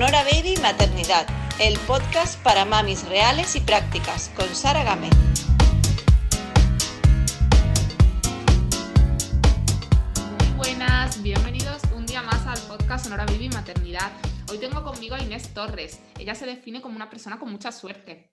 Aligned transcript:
Sonora 0.00 0.24
Baby 0.24 0.54
Maternidad, 0.62 1.26
el 1.58 1.78
podcast 1.80 2.42
para 2.42 2.64
mamis 2.64 3.06
reales 3.06 3.54
y 3.54 3.60
prácticas, 3.60 4.30
con 4.34 4.48
Sara 4.54 4.82
Gámez. 4.82 5.10
Buenas, 10.56 11.22
bienvenidos 11.22 11.82
un 11.94 12.06
día 12.06 12.22
más 12.22 12.46
al 12.46 12.58
podcast 12.66 13.04
Sonora 13.04 13.26
Baby 13.26 13.50
Maternidad. 13.50 14.10
Hoy 14.50 14.56
tengo 14.56 14.82
conmigo 14.82 15.16
a 15.16 15.20
Inés 15.20 15.52
Torres. 15.52 16.00
Ella 16.18 16.34
se 16.34 16.46
define 16.46 16.80
como 16.80 16.96
una 16.96 17.10
persona 17.10 17.38
con 17.38 17.52
mucha 17.52 17.70
suerte. 17.70 18.30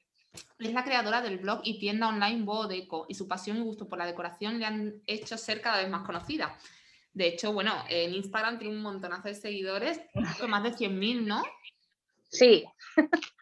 Es 0.60 0.72
la 0.72 0.86
creadora 0.86 1.22
del 1.22 1.40
blog 1.40 1.60
y 1.66 1.80
tienda 1.80 2.08
online 2.08 2.46
Deco 2.70 3.08
y 3.10 3.16
su 3.16 3.28
pasión 3.28 3.58
y 3.58 3.62
gusto 3.64 3.90
por 3.90 4.00
la 4.00 4.06
decoración 4.06 4.58
le 4.58 4.66
han 4.66 5.02
hecho 5.06 5.38
ser 5.38 5.60
cada 5.60 5.80
vez 5.80 5.90
más 5.90 6.06
conocida. 6.06 6.58
De 7.18 7.30
hecho, 7.30 7.52
bueno, 7.52 7.74
en 7.90 8.14
Instagram 8.14 8.60
tiene 8.60 8.76
un 8.76 8.84
montonazo 8.84 9.28
de 9.28 9.34
seguidores, 9.34 10.00
más 10.48 10.62
de 10.62 10.70
100.000, 10.70 11.26
¿no? 11.26 11.42
Sí. 12.30 12.64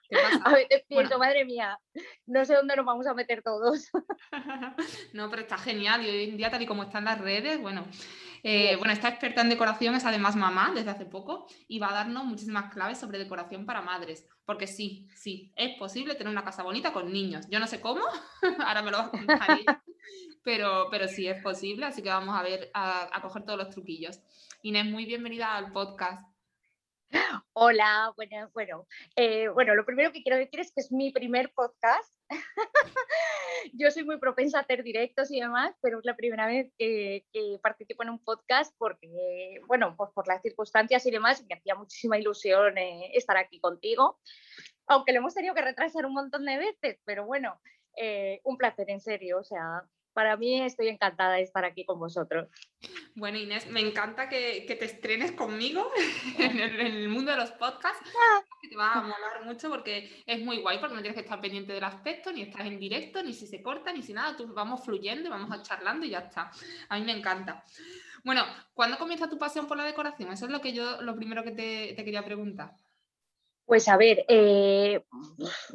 A 0.46 0.54
veces 0.54 0.84
pienso, 0.88 1.18
madre 1.20 1.44
mía, 1.44 1.78
no 2.26 2.46
sé 2.46 2.54
dónde 2.54 2.78
nos 2.78 2.86
vamos 2.86 3.06
a 3.06 3.14
meter 3.14 3.42
todos. 3.42 3.90
no, 5.14 5.30
pero 5.30 5.42
está 5.42 5.58
genial 5.58 6.06
y 6.06 6.10
hoy 6.10 6.24
en 6.30 6.38
día, 6.38 6.50
tal 6.50 6.62
y 6.62 6.66
como 6.66 6.84
están 6.84 7.04
las 7.04 7.20
redes, 7.20 7.60
bueno, 7.60 7.86
eh, 8.44 8.78
bueno, 8.78 8.94
esta 8.94 9.10
experta 9.10 9.42
en 9.42 9.50
decoración 9.50 9.94
es 9.96 10.06
además 10.06 10.38
mamá 10.38 10.72
desde 10.74 10.92
hace 10.92 11.06
poco 11.06 11.48
y 11.68 11.80
va 11.80 11.90
a 11.90 11.96
darnos 11.96 12.24
muchísimas 12.24 12.72
claves 12.72 12.98
sobre 12.98 13.18
decoración 13.18 13.66
para 13.66 13.82
madres. 13.82 14.26
Porque 14.46 14.68
sí, 14.68 15.10
sí, 15.16 15.52
es 15.58 15.78
posible 15.78 16.16
tener 16.16 16.32
una 16.32 16.46
casa 16.46 16.64
bonita 16.64 16.94
con 16.94 17.12
niños. 17.12 17.46
Yo 17.50 17.60
no 17.60 17.68
sé 17.68 17.82
cómo, 17.82 18.06
ahora 18.66 18.84
me 18.84 18.92
lo 18.92 19.00
vas 19.00 19.08
a 19.08 19.12
contar 19.12 19.82
pero, 20.46 20.88
pero 20.92 21.08
sí 21.08 21.28
es 21.28 21.42
posible, 21.42 21.88
así 21.88 22.04
que 22.04 22.10
vamos 22.10 22.38
a 22.38 22.44
ver, 22.44 22.70
a, 22.74 23.20
coger 23.22 23.44
todos 23.44 23.58
los 23.58 23.72
truquillos. 23.72 24.22
Inés, 24.62 24.86
muy 24.86 25.06
bienvenida 25.06 25.58
al 25.58 25.72
podcast. 25.72 26.22
Hola, 27.54 28.14
bueno, 28.16 28.52
bueno, 28.54 28.88
eh, 29.16 29.48
bueno, 29.50 29.74
lo 29.74 29.86
primero 29.86 30.12
que 30.12 30.22
quiero 30.22 30.38
decir 30.38 30.60
es 30.60 30.72
que 30.72 30.82
es 30.82 30.92
mi 30.92 31.12
primer 31.12 31.52
podcast. 31.52 32.14
Yo 33.74 33.90
soy 33.90 34.04
muy 34.04 34.20
propensa 34.20 34.60
a 34.60 34.62
hacer 34.62 34.84
directos 34.84 35.32
y 35.32 35.40
demás, 35.40 35.76
pero 35.82 35.98
es 35.98 36.06
la 36.06 36.16
primera 36.16 36.46
vez 36.46 36.72
que, 36.78 37.26
participo 37.64 38.04
en 38.04 38.12
un 38.12 38.24
podcast 38.24 38.76
porque, 38.78 39.62
bueno, 39.66 39.96
pues 39.98 40.12
por 40.14 40.28
las 40.28 40.44
circunstancias 40.44 41.04
y 41.08 41.12
demás, 41.12 41.44
me 41.50 41.56
hacía 41.56 41.74
muchísima 41.74 42.20
ilusión 42.20 42.78
eh, 42.78 43.10
estar 43.16 43.38
aquí 43.38 43.60
contigo, 43.60 44.20
aunque 44.86 45.12
lo 45.12 45.20
hemos 45.20 45.34
tenido 45.34 45.56
que 45.56 45.64
retrasar 45.64 46.06
un 46.06 46.14
montón 46.14 46.46
de 46.46 46.58
veces, 46.58 47.00
pero 47.04 47.26
bueno, 47.26 47.60
eh, 47.98 48.42
un 48.44 48.58
placer 48.58 48.90
en 48.90 49.00
serio, 49.00 49.40
o 49.40 49.44
sea, 49.44 49.84
para 50.16 50.38
mí 50.38 50.62
estoy 50.62 50.88
encantada 50.88 51.34
de 51.34 51.42
estar 51.42 51.66
aquí 51.66 51.84
con 51.84 52.00
vosotros. 52.00 52.48
Bueno, 53.16 53.38
Inés, 53.38 53.68
me 53.68 53.82
encanta 53.82 54.30
que, 54.30 54.66
te 54.66 54.86
estrenes 54.86 55.34
conmigo 55.34 55.92
en 56.40 56.58
el, 56.58 57.10
mundo 57.10 57.32
de 57.32 57.38
los 57.38 57.52
podcasts. 57.52 58.10
te 58.68 58.78
va 58.78 58.94
a 58.94 59.02
molar 59.02 59.44
mucho 59.44 59.70
porque 59.70 60.24
es 60.26 60.40
muy 60.40 60.62
guay, 60.62 60.80
porque 60.80 60.96
no 60.96 61.02
tienes 61.02 61.16
que 61.16 61.24
estar 61.24 61.42
pendiente 61.42 61.74
del 61.74 61.84
aspecto, 61.84 62.32
ni 62.32 62.44
estás 62.44 62.66
en 62.66 62.80
directo, 62.80 63.22
ni 63.22 63.34
si 63.34 63.46
se 63.46 63.62
corta, 63.62 63.92
ni 63.92 64.02
si 64.02 64.14
nada. 64.14 64.38
Tú 64.38 64.48
vamos 64.54 64.86
fluyendo, 64.86 65.30
vamos 65.30 65.52
a 65.52 65.62
charlando 65.62 66.06
y 66.06 66.12
ya 66.12 66.20
está. 66.20 66.50
A 66.88 66.98
mí 66.98 67.06
me 67.06 67.12
encanta. 67.12 67.66
Bueno, 68.24 68.46
¿cuándo 68.74 68.98
comienza 68.98 69.30
tu 69.30 69.38
pasión 69.38 69.68
por 69.68 69.76
la 69.76 69.84
decoración? 69.84 70.32
Eso 70.32 70.46
es 70.46 70.52
lo 70.52 70.62
que 70.62 70.72
yo, 70.72 71.02
lo 71.02 71.14
primero 71.16 71.44
que 71.44 71.52
te, 71.52 71.94
te 71.94 72.06
quería 72.06 72.24
preguntar. 72.24 72.72
Pues 73.66 73.88
a 73.88 73.98
ver, 73.98 74.26
eh, 74.28 75.04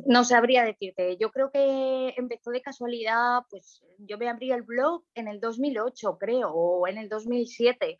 no 0.07 0.25
sabría 0.25 0.65
decirte. 0.65 1.17
Yo 1.19 1.31
creo 1.31 1.51
que 1.51 2.15
empezó 2.17 2.51
de 2.51 2.63
casualidad, 2.63 3.41
pues 3.51 3.83
yo 3.99 4.17
me 4.17 4.29
abrí 4.29 4.53
el 4.53 4.63
blog 4.63 5.05
en 5.15 5.27
el 5.27 5.41
2008, 5.41 6.17
creo, 6.19 6.51
o 6.51 6.87
en 6.87 6.99
el 6.99 7.09
2007 7.09 7.99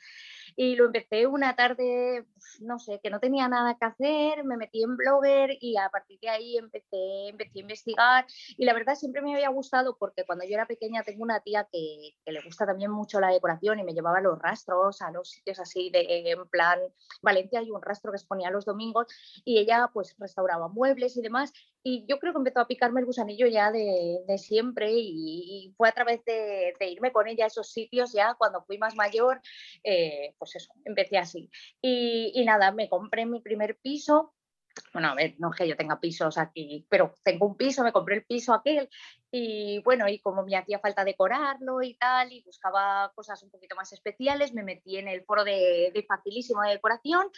y 0.57 0.77
lo 0.77 0.87
empecé 0.87 1.27
una 1.27 1.55
tarde, 1.57 2.27
no 2.61 2.79
sé, 2.79 3.01
que 3.03 3.11
no 3.11 3.21
tenía 3.21 3.49
nada 3.49 3.77
que 3.79 3.85
hacer, 3.87 4.45
me 4.45 4.57
metí 4.57 4.83
en 4.83 4.97
Blogger 4.97 5.57
y 5.61 5.77
a 5.77 5.89
partir 5.91 6.19
de 6.21 6.29
ahí 6.29 6.57
empecé, 6.57 7.29
empecé 7.29 7.59
a 7.59 7.63
investigar 7.63 8.27
y 8.57 8.65
la 8.65 8.75
verdad 8.75 8.95
siempre 8.95 9.23
me 9.23 9.35
había 9.35 9.49
gustado 9.51 9.97
porque 9.99 10.25
cuando 10.25 10.45
yo 10.45 10.55
era 10.55 10.67
pequeña 10.67 11.03
tengo 11.03 11.23
una 11.23 11.41
tía 11.41 11.69
que, 11.71 12.15
que 12.25 12.33
le 12.33 12.43
gusta 12.43 12.67
también 12.67 12.91
mucho 12.91 13.21
la 13.21 13.29
decoración 13.29 13.79
y 13.79 13.85
me 13.85 13.93
llevaba 13.93 14.21
los 14.21 14.39
rastros 14.39 15.03
a 15.03 15.11
los 15.11 15.31
sitios 15.31 15.61
así 15.61 15.91
de, 15.91 16.31
en 16.31 16.49
plan, 16.49 16.81
Valencia 17.23 17.61
hay 17.61 17.71
un 17.71 17.83
rastro 17.83 18.13
que 18.13 18.19
se 18.19 18.27
los 18.51 18.65
domingos 18.65 19.07
y 19.45 19.59
ella 19.59 19.91
pues 19.93 20.17
restauraba 20.19 20.69
muebles 20.69 21.17
y 21.17 21.23
demás 21.23 21.53
y 21.83 22.05
yo 22.07 22.19
creo 22.19 22.33
que 22.33 22.39
empezó 22.39 22.61
a 22.61 22.67
picarme 22.67 23.01
el 23.01 23.07
gusanillo 23.07 23.47
ya 23.47 23.71
de, 23.73 24.23
siempre 24.39 24.93
y, 24.93 25.73
fue 25.77 25.89
a 25.89 25.93
través 25.93 26.25
de, 26.25 26.75
irme 26.81 27.13
con 27.13 27.29
ella 27.29 27.45
a 27.45 27.49
esos 27.49 27.71
sitios 27.71 28.13
ya 28.13 28.35
cuando 28.35 28.63
fui 28.63 28.79
más 28.79 28.95
mayor, 28.97 29.41
eh, 29.85 30.35
pues 30.39 30.57
eso, 30.57 30.73
empecé 30.85 31.19
así. 31.19 31.51
Y 31.81 32.43
nada, 32.45 32.73
me 32.73 32.89
compré 32.89 33.27
mi 33.27 33.41
primer 33.41 33.79
piso 33.79 34.35
bueno, 34.93 35.09
a 35.09 35.15
ver, 35.15 35.35
no 35.39 35.51
es 35.51 35.57
que 35.57 35.69
yo 35.69 35.77
tenga 35.77 36.01
pisos 36.01 36.39
aquí, 36.39 36.87
pero 36.89 37.15
tengo 37.23 37.47
un 37.47 37.57
piso, 37.57 37.83
me 37.83 37.93
compré 37.93 38.17
el 38.17 38.25
piso 38.25 38.53
aquel 38.53 38.89
y 39.31 39.81
bueno, 39.83 40.09
y 40.09 40.19
como 40.21 40.43
me 40.43 40.57
hacía 40.57 40.81
falta 40.81 41.05
decorarlo 41.05 41.83
y 41.83 41.95
tal, 41.95 42.33
y 42.33 42.43
buscaba 42.43 43.13
cosas 43.15 43.43
un 43.43 43.51
poquito 43.51 43.77
más 43.77 43.93
especiales, 43.93 44.53
me 44.53 44.65
metí 44.65 44.97
en 44.97 45.09
el 45.09 45.25
foro 45.25 45.45
de, 45.45 46.05
facilísimo 46.09 46.63
de 46.63 46.71
decoración, 46.71 47.29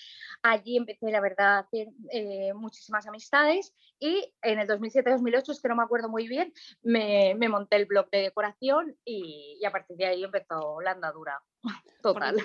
allí 0.43 0.77
empecé 0.77 1.11
la 1.11 1.21
verdad 1.21 1.57
a 1.57 1.59
hacer 1.59 1.89
eh, 2.11 2.55
muchísimas 2.55 3.07
amistades 3.07 3.75
y 3.99 4.33
en 4.43 4.59
el 4.59 4.69
2007-2008, 4.69 5.51
es 5.51 5.61
que 5.61 5.69
no 5.69 5.77
me 5.77 5.83
acuerdo 5.83 6.09
muy 6.09 6.29
bien, 6.29 6.53
me, 6.83 7.35
monté 7.49 7.77
el 7.77 7.87
blog 7.87 8.09
de 8.11 8.23
decoración 8.23 8.97
y, 9.05 9.59
y, 9.61 9.65
a 9.65 9.71
partir 9.71 9.97
de 9.99 10.07
ahí 10.07 10.25
empezó 10.25 10.81
la 10.81 10.93
andadura 10.93 11.43
total. 12.03 12.37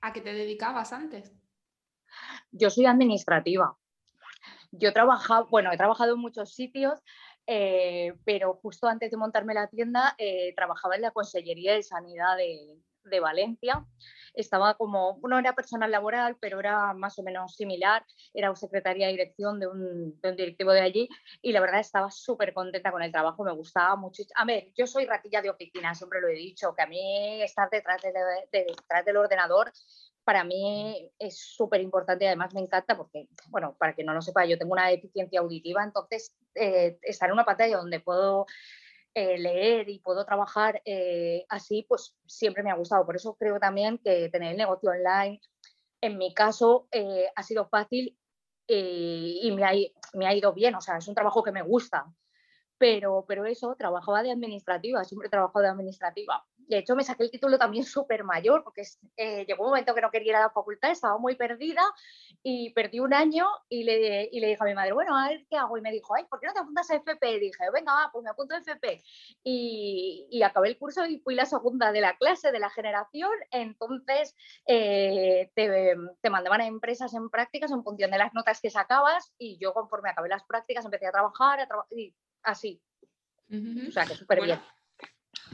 ¿A 0.00 0.12
qué 0.12 0.20
te 0.20 0.32
dedicabas 0.32 0.92
antes? 0.92 1.32
Yo 2.50 2.70
soy 2.70 2.86
administrativa. 2.86 3.76
Yo 4.70 4.90
he 4.90 4.92
trabajado, 4.92 5.46
bueno, 5.50 5.72
he 5.72 5.76
trabajado 5.76 6.14
en 6.14 6.20
muchos 6.20 6.54
sitios, 6.54 7.00
eh, 7.46 8.12
pero 8.24 8.54
justo 8.62 8.86
antes 8.86 9.10
de 9.10 9.16
montarme 9.16 9.54
la 9.54 9.68
tienda 9.68 10.14
eh, 10.18 10.54
trabajaba 10.54 10.96
en 10.96 11.02
la 11.02 11.12
Consellería 11.12 11.72
de 11.72 11.82
Sanidad 11.82 12.36
de, 12.36 12.76
Valencia. 13.22 13.86
Estaba 14.34 14.74
como, 14.74 15.18
no 15.22 15.38
era 15.38 15.54
personal 15.54 15.90
laboral, 15.90 16.36
pero 16.38 16.60
era 16.60 16.92
más 16.92 17.18
o 17.18 17.22
menos 17.22 17.56
similar. 17.56 18.04
Era 18.34 18.54
secretaria 18.54 19.06
de 19.06 19.12
dirección 19.12 19.58
de 19.58 19.66
un, 19.66 20.20
directivo 20.36 20.72
de 20.72 20.82
allí 20.82 21.08
y 21.40 21.52
la 21.52 21.60
verdad 21.60 21.80
estaba 21.80 22.10
súper 22.10 22.52
contenta 22.52 22.92
con 22.92 23.02
el 23.02 23.10
trabajo, 23.10 23.44
me 23.44 23.52
gustaba 23.54 23.96
mucho. 23.96 24.24
A 24.34 24.44
ver, 24.44 24.68
yo 24.76 24.86
soy 24.86 25.06
ratilla 25.06 25.40
de 25.40 25.48
oficina, 25.48 25.94
siempre 25.94 26.20
lo 26.20 26.28
he 26.28 26.34
dicho, 26.34 26.74
que 26.74 26.82
a 26.82 26.86
mí 26.86 27.40
estar 27.40 27.70
detrás, 27.70 28.02
detrás 28.52 29.04
del 29.06 29.16
ordenador 29.16 29.72
para 30.28 30.44
mí 30.44 31.10
es 31.18 31.38
súper 31.38 31.80
importante 31.80 32.26
y 32.26 32.26
además 32.26 32.52
me 32.52 32.60
encanta 32.60 32.94
porque, 32.98 33.30
bueno, 33.48 33.74
para 33.78 33.94
que 33.94 34.04
no 34.04 34.12
lo 34.12 34.20
sepa, 34.20 34.44
yo 34.44 34.58
tengo 34.58 34.72
una 34.74 34.88
deficiencia 34.88 35.40
auditiva, 35.40 35.82
entonces 35.82 36.36
eh, 36.54 36.98
estar 37.00 37.30
en 37.30 37.32
una 37.32 37.46
pantalla 37.46 37.78
donde 37.78 38.00
puedo 38.00 38.44
eh, 39.14 39.38
leer 39.38 39.88
y 39.88 40.00
puedo 40.00 40.26
trabajar 40.26 40.82
eh, 40.84 41.46
así, 41.48 41.86
pues 41.88 42.14
siempre 42.26 42.62
me 42.62 42.70
ha 42.70 42.74
gustado. 42.74 43.06
Por 43.06 43.16
eso 43.16 43.36
creo 43.36 43.58
también 43.58 43.96
que 44.04 44.28
tener 44.28 44.50
el 44.50 44.58
negocio 44.58 44.90
online, 44.90 45.40
en 46.02 46.18
mi 46.18 46.34
caso, 46.34 46.88
ha 47.34 47.42
sido 47.42 47.66
fácil 47.66 48.14
y 48.66 49.50
me 49.56 49.64
ha, 49.64 49.72
me 50.12 50.26
ha 50.26 50.34
ido 50.34 50.52
bien, 50.52 50.74
o 50.74 50.82
sea, 50.82 50.98
es 50.98 51.08
un 51.08 51.14
trabajo 51.14 51.42
que 51.42 51.52
me 51.52 51.62
gusta. 51.62 52.04
Pero, 52.76 53.24
pero 53.26 53.46
eso, 53.46 53.76
trabajaba 53.76 54.22
de 54.22 54.30
administrativa, 54.30 55.04
siempre 55.04 55.28
he 55.28 55.30
trabajado 55.30 55.62
de 55.62 55.70
administrativa 55.70 56.44
de 56.68 56.78
hecho 56.78 56.94
me 56.94 57.04
saqué 57.04 57.24
el 57.24 57.30
título 57.30 57.58
también 57.58 57.84
súper 57.84 58.24
mayor, 58.24 58.62
porque 58.62 58.82
eh, 59.16 59.44
llegó 59.46 59.64
un 59.64 59.70
momento 59.70 59.94
que 59.94 60.00
no 60.00 60.10
quería 60.10 60.30
ir 60.30 60.36
a 60.36 60.40
la 60.40 60.50
facultad, 60.50 60.90
estaba 60.90 61.18
muy 61.18 61.34
perdida 61.34 61.82
y 62.42 62.72
perdí 62.72 63.00
un 63.00 63.14
año 63.14 63.46
y 63.68 63.84
le, 63.84 64.28
y 64.30 64.40
le 64.40 64.48
dije 64.48 64.62
a 64.62 64.66
mi 64.66 64.74
madre, 64.74 64.92
bueno, 64.92 65.16
a 65.16 65.28
ver 65.28 65.46
qué 65.48 65.56
hago. 65.56 65.76
Y 65.76 65.80
me 65.80 65.90
dijo, 65.90 66.14
ay, 66.14 66.24
¿por 66.24 66.40
qué 66.40 66.46
no 66.46 66.52
te 66.52 66.60
apuntas 66.60 66.90
a 66.90 66.96
FP? 66.96 67.32
Y 67.32 67.40
dije, 67.40 67.64
venga, 67.72 67.92
va, 67.92 68.10
pues 68.12 68.22
me 68.22 68.30
apunto 68.30 68.54
a 68.54 68.58
FP. 68.58 69.02
Y, 69.42 70.26
y, 70.30 70.42
acabé 70.42 70.68
el 70.68 70.78
curso 70.78 71.04
y 71.06 71.18
fui 71.18 71.34
la 71.34 71.46
segunda 71.46 71.92
de 71.92 72.00
la 72.00 72.16
clase, 72.16 72.52
de 72.52 72.60
la 72.60 72.70
generación. 72.70 73.32
Entonces 73.50 74.36
eh, 74.66 75.50
te, 75.54 75.96
te, 76.20 76.30
mandaban 76.30 76.60
a 76.60 76.66
empresas 76.66 77.14
en 77.14 77.30
prácticas 77.30 77.70
en 77.72 77.82
función 77.82 78.10
de 78.10 78.18
las 78.18 78.34
notas 78.34 78.60
que 78.60 78.70
sacabas 78.70 79.32
y 79.38 79.58
yo 79.58 79.72
conforme 79.72 80.10
acabé 80.10 80.28
las 80.28 80.44
prácticas 80.44 80.84
empecé 80.84 81.06
a 81.06 81.12
trabajar, 81.12 81.68
y 81.90 82.14
así. 82.42 82.80
O 83.88 83.92
sea, 83.92 84.04
que 84.04 84.14
súper 84.14 84.42
bien. 84.42 84.60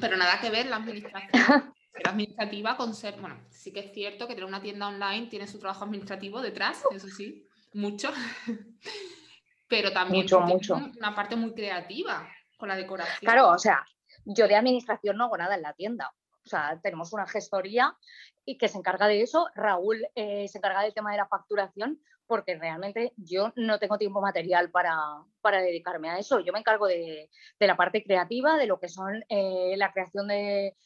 Pero 0.00 0.16
nada 0.16 0.40
que 0.40 0.50
ver 0.50 0.66
la 0.66 0.76
administración. 0.76 1.30
la 2.04 2.10
administrativa 2.10 2.76
con 2.76 2.94
ser, 2.94 3.20
bueno, 3.20 3.40
sí 3.50 3.72
que 3.72 3.80
es 3.80 3.92
cierto 3.92 4.26
que 4.26 4.34
tener 4.34 4.48
una 4.48 4.60
tienda 4.60 4.88
online 4.88 5.26
tiene 5.26 5.46
su 5.46 5.58
trabajo 5.58 5.84
administrativo 5.84 6.40
detrás, 6.40 6.82
eso 6.90 7.08
sí, 7.08 7.46
mucho. 7.72 8.10
Pero 9.68 9.92
también 9.92 10.24
mucho, 10.24 10.40
mucho. 10.40 10.74
una 10.74 11.14
parte 11.14 11.36
muy 11.36 11.54
creativa 11.54 12.28
con 12.56 12.68
la 12.68 12.76
decoración. 12.76 13.20
Claro, 13.20 13.50
o 13.50 13.58
sea, 13.58 13.84
yo 14.24 14.46
de 14.46 14.56
administración 14.56 15.16
no 15.16 15.24
hago 15.24 15.36
nada 15.36 15.54
en 15.54 15.62
la 15.62 15.72
tienda. 15.72 16.12
O 16.44 16.48
sea, 16.48 16.78
tenemos 16.82 17.12
una 17.12 17.26
gestoría 17.26 17.96
y 18.44 18.58
que 18.58 18.68
se 18.68 18.78
encarga 18.78 19.06
de 19.06 19.22
eso. 19.22 19.48
Raúl 19.54 20.06
eh, 20.14 20.48
se 20.48 20.58
encarga 20.58 20.82
del 20.82 20.94
tema 20.94 21.12
de 21.12 21.18
la 21.18 21.26
facturación, 21.26 22.00
porque 22.26 22.56
realmente 22.56 23.12
yo 23.16 23.52
no 23.56 23.78
tengo 23.78 23.98
tiempo 23.98 24.20
material 24.20 24.70
para, 24.70 24.96
para 25.40 25.60
dedicarme 25.60 26.10
a 26.10 26.18
eso. 26.18 26.40
Yo 26.40 26.52
me 26.52 26.58
encargo 26.58 26.86
de, 26.86 27.30
de 27.58 27.66
la 27.66 27.76
parte 27.76 28.02
creativa, 28.02 28.56
de 28.56 28.66
lo 28.66 28.80
que 28.80 28.88
son 28.88 29.24
eh, 29.28 29.74
la 29.76 29.92
creación 29.92 30.28
de, 30.28 30.76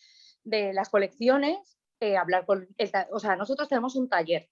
de 0.44 0.72
las 0.72 0.88
colecciones, 0.88 1.78
eh, 2.00 2.16
hablar 2.16 2.44
con... 2.46 2.68
o 3.10 3.18
sea, 3.18 3.36
nosotros 3.36 3.68
tenemos 3.68 3.96
un 3.96 4.08
taller 4.08 4.48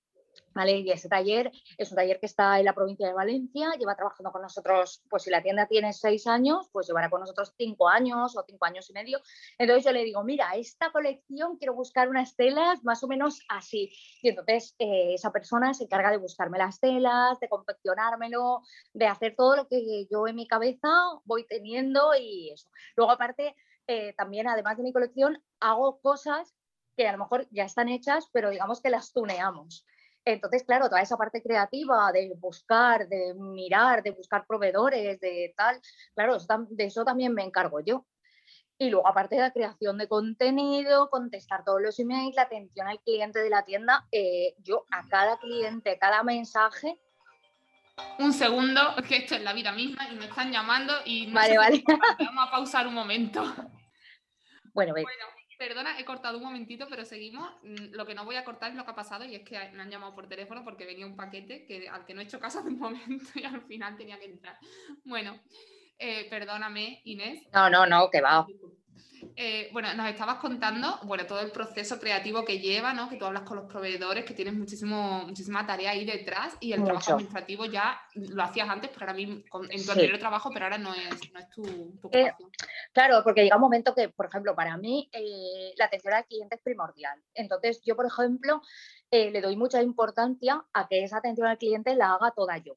y 0.65 0.91
ese 0.91 1.09
taller 1.09 1.53
es 1.77 1.91
un 1.91 1.97
taller 1.97 2.19
que 2.19 2.27
está 2.27 2.59
en 2.59 2.65
la 2.65 2.73
provincia 2.73 3.07
de 3.07 3.13
Valencia, 3.13 3.73
lleva 3.79 3.95
trabajando 3.95 4.33
con 4.33 4.41
nosotros, 4.41 5.03
pues 5.11 5.25
si 5.25 5.31
la 5.31 5.43
tienda 5.43 5.67
tiene 5.67 5.93
seis 5.93 6.27
años, 6.27 6.69
pues 6.73 6.87
llevará 6.87 7.11
con 7.11 7.21
nosotros 7.21 7.53
cinco 7.59 7.89
años 7.89 8.37
o 8.37 8.45
cinco 8.47 8.65
años 8.65 8.89
y 8.89 8.95
medio. 8.95 9.21
Entonces 9.59 9.85
yo 9.85 9.93
le 9.93 10.05
digo, 10.05 10.25
mira, 10.25 10.53
esta 10.57 10.91
colección 10.93 11.59
quiero 11.59 11.75
buscar 11.75 12.09
unas 12.09 12.37
telas 12.37 12.83
más 12.85 13.03
o 13.03 13.09
menos 13.09 13.41
así. 13.49 13.93
Y 14.23 14.31
entonces 14.31 14.75
eh, 14.79 15.15
esa 15.15 15.31
persona 15.31 15.75
se 15.75 15.85
encarga 15.85 16.11
de 16.11 16.17
buscarme 16.17 16.59
las 16.59 16.81
telas, 16.81 17.39
de 17.41 17.49
confeccionármelo, 17.49 18.63
de 18.95 19.07
hacer 19.07 19.35
todo 19.37 19.57
lo 19.57 19.69
que 19.69 20.07
yo 20.11 20.27
en 20.27 20.37
mi 20.37 20.49
cabeza 20.49 20.89
voy 21.25 21.47
teniendo 21.47 22.15
y 22.19 22.51
eso. 22.51 22.71
Luego 22.97 23.13
aparte, 23.13 23.55
eh, 23.87 24.15
también 24.15 24.49
además 24.49 24.79
de 24.79 24.83
mi 24.83 24.93
colección, 24.93 25.43
hago 25.61 26.01
cosas 26.01 26.55
que 26.97 27.07
a 27.07 27.13
lo 27.13 27.19
mejor 27.19 27.47
ya 27.51 27.65
están 27.65 27.89
hechas, 27.89 28.29
pero 28.33 28.51
digamos 28.51 28.81
que 28.81 28.91
las 28.91 29.13
tuneamos. 29.13 29.87
Entonces, 30.27 30.65
claro, 30.65 30.89
toda 30.89 31.01
esa 31.01 31.17
parte 31.17 31.41
creativa 31.41 32.11
de 32.11 32.35
buscar, 32.37 33.07
de 33.09 33.33
mirar, 33.35 34.03
de 34.03 34.11
buscar 34.11 34.45
proveedores, 34.45 35.21
de 35.21 35.55
tal, 35.57 35.81
claro, 36.17 36.37
de 36.69 36.85
eso 36.85 37.05
también 37.05 37.33
me 37.33 37.45
encargo 37.45 37.79
yo. 37.79 38.05
Y 38.77 38.91
luego, 38.91 39.07
aparte 39.07 39.37
de 39.37 39.43
la 39.43 39.53
creación 39.53 39.99
de 39.99 40.09
contenido, 40.09 41.09
contestar 41.11 41.65
todos 41.65 41.81
los 41.81 41.97
emails, 42.01 42.35
la 42.35 42.43
atención 42.43 42.89
al 42.89 43.01
cliente 43.03 43.39
de 43.39 43.51
la 43.51 43.65
tienda, 43.65 44.05
eh, 44.11 44.57
yo 44.59 44.85
a 44.91 45.07
cada 45.09 45.39
cliente, 45.39 45.97
cada 45.97 46.25
mensaje. 46.25 46.99
Un 48.19 48.33
segundo, 48.33 48.81
que 49.09 49.19
esto 49.19 49.37
es 49.37 49.43
la 49.43 49.53
vida 49.53 49.71
misma 49.71 50.09
y 50.11 50.17
me 50.17 50.27
están 50.27 50.51
llamando 50.51 50.93
y 51.05 51.29
no 51.29 51.35
vale, 51.35 51.57
vale. 51.57 51.85
vamos 52.19 52.49
a 52.49 52.51
pausar 52.51 52.89
un 52.89 52.95
momento. 52.95 53.45
Bueno, 54.75 54.93
bueno 54.93 55.36
Perdona, 55.59 55.99
he 55.99 56.05
cortado 56.05 56.39
un 56.39 56.45
momentito, 56.45 56.87
pero 56.89 57.05
seguimos. 57.05 57.51
Mm, 57.63 57.95
lo 57.95 58.05
que 58.05 58.15
no 58.15 58.25
voy 58.25 58.37
a 58.37 58.45
cortar 58.45 58.71
es 58.71 58.77
lo 58.77 58.85
que 58.85 58.91
ha 58.91 58.95
pasado 58.95 59.25
y 59.25 59.35
es 59.35 59.43
que 59.43 59.59
me 59.73 59.83
han 59.83 59.91
llamado 59.91 60.15
por 60.15 60.29
teléfono 60.29 60.65
porque 60.65 60.85
venía 60.85 61.07
un 61.07 61.17
paquete 61.17 61.65
que, 61.67 61.89
al 61.89 62.05
que 62.05 62.15
no 62.15 62.21
he 62.21 62.25
hecho 62.25 62.41
caso 62.41 62.59
hace 62.59 62.69
un 62.69 62.79
momento 62.79 63.27
y 63.35 63.45
al 63.45 63.63
final 63.63 63.97
tenía 63.97 64.19
que 64.19 64.27
entrar. 64.27 64.59
Bueno, 65.05 65.41
eh, 65.99 66.27
perdóname, 66.29 67.01
Inés. 67.05 67.43
No, 67.53 67.71
no, 67.71 67.87
no, 67.87 68.11
que 68.11 68.21
va. 68.21 68.47
Eh, 69.39 69.69
bueno, 69.73 69.93
nos 69.95 70.09
estabas 70.09 70.37
contando, 70.37 70.99
bueno, 71.03 71.27
todo 71.27 71.41
el 71.41 71.51
proceso 71.51 71.99
creativo 71.99 72.45
que 72.45 72.59
lleva, 72.59 72.95
¿no? 72.95 73.09
Que 73.09 73.17
tú 73.17 73.27
hablas 73.27 73.43
con 73.43 73.59
los 73.59 73.67
proveedores, 73.67 74.25
que 74.25 74.35
tienes 74.35 74.55
muchísimo, 74.55 75.25
muchísima 75.27 75.67
tarea 75.67 75.91
ahí 75.91 76.05
detrás 76.05 76.57
y 76.61 76.73
el 76.73 76.83
trabajo 76.83 77.13
administrativo 77.13 77.67
ya 77.67 78.01
lo 78.15 78.43
hacías 78.43 78.69
antes, 78.69 78.91
pero 78.91 79.03
ahora 79.03 79.15
mismo 79.15 79.43
en 79.71 79.85
tu 79.85 79.93
anterior 79.93 80.19
trabajo, 80.19 80.51
pero 80.53 80.65
ahora 80.65 80.79
no 80.79 80.95
es, 80.95 81.33
no 81.33 81.41
es 81.41 81.51
tu, 81.51 81.65
eh, 82.13 82.33
claro, 82.93 83.23
porque 83.25 83.43
llega 83.43 83.57
un 83.57 83.63
momento 83.63 83.95
que, 83.95 84.09
por 84.09 84.27
ejemplo, 84.27 84.55
para 84.55 84.77
mí 84.77 85.11
eh, 85.13 85.75
la 85.77 85.87
atención 85.87 86.15
al 86.15 86.25
cliente 86.25 86.57
es 86.57 86.63
primordial. 86.63 87.23
Entonces, 87.35 87.83
yo, 87.85 87.95
por 87.95 88.07
ejemplo, 88.07 88.63
le 89.11 89.41
doy 89.41 89.57
mucha 89.57 89.83
importancia 89.83 90.65
a 90.73 90.89
que 90.89 91.05
esa 91.05 91.19
atención 91.19 91.47
al 91.47 91.59
cliente 91.59 91.95
la 91.95 92.15
haga 92.15 92.33
toda 92.33 92.59
yo. 92.59 92.77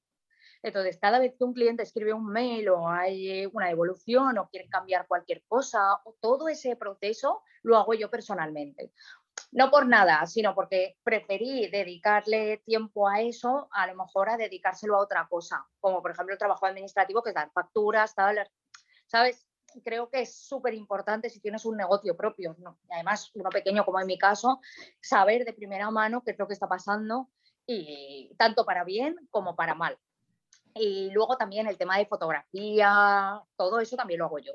Entonces, 0.62 0.98
cada 1.00 1.20
vez 1.20 1.36
que 1.38 1.44
un 1.44 1.54
cliente 1.54 1.84
escribe 1.84 2.14
un 2.14 2.28
mail 2.28 2.70
o 2.70 2.88
hay 2.88 3.46
una 3.48 3.68
devolución 3.68 4.38
o 4.38 4.50
quiere 4.50 4.68
cambiar 4.68 5.08
cualquier 5.08 5.44
cosa, 5.48 6.02
todo 6.20 6.50
ese 6.50 6.76
proceso 6.76 7.44
lo 7.64 7.78
hago 7.78 7.94
yo 7.94 8.10
personalmente. 8.10 8.92
No 9.52 9.72
por 9.72 9.88
nada, 9.88 10.26
sino 10.26 10.54
porque 10.54 10.98
preferí 11.02 11.70
dedicarle 11.70 12.58
tiempo 12.66 13.08
a 13.08 13.22
eso, 13.22 13.70
a 13.72 13.88
lo 13.88 13.96
mejor 13.96 14.30
a 14.30 14.38
dedicárselo 14.38 14.98
a 14.98 15.02
otra 15.02 15.28
cosa, 15.30 15.66
como 15.80 16.02
por 16.02 16.12
ejemplo 16.12 16.34
el 16.34 16.40
trabajo 16.40 16.66
administrativo, 16.66 17.24
que 17.24 17.30
es 17.30 17.36
dar 17.36 17.52
facturas, 17.52 18.14
tal, 18.14 18.48
¿sabes? 19.08 19.48
Creo 19.84 20.10
que 20.10 20.22
es 20.22 20.36
súper 20.36 20.74
importante 20.74 21.30
si 21.30 21.40
tienes 21.40 21.64
un 21.66 21.78
negocio 21.78 22.18
propio, 22.18 22.56
y 22.60 22.94
además 22.94 23.32
uno 23.34 23.50
pequeño 23.50 23.86
como 23.86 24.00
en 24.00 24.08
mi 24.08 24.18
caso, 24.18 24.60
saber 25.00 25.46
de 25.46 25.54
primera 25.54 25.90
mano 25.90 26.22
qué 26.24 26.32
es 26.32 26.40
lo 26.40 26.48
que 26.48 26.54
está 26.54 26.68
pasando 26.68 27.30
y 27.66 28.36
tanto 28.38 28.66
para 28.66 28.84
bien 28.84 29.16
como 29.30 29.56
para 29.56 29.74
mal. 29.74 29.98
Y 30.76 31.10
luego 31.12 31.38
también 31.38 31.68
el 31.68 31.78
tema 31.78 31.98
de 31.98 32.06
fotografía, 32.06 33.42
todo 33.56 33.80
eso 33.80 33.96
también 33.96 34.20
lo 34.20 34.26
hago 34.26 34.40
yo. 34.40 34.54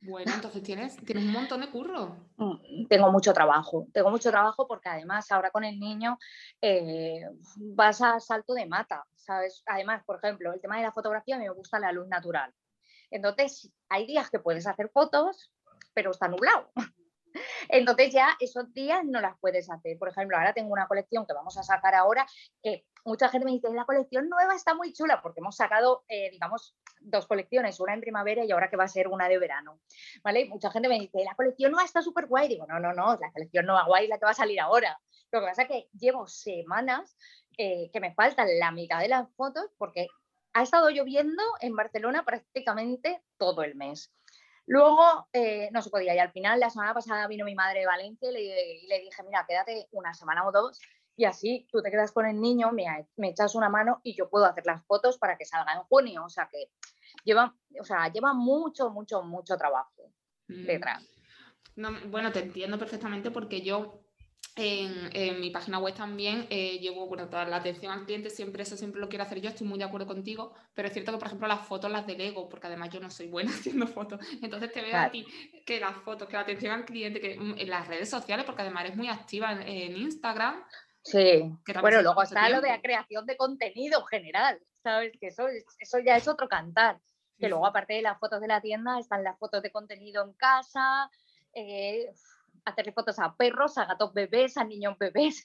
Bueno, 0.00 0.32
entonces 0.32 0.62
tienes, 0.62 0.96
tienes 1.04 1.24
un 1.24 1.32
montón 1.32 1.60
de 1.60 1.70
curro. 1.70 2.16
Mm, 2.36 2.86
tengo 2.86 3.10
mucho 3.10 3.32
trabajo, 3.32 3.88
tengo 3.92 4.10
mucho 4.10 4.30
trabajo 4.30 4.68
porque 4.68 4.88
además 4.88 5.30
ahora 5.32 5.50
con 5.50 5.64
el 5.64 5.78
niño 5.80 6.18
eh, 6.62 7.22
vas 7.56 8.00
a 8.00 8.20
salto 8.20 8.54
de 8.54 8.66
mata, 8.66 9.04
¿sabes? 9.16 9.62
Además, 9.66 10.04
por 10.04 10.16
ejemplo, 10.16 10.52
el 10.52 10.60
tema 10.60 10.76
de 10.76 10.84
la 10.84 10.92
fotografía 10.92 11.34
a 11.34 11.38
mí 11.38 11.44
me 11.44 11.50
gusta 11.54 11.80
la 11.80 11.90
luz 11.90 12.06
natural. 12.06 12.54
Entonces, 13.10 13.72
hay 13.88 14.06
días 14.06 14.30
que 14.30 14.38
puedes 14.38 14.66
hacer 14.66 14.88
fotos, 14.90 15.50
pero 15.94 16.12
está 16.12 16.28
nublado. 16.28 16.70
Entonces 17.68 18.12
ya 18.12 18.36
esos 18.40 18.72
días 18.72 19.04
no 19.04 19.20
las 19.20 19.38
puedes 19.40 19.70
hacer. 19.70 19.98
Por 19.98 20.08
ejemplo, 20.08 20.36
ahora 20.36 20.52
tengo 20.52 20.72
una 20.72 20.86
colección 20.86 21.26
que 21.26 21.32
vamos 21.32 21.56
a 21.56 21.62
sacar 21.62 21.94
ahora, 21.94 22.26
que 22.62 22.84
mucha 23.04 23.28
gente 23.28 23.44
me 23.44 23.52
dice, 23.52 23.70
la 23.72 23.84
colección 23.84 24.28
nueva 24.28 24.54
está 24.54 24.74
muy 24.74 24.92
chula, 24.92 25.20
porque 25.22 25.40
hemos 25.40 25.56
sacado, 25.56 26.04
eh, 26.08 26.30
digamos, 26.30 26.76
dos 27.00 27.26
colecciones, 27.26 27.80
una 27.80 27.94
en 27.94 28.00
primavera 28.00 28.44
y 28.44 28.50
ahora 28.50 28.68
que 28.70 28.76
va 28.76 28.84
a 28.84 28.88
ser 28.88 29.08
una 29.08 29.28
de 29.28 29.38
verano. 29.38 29.80
¿Vale? 30.22 30.46
mucha 30.46 30.70
gente 30.70 30.88
me 30.88 30.98
dice, 30.98 31.24
la 31.24 31.34
colección 31.34 31.72
nueva 31.72 31.84
está 31.84 32.02
súper 32.02 32.26
guay. 32.26 32.48
Digo, 32.48 32.66
no, 32.66 32.78
no, 32.80 32.92
no, 32.92 33.16
la 33.16 33.32
colección 33.32 33.66
nueva 33.66 33.84
guay 33.86 34.04
es 34.04 34.10
la 34.10 34.18
que 34.18 34.24
va 34.24 34.32
a 34.32 34.34
salir 34.34 34.60
ahora. 34.60 34.98
Lo 35.30 35.40
que 35.40 35.46
pasa 35.46 35.62
es 35.62 35.68
que 35.68 35.88
llevo 35.92 36.26
semanas 36.26 37.16
eh, 37.56 37.90
que 37.92 38.00
me 38.00 38.14
faltan 38.14 38.48
la 38.58 38.70
mitad 38.70 39.00
de 39.00 39.08
las 39.08 39.28
fotos 39.34 39.66
porque 39.76 40.08
ha 40.52 40.62
estado 40.62 40.90
lloviendo 40.90 41.42
en 41.60 41.76
Barcelona 41.76 42.24
prácticamente 42.24 43.22
todo 43.36 43.62
el 43.62 43.74
mes. 43.74 44.12
Luego 44.68 45.26
eh, 45.32 45.70
no 45.72 45.80
se 45.80 45.88
podía 45.88 46.14
y 46.14 46.18
al 46.18 46.30
final 46.30 46.60
la 46.60 46.68
semana 46.68 46.92
pasada 46.92 47.26
vino 47.26 47.46
mi 47.46 47.54
madre 47.54 47.80
de 47.80 47.86
Valencia 47.86 48.28
y 48.30 48.86
le, 48.86 49.00
dije, 49.00 49.22
mira, 49.24 49.46
quédate 49.48 49.88
una 49.92 50.12
semana 50.12 50.46
o 50.46 50.52
dos 50.52 50.78
y 51.16 51.24
así 51.24 51.66
tú 51.72 51.80
te 51.80 51.90
quedas 51.90 52.12
con 52.12 52.26
el 52.26 52.38
niño, 52.38 52.70
me, 52.70 52.84
me, 53.16 53.30
echas 53.30 53.54
una 53.54 53.70
mano 53.70 54.02
y 54.04 54.14
yo 54.14 54.28
puedo 54.28 54.44
hacer 54.44 54.66
las 54.66 54.84
fotos 54.84 55.16
para 55.16 55.38
que 55.38 55.46
salga 55.46 55.72
en 55.72 55.80
junio. 55.84 56.22
O 56.22 56.28
sea 56.28 56.50
que 56.52 56.70
lleva, 57.24 57.56
o 57.80 57.84
sea, 57.84 58.12
lleva 58.12 58.34
mucho, 58.34 58.90
mucho, 58.90 59.22
mucho 59.22 59.56
trabajo 59.56 60.12
mm. 60.48 60.66
detrás. 60.66 61.10
bueno, 62.06 62.30
te 62.30 62.40
entiendo 62.40 62.78
perfectamente 62.78 63.30
porque 63.30 63.62
yo 63.62 64.02
en, 64.58 65.40
mi 65.40 65.50
página 65.50 65.78
web 65.78 65.94
también 65.94 66.46
eh, 66.50 66.78
llevo 66.80 67.06
bueno, 67.06 67.28
toda 67.28 67.44
la 67.44 67.56
atención 67.56 67.92
al 67.92 68.04
cliente, 68.04 68.28
siempre 68.28 68.64
eso 68.64 68.76
siempre 68.76 69.00
lo 69.00 69.08
quiero 69.08 69.22
hacer 69.22 69.40
yo, 69.40 69.50
estoy 69.50 69.66
muy 69.66 69.78
de 69.78 69.84
acuerdo 69.84 70.08
contigo, 70.08 70.52
pero 70.74 70.88
es 70.88 70.94
cierto 70.94 71.12
que, 71.12 71.18
por 71.18 71.28
ejemplo, 71.28 71.46
las 71.46 71.66
fotos 71.66 71.90
las 71.90 72.06
delego, 72.06 72.48
porque 72.48 72.66
además 72.66 72.90
yo 72.90 72.98
no 72.98 73.08
soy 73.08 73.28
buena 73.28 73.50
haciendo 73.54 73.86
fotos. 73.86 74.20
Entonces 74.42 74.72
te 74.72 74.82
veo 74.82 74.96
a 74.96 75.10
ti 75.10 75.24
que 75.64 75.78
las 75.78 75.96
fotos, 75.98 76.26
que 76.26 76.34
la 76.34 76.40
atención 76.40 76.72
al 76.72 76.84
cliente, 76.84 77.20
que 77.20 77.38
mm, 77.38 77.54
en 77.58 77.70
las 77.70 77.86
redes 77.86 78.10
sociales, 78.10 78.44
porque 78.44 78.62
además 78.62 78.86
eres 78.86 78.96
muy 78.96 79.08
activa 79.08 79.52
en, 79.52 79.96
Instagram. 79.96 80.64
Sí, 81.02 81.50
bueno, 81.80 82.02
luego 82.02 82.22
está 82.22 82.48
lo 82.48 82.60
de 82.60 82.68
la 82.68 82.82
creación 82.82 83.26
de 83.26 83.36
contenido 83.36 84.04
general, 84.04 84.60
¿sabes? 84.82 85.12
Que 85.20 85.28
eso, 85.28 85.46
eso 85.78 85.98
ya 86.00 86.16
es 86.16 86.26
otro 86.26 86.48
cantar. 86.48 86.98
Que 87.38 87.48
luego, 87.48 87.66
aparte 87.66 87.94
de 87.94 88.02
las 88.02 88.18
fotos 88.18 88.40
de 88.40 88.48
la 88.48 88.60
tienda, 88.60 88.98
están 88.98 89.22
las 89.22 89.38
fotos 89.38 89.62
de 89.62 89.70
contenido 89.70 90.24
en 90.24 90.32
casa. 90.32 91.08
Eh, 91.54 92.10
hacerle 92.68 92.92
fotos 92.92 93.18
a 93.18 93.34
perros, 93.36 93.78
a 93.78 93.86
gatos 93.86 94.12
bebés, 94.12 94.56
a 94.56 94.64
niños 94.64 94.96
bebés, 94.98 95.42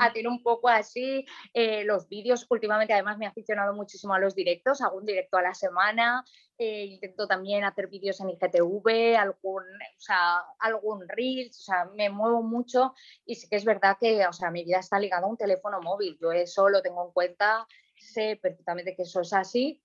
a 0.00 0.12
tener 0.12 0.28
un 0.28 0.42
poco 0.42 0.68
así 0.68 1.24
eh, 1.52 1.84
los 1.84 2.08
vídeos. 2.08 2.46
Últimamente 2.50 2.92
además 2.92 3.18
me 3.18 3.24
he 3.24 3.28
aficionado 3.28 3.74
muchísimo 3.74 4.14
a 4.14 4.18
los 4.18 4.34
directos, 4.34 4.80
hago 4.80 4.98
un 4.98 5.06
directo 5.06 5.36
a 5.36 5.42
la 5.42 5.54
semana, 5.54 6.24
eh, 6.58 6.84
intento 6.86 7.26
también 7.26 7.64
hacer 7.64 7.88
vídeos 7.88 8.20
en 8.20 8.30
IGTV, 8.30 9.16
algún, 9.16 9.64
o 9.64 10.00
sea, 10.00 10.42
algún 10.58 11.08
Reels, 11.08 11.58
o 11.60 11.62
sea, 11.62 11.84
me 11.94 12.10
muevo 12.10 12.42
mucho. 12.42 12.94
Y 13.24 13.34
sí 13.36 13.48
que 13.48 13.56
es 13.56 13.64
verdad 13.64 13.96
que 14.00 14.26
o 14.26 14.32
sea, 14.32 14.50
mi 14.50 14.64
vida 14.64 14.78
está 14.78 14.98
ligada 14.98 15.26
a 15.26 15.30
un 15.30 15.36
teléfono 15.36 15.80
móvil, 15.80 16.18
yo 16.20 16.32
eso 16.32 16.68
lo 16.68 16.82
tengo 16.82 17.06
en 17.06 17.12
cuenta, 17.12 17.66
sé 17.96 18.38
perfectamente 18.40 18.94
que 18.94 19.02
eso 19.02 19.20
es 19.20 19.32
así 19.32 19.83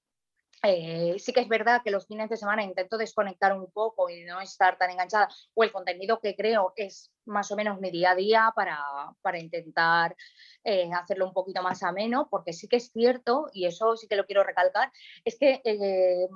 eh, 0.64 1.16
sí 1.20 1.32
que 1.32 1.40
es 1.40 1.48
verdad 1.48 1.82
que 1.84 1.92
los 1.92 2.06
fines 2.06 2.30
de 2.30 2.36
semana 2.36 2.64
intento 2.64 2.98
desconectar 2.98 3.58
un 3.58 3.72
poco 3.72 4.10
y 4.10 4.24
no 4.26 4.42
estar 4.42 4.78
tan 4.78 4.92
enganchada, 4.92 5.30
o 5.54 5.64
el 5.64 5.72
contenido 5.72 6.20
que 6.20 6.36
creo 6.36 6.74
es 6.76 7.12
más 7.26 7.52
o 7.52 7.56
menos 7.56 7.80
mi 7.80 7.92
día 7.92 8.12
a 8.12 8.16
día 8.16 8.54
para, 8.56 9.40
intentar 9.40 10.16
eh, 10.64 10.90
hacerlo 10.94 11.28
un 11.28 11.34
poquito 11.34 11.62
más 11.64 11.82
ameno, 11.84 12.28
porque 12.30 12.52
sí 12.52 12.68
que 12.68 12.78
es 12.78 12.92
cierto, 12.92 13.50
y 13.54 13.66
eso 13.66 13.96
sí 13.96 14.08
que 14.08 14.18
lo 14.18 14.26
quiero 14.26 14.44
recalcar, 14.44 14.92
es 15.24 15.38
que 15.40 15.62
eh, 15.64 16.28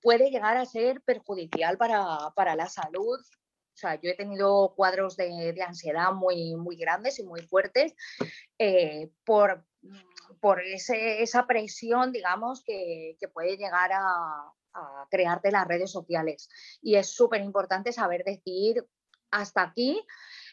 puede 0.00 0.30
llegar 0.30 0.56
a 0.56 0.64
ser 0.64 1.02
perjudicial 1.02 1.76
para, 1.76 2.56
la 2.56 2.68
salud. 2.68 3.20
O 3.20 3.76
sea, 3.76 4.00
yo 4.00 4.10
he 4.10 4.14
tenido 4.14 4.72
cuadros 4.76 5.16
de, 5.16 5.54
ansiedad 5.66 6.12
muy, 6.12 6.54
muy 6.54 6.76
grandes 6.76 7.18
y 7.18 7.24
muy 7.24 7.42
fuertes 7.42 7.94
por 9.24 9.64
por 10.40 10.60
esa 10.62 11.46
presión, 11.46 12.12
digamos, 12.12 12.62
que, 12.64 13.16
puede 13.32 13.56
llegar 13.56 13.90
a, 13.92 14.52
crearte 15.08 15.52
las 15.52 15.68
redes 15.68 15.92
sociales. 15.92 16.48
Y 16.82 16.96
es 16.96 17.08
súper 17.08 17.40
importante 17.40 17.92
saber 17.92 18.24
decir 18.24 18.84
hasta 19.30 19.62
aquí 19.62 20.04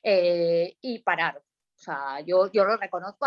eh, 0.03 0.77
y 0.79 0.99
parar. 0.99 1.37
O 1.37 1.83
sea, 1.83 2.19
yo, 2.19 2.51
yo 2.51 2.63
lo 2.63 2.77
reconozco, 2.77 3.25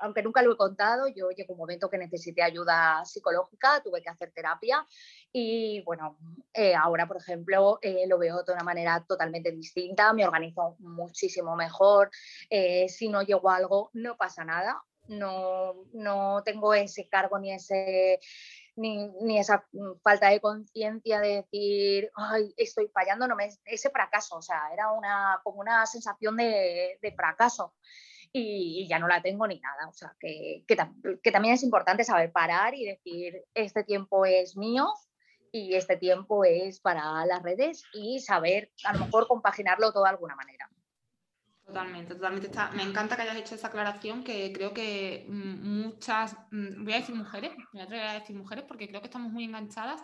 aunque 0.00 0.22
nunca 0.22 0.40
lo 0.42 0.52
he 0.52 0.56
contado, 0.56 1.08
yo 1.08 1.30
llego 1.30 1.54
un 1.54 1.58
momento 1.58 1.90
que 1.90 1.98
necesité 1.98 2.44
ayuda 2.44 3.04
psicológica, 3.04 3.82
tuve 3.82 4.00
que 4.00 4.08
hacer 4.08 4.30
terapia 4.30 4.86
y 5.32 5.82
bueno, 5.82 6.16
eh, 6.54 6.76
ahora 6.76 7.08
por 7.08 7.16
ejemplo 7.16 7.80
eh, 7.82 8.04
lo 8.06 8.18
veo 8.18 8.44
de 8.44 8.52
una 8.52 8.62
manera 8.62 9.04
totalmente 9.04 9.50
distinta, 9.50 10.12
me 10.12 10.24
organizo 10.24 10.76
muchísimo 10.78 11.56
mejor, 11.56 12.10
si 12.86 13.08
no 13.08 13.22
llego 13.22 13.50
a 13.50 13.56
algo 13.56 13.90
no 13.94 14.16
pasa 14.16 14.44
nada, 14.44 14.80
no, 15.08 15.74
no 15.92 16.42
tengo 16.44 16.74
ese 16.74 17.08
cargo 17.08 17.38
ni 17.38 17.52
ese 17.52 18.20
ni, 18.78 19.38
esa 19.38 19.64
mm, 19.72 20.00
falta 20.02 20.30
de 20.30 20.40
conciencia 20.40 21.20
de 21.20 21.42
decir, 21.42 22.10
ay, 22.14 22.54
estoy 22.56 22.88
fallando, 22.88 23.26
no 23.26 23.36
me, 23.36 23.48
ese 23.64 23.90
fracaso, 23.90 24.36
o 24.36 24.42
sea, 24.42 24.60
era 24.72 24.92
una, 24.92 25.40
como 25.42 25.60
una 25.60 25.84
sensación 25.86 26.36
de, 26.36 26.98
fracaso. 27.16 27.74
Y, 28.32 28.86
ya 28.88 28.98
no 28.98 29.08
la 29.08 29.22
tengo 29.22 29.46
ni 29.46 29.58
nada. 29.58 29.88
O 29.88 29.92
sea, 29.92 30.14
que, 30.20 30.64
que, 30.66 31.32
también 31.32 31.54
es 31.54 31.62
importante 31.62 32.04
saber 32.04 32.30
parar 32.30 32.74
y 32.74 32.84
decir, 32.84 33.44
este 33.54 33.84
tiempo 33.84 34.24
es 34.26 34.56
mío 34.56 34.86
y 35.50 35.74
este 35.74 35.96
tiempo 35.96 36.44
es 36.44 36.78
para 36.80 37.24
las 37.26 37.42
redes 37.42 37.84
y 37.94 38.20
saber 38.20 38.70
a 38.84 38.92
lo 38.92 39.06
mejor 39.06 39.26
compaginarlo 39.26 39.92
todo 39.92 40.04
de 40.04 40.10
alguna 40.10 40.36
manera. 40.36 40.70
Totalmente, 41.68 42.14
totalmente. 42.14 42.50
me 42.74 42.82
encanta 42.82 43.14
que 43.14 43.22
hayas 43.22 43.36
hecho 43.36 43.54
esa 43.54 43.68
aclaración 43.68 44.24
que 44.24 44.50
creo 44.54 44.72
que 44.72 45.26
mm, 45.28 45.82
muchas, 45.82 46.34
mm, 46.50 46.82
voy 46.82 46.94
a 46.94 46.96
decir 46.96 47.14
mujeres, 47.14 47.52
voy 47.74 47.82
a 47.82 48.14
decir 48.14 48.34
mujeres 48.34 48.64
porque 48.66 48.88
creo 48.88 49.02
que 49.02 49.08
estamos 49.08 49.30
muy 49.30 49.44
enganchadas 49.44 50.02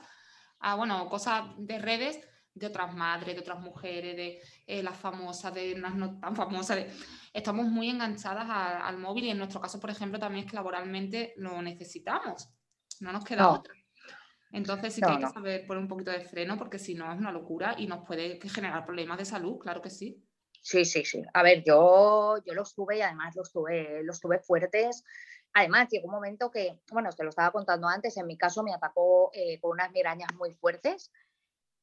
a, 0.61 0.75
bueno, 0.75 1.09
cosas 1.09 1.45
de 1.57 1.79
redes 1.79 2.21
de 2.53 2.67
otras 2.67 2.95
madres, 2.95 3.35
de 3.35 3.41
otras 3.41 3.61
mujeres, 3.61 4.15
de 4.15 4.43
eh, 4.67 4.83
las 4.83 4.97
famosas, 4.97 5.55
de 5.55 5.73
unas 5.75 5.95
no 5.95 6.21
tan 6.21 6.37
famosas. 6.37 6.85
estamos 7.33 7.65
muy 7.65 7.89
enganchadas 7.89 8.47
al 8.47 8.99
móvil 8.99 9.25
y 9.25 9.31
en 9.31 9.39
nuestro 9.39 9.61
caso, 9.61 9.81
por 9.81 9.89
ejemplo, 9.89 10.19
también 10.19 10.45
es 10.45 10.51
que 10.51 10.57
laboralmente 10.57 11.33
lo 11.39 11.63
necesitamos. 11.63 12.51
No 13.01 13.11
nos 13.11 13.25
queda 13.25 13.49
otra. 13.49 13.73
Entonces 14.53 14.93
sí 14.93 15.01
que 15.01 15.11
hay 15.11 15.19
que 15.19 15.29
saber 15.29 15.67
poner 15.67 15.83
un 15.83 15.89
poquito 15.89 16.11
de 16.11 16.21
freno 16.21 16.59
porque 16.59 16.79
si 16.79 16.95
no 16.95 17.11
es 17.11 17.19
una 17.19 17.33
locura 17.33 17.75
y 17.79 17.87
nos 17.87 18.07
puede 18.07 18.39
generar 18.51 18.85
problemas 18.85 19.17
de 19.17 19.25
salud, 19.25 19.59
claro 19.59 19.81
que 19.81 19.89
sí. 19.89 20.23
Sí, 20.65 20.87
sí, 20.87 21.05
sí. 21.05 21.23
A 21.35 21.43
ver, 21.43 21.63
yo, 21.63 22.39
yo 22.47 22.55
los 22.55 22.75
tuve 22.75 22.97
y 22.97 23.03
además 23.03 23.37
los 23.37 23.53
tuve, 23.53 24.03
los 24.03 24.19
tuve 24.19 24.39
fuertes. 24.39 25.05
Además, 25.53 25.89
llegó 25.91 26.07
un 26.07 26.15
momento 26.15 26.51
que, 26.51 26.81
bueno, 26.91 27.11
te 27.13 27.23
lo 27.23 27.29
estaba 27.29 27.53
contando 27.53 27.87
antes, 27.87 28.17
en 28.17 28.27
mi 28.27 28.39
caso 28.39 28.63
me 28.63 28.73
atacó 28.73 29.31
eh, 29.35 29.61
con 29.61 29.73
unas 29.73 29.93
migrañas 29.93 30.33
muy 30.37 30.55
fuertes 30.55 31.13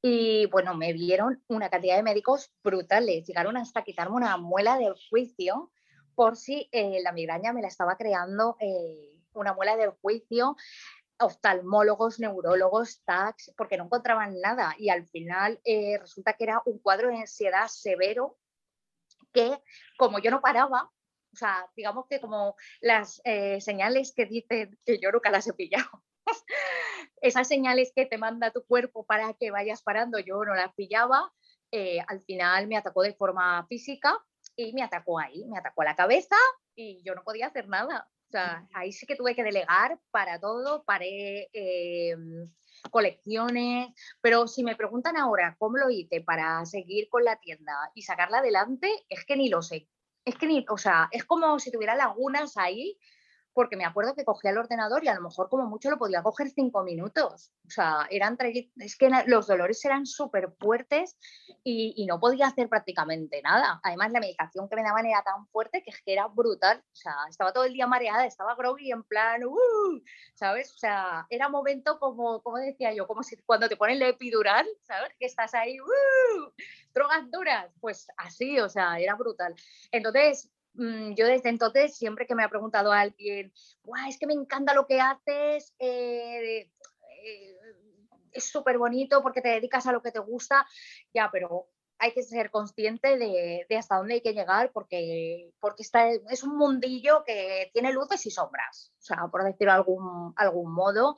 y, 0.01 0.47
bueno, 0.47 0.73
me 0.73 0.93
vieron 0.93 1.43
una 1.47 1.69
cantidad 1.69 1.95
de 1.95 2.01
médicos 2.01 2.51
brutales. 2.63 3.27
Llegaron 3.27 3.55
hasta 3.55 3.83
quitarme 3.83 4.15
una 4.15 4.38
muela 4.38 4.79
del 4.79 4.95
juicio 5.11 5.71
por 6.15 6.35
si 6.35 6.67
eh, 6.71 7.03
la 7.03 7.11
migraña 7.11 7.53
me 7.53 7.61
la 7.61 7.67
estaba 7.67 7.97
creando 7.97 8.57
eh, 8.59 9.13
una 9.33 9.53
muela 9.53 9.77
del 9.77 9.91
juicio 9.91 10.55
oftalmólogos, 11.19 12.19
neurólogos, 12.19 13.03
tax, 13.05 13.53
porque 13.55 13.77
no 13.77 13.83
encontraban 13.83 14.41
nada 14.41 14.73
y 14.79 14.89
al 14.89 15.05
final 15.05 15.61
resulta 16.00 16.33
que 16.33 16.45
era 16.45 16.63
un 16.65 16.79
cuadro 16.79 17.09
de 17.09 17.19
ansiedad 17.19 17.67
severo 17.67 18.39
que 19.33 19.61
como 19.97 20.19
yo 20.19 20.31
no 20.31 20.41
paraba, 20.41 20.91
o 21.33 21.35
sea, 21.35 21.65
digamos 21.75 22.05
que 22.09 22.19
como 22.19 22.55
las 22.81 23.21
eh, 23.23 23.61
señales 23.61 24.13
que 24.15 24.25
dicen 24.25 24.77
que 24.85 25.00
yo 25.00 25.11
nunca 25.11 25.31
las 25.31 25.47
he 25.47 25.53
pillado, 25.53 25.89
esas 27.21 27.47
señales 27.47 27.91
que 27.95 28.05
te 28.05 28.17
manda 28.17 28.51
tu 28.51 28.65
cuerpo 28.65 29.05
para 29.05 29.33
que 29.33 29.51
vayas 29.51 29.81
parando, 29.81 30.19
yo 30.19 30.43
no 30.43 30.53
las 30.53 30.73
pillaba, 30.73 31.31
eh, 31.71 32.00
al 32.07 32.21
final 32.21 32.67
me 32.67 32.77
atacó 32.77 33.01
de 33.01 33.13
forma 33.13 33.65
física 33.67 34.17
y 34.55 34.73
me 34.73 34.83
atacó 34.83 35.19
ahí, 35.19 35.45
me 35.47 35.57
atacó 35.57 35.83
a 35.83 35.85
la 35.85 35.95
cabeza 35.95 36.35
y 36.75 37.01
yo 37.03 37.15
no 37.15 37.23
podía 37.23 37.47
hacer 37.47 37.67
nada. 37.67 38.09
O 38.27 38.31
sea, 38.31 38.65
ahí 38.73 38.93
sí 38.93 39.05
que 39.05 39.17
tuve 39.17 39.35
que 39.35 39.43
delegar 39.43 40.00
para 40.09 40.39
todo, 40.39 40.85
paré 40.85 41.50
em, 41.51 42.50
colecciones, 42.89 43.89
pero 44.21 44.47
si 44.47 44.63
me 44.63 44.75
preguntan 44.75 45.17
ahora 45.17 45.55
cómo 45.59 45.77
lo 45.77 45.89
hice 45.89 46.21
para 46.21 46.65
seguir 46.65 47.09
con 47.09 47.23
la 47.23 47.38
tienda 47.38 47.73
y 47.93 48.01
sacarla 48.01 48.39
adelante, 48.39 48.89
es 49.09 49.25
que 49.25 49.35
ni 49.35 49.50
lo 49.50 49.61
sé. 49.61 49.88
Es 50.25 50.35
que 50.35 50.47
ni, 50.47 50.65
o 50.69 50.77
sea, 50.77 51.09
es 51.11 51.25
como 51.25 51.59
si 51.59 51.71
tuviera 51.71 51.95
lagunas 51.95 52.57
ahí 52.57 52.97
porque 53.53 53.75
me 53.75 53.86
acuerdo 53.86 54.15
que 54.15 54.25
cogía 54.25 54.51
el 54.51 54.58
ordenador 54.58 55.03
y 55.03 55.08
a 55.08 55.15
lo 55.15 55.22
mejor 55.22 55.50
como 55.50 55.65
mucho 55.67 55.89
lo 55.89 55.98
podía 55.98 56.24
coger 56.24 56.50
cinco 56.50 56.84
minutos. 56.84 57.51
O 57.67 57.70
sea, 57.70 58.08
eran 58.10 58.38
es 58.77 58.98
que 58.98 59.10
los 59.27 59.48
dolores 59.48 59.84
eran 59.86 60.05
súper 60.05 60.51
fuertes 60.60 61.17
y, 61.63 62.05
no 62.05 62.20
podía 62.20 62.48
hacer 62.48 62.67
prácticamente 62.67 63.41
nada. 63.41 63.79
Además, 63.84 64.12
la 64.12 64.20
medicación 64.20 64.67
que 64.67 64.75
me 64.75 64.84
daban 64.84 65.05
era 65.05 65.22
tan 65.24 65.48
fuerte 65.48 65.84
que, 65.84 65.91
era 66.12 66.27
brutal. 66.27 66.79
O 66.79 66.96
sea, 66.96 67.13
estaba 67.29 67.53
todo 67.53 67.65
el 67.65 67.74
día 67.74 67.88
mareada, 67.88 68.25
estaba 68.25 68.55
groggy 68.55 68.91
en 68.91 69.03
plan, 69.03 69.43
uh", 69.43 70.01
¿sabes? 70.34 70.74
O 70.74 70.77
sea, 70.77 71.25
era 71.29 71.48
momento 71.48 72.00
como, 72.00 72.41
como 72.41 72.58
decía 72.58 72.93
yo, 72.93 73.08
como 73.08 73.24
si 73.24 73.38
cuando 73.46 73.70
te 73.70 73.77
ponen 73.77 74.00
la 74.00 74.10
epidural, 74.10 74.67
¿sabes? 74.81 75.13
Que 75.20 75.25
estás 75.27 75.53
ahí, 75.53 75.79
uh", 75.79 76.51
drogas 76.93 77.29
duras. 77.31 77.72
Pues 77.79 78.08
así, 78.17 78.60
o 78.60 78.70
sea, 78.70 79.00
era 79.00 79.15
brutal. 79.15 79.55
Entonces, 79.91 80.50
yo 80.73 81.27
desde 81.27 81.49
entonces, 81.49 81.95
siempre 81.95 82.25
que 82.25 82.35
me 82.35 82.43
ha 82.43 82.49
preguntado 82.49 82.91
alguien, 82.91 83.51
es 84.07 84.17
que 84.17 84.27
me 84.27 84.33
encanta 84.33 84.73
lo 84.73 84.87
que 84.87 85.01
haces, 85.01 85.75
eh, 85.79 86.69
eh, 87.23 87.57
es 88.31 88.45
súper 88.49 88.77
bonito 88.77 89.21
porque 89.21 89.41
te 89.41 89.49
dedicas 89.49 89.85
a 89.87 89.91
lo 89.91 90.01
que 90.01 90.11
te 90.11 90.19
gusta, 90.19 90.65
ya, 91.13 91.29
pero 91.31 91.67
hay 91.99 92.13
que 92.13 92.23
ser 92.23 92.49
consciente 92.49 93.17
de, 93.17 93.67
hasta 93.77 93.97
dónde 93.97 94.15
hay 94.15 94.21
que 94.21 94.33
llegar 94.33 94.71
porque, 94.71 95.51
porque 95.59 95.83
está, 95.83 96.09
es 96.09 96.43
un 96.43 96.57
mundillo 96.57 97.23
que 97.25 97.69
tiene 97.73 97.91
luces 97.91 98.25
y 98.25 98.31
sombras, 98.31 98.93
o 98.97 99.03
sea, 99.03 99.27
por 99.27 99.43
decirlo 99.43 99.73
de 99.73 99.77
algún, 99.77 100.33
algún 100.37 100.73
modo. 100.73 101.15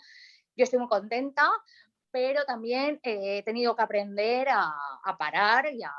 Yo 0.56 0.64
estoy 0.64 0.80
muy 0.80 0.90
contenta, 0.90 1.48
pero 2.12 2.44
también 2.46 3.00
he 3.04 3.44
tenido 3.44 3.76
que 3.76 3.82
aprender 3.82 4.50
a, 4.50 4.74
parar 5.18 5.72
y 5.72 5.84
a, 5.84 5.94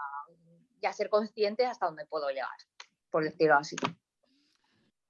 y 0.80 0.86
a 0.86 0.92
ser 0.92 1.08
consciente 1.08 1.64
hasta 1.64 1.86
dónde 1.86 2.06
puedo 2.06 2.28
llegar 2.28 2.50
por 3.14 3.22
decirlo 3.22 3.54
así. 3.54 3.76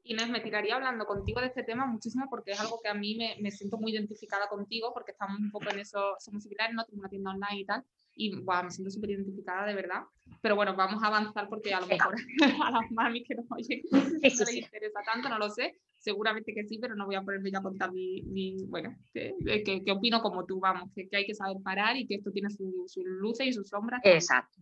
Inés, 0.03 0.29
me 0.29 0.41
tiraría 0.41 0.75
hablando 0.75 1.07
contigo 1.07 1.41
de 1.41 1.47
este 1.47 1.63
tema 1.63 1.87
muchísimo 1.87 2.27
porque 2.29 2.51
es 2.51 2.61
algo 2.61 2.79
que 2.83 2.91
a 2.91 2.93
mí 2.93 3.17
me, 3.41 3.51
siento 3.51 3.79
muy 3.79 3.93
identificada 3.93 4.47
contigo 4.47 4.93
porque 4.93 5.13
estamos 5.13 5.41
un 5.41 5.51
poco 5.51 5.71
en 5.71 5.79
eso, 5.79 6.15
somos 6.19 6.43
similares, 6.43 6.75
no 6.75 6.85
tengo 6.85 7.01
una 7.01 7.09
tienda 7.09 7.31
online 7.31 7.61
y 7.61 7.65
tal, 7.65 7.83
y 8.15 8.37
me 8.37 8.71
siento 8.71 8.91
súper 8.91 9.13
identificada 9.13 9.65
de 9.65 9.75
verdad. 9.75 10.03
Pero 10.43 10.55
bueno, 10.55 10.77
vamos 10.77 11.03
a 11.03 11.07
avanzar 11.07 11.49
porque 11.49 11.73
a 11.73 11.81
lo 11.81 11.87
mejor 11.87 12.15
a 12.63 12.71
las 12.73 12.91
mamis 12.91 13.27
que 13.27 13.37
nos 13.37 13.47
oyen 13.51 13.81
no 13.91 14.01
les 14.21 14.55
interesa 14.55 15.01
tanto, 15.03 15.31
no 15.31 15.39
lo 15.39 15.49
sé. 15.49 15.79
Seguramente 15.99 16.53
que 16.53 16.65
sí, 16.65 16.77
pero 16.79 16.95
no 16.95 17.07
voy 17.07 17.15
a 17.15 17.23
ponerme 17.23 17.51
ya 17.51 17.61
a 17.61 17.63
contar 17.63 17.91
mi, 17.91 18.67
bueno, 18.69 18.95
que, 19.15 19.91
opino 19.91 20.21
como 20.21 20.45
tú, 20.45 20.61
vamos, 20.61 20.91
que, 20.95 21.09
hay 21.17 21.25
que 21.25 21.35
saber 21.35 21.57
parar 21.65 21.97
y 21.97 22.07
que 22.07 22.17
esto 22.17 22.31
tiene 22.31 22.51
sus 22.51 23.03
luces 23.07 23.47
y 23.47 23.53
sus 23.55 23.71
sombras. 23.71 24.03
Exacto. 24.05 24.61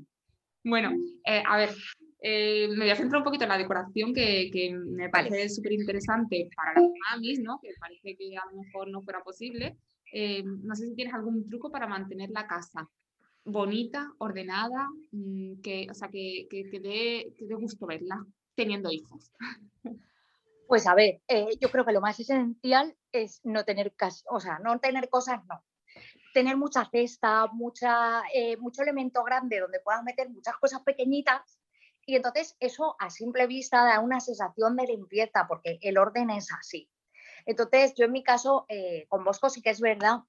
Bueno, 0.63 0.93
eh, 1.27 1.43
a 1.45 1.57
ver, 1.57 1.71
eh, 2.25 2.69
me 2.69 2.85
voy 2.85 2.91
a 2.91 2.97
centrar 2.97 3.19
un 3.19 3.25
poquito 3.25 3.45
en 3.45 3.51
la 3.51 3.59
decoración 3.59 4.15
que, 4.15 4.73
me 4.75 5.09
parece 5.09 5.49
súper 5.49 5.73
interesante 5.73 6.49
para 6.55 6.81
las 6.81 6.91
mamis, 7.11 7.41
¿no? 7.41 7.59
que 7.61 7.71
parece 7.81 8.17
que 8.17 8.37
a 8.37 8.45
lo 8.51 8.63
mejor 8.63 8.89
no 8.91 9.03
fuera 9.03 9.23
posible. 9.23 9.77
Eh, 10.13 10.45
no 10.45 10.77
sé 10.77 10.87
si 10.87 10.95
tienes 10.95 11.15
algún 11.15 11.49
truco 11.49 11.71
para 11.71 11.89
mantener 11.89 12.31
la 12.31 12.47
casa 12.47 12.89
bonita, 13.45 14.13
ordenada, 14.19 14.89
mm, 15.11 15.61
que, 15.63 15.89
o 15.91 15.95
sea, 15.95 16.09
que, 16.09 16.47
que, 16.49 16.81
dé, 16.81 17.35
gusto 17.57 17.87
verla 17.87 18.25
teniendo 18.55 18.91
hijos. 18.91 19.33
Pues 20.69 20.87
a 20.87 20.95
ver, 20.95 21.21
yo 21.61 21.71
creo 21.71 21.85
que 21.85 21.93
lo 21.93 22.01
más 22.01 22.19
esencial 22.19 22.97
es 23.11 23.43
no 23.45 23.63
tener, 23.63 23.93
o 24.31 24.41
sea, 24.41 24.59
no 24.61 24.79
tener 24.79 25.11
cosas, 25.11 25.45
no, 25.47 25.63
tener 26.33 26.57
mucha 26.57 26.89
cesta, 26.91 27.47
mucha, 27.49 28.23
eh, 28.35 28.57
mucho 28.57 28.81
elemento 28.83 29.23
grande 29.23 29.61
donde 29.61 29.81
puedas 29.81 30.03
meter 30.03 30.31
muchas 30.31 30.57
cosas 30.57 30.81
pequeñitas 30.83 31.59
y 32.07 32.17
entonces 32.17 32.57
eso 32.61 32.97
a 32.99 33.11
simple 33.11 33.47
vista 33.47 33.85
da 33.85 34.01
una 34.01 34.21
sensación 34.21 34.77
de 34.77 34.87
limpieza 34.87 35.47
porque 35.49 35.79
el 35.83 35.99
orden 35.99 36.31
es 36.31 36.49
así. 36.53 36.91
Entonces 37.47 37.95
yo 37.95 38.07
en 38.07 38.13
mi 38.13 38.23
caso 38.23 38.67
eh, 38.69 39.07
con 39.09 39.25
Bosco 39.25 39.51
sí 39.51 39.63
que 39.63 39.71
es 39.71 39.81
verdad 39.81 40.21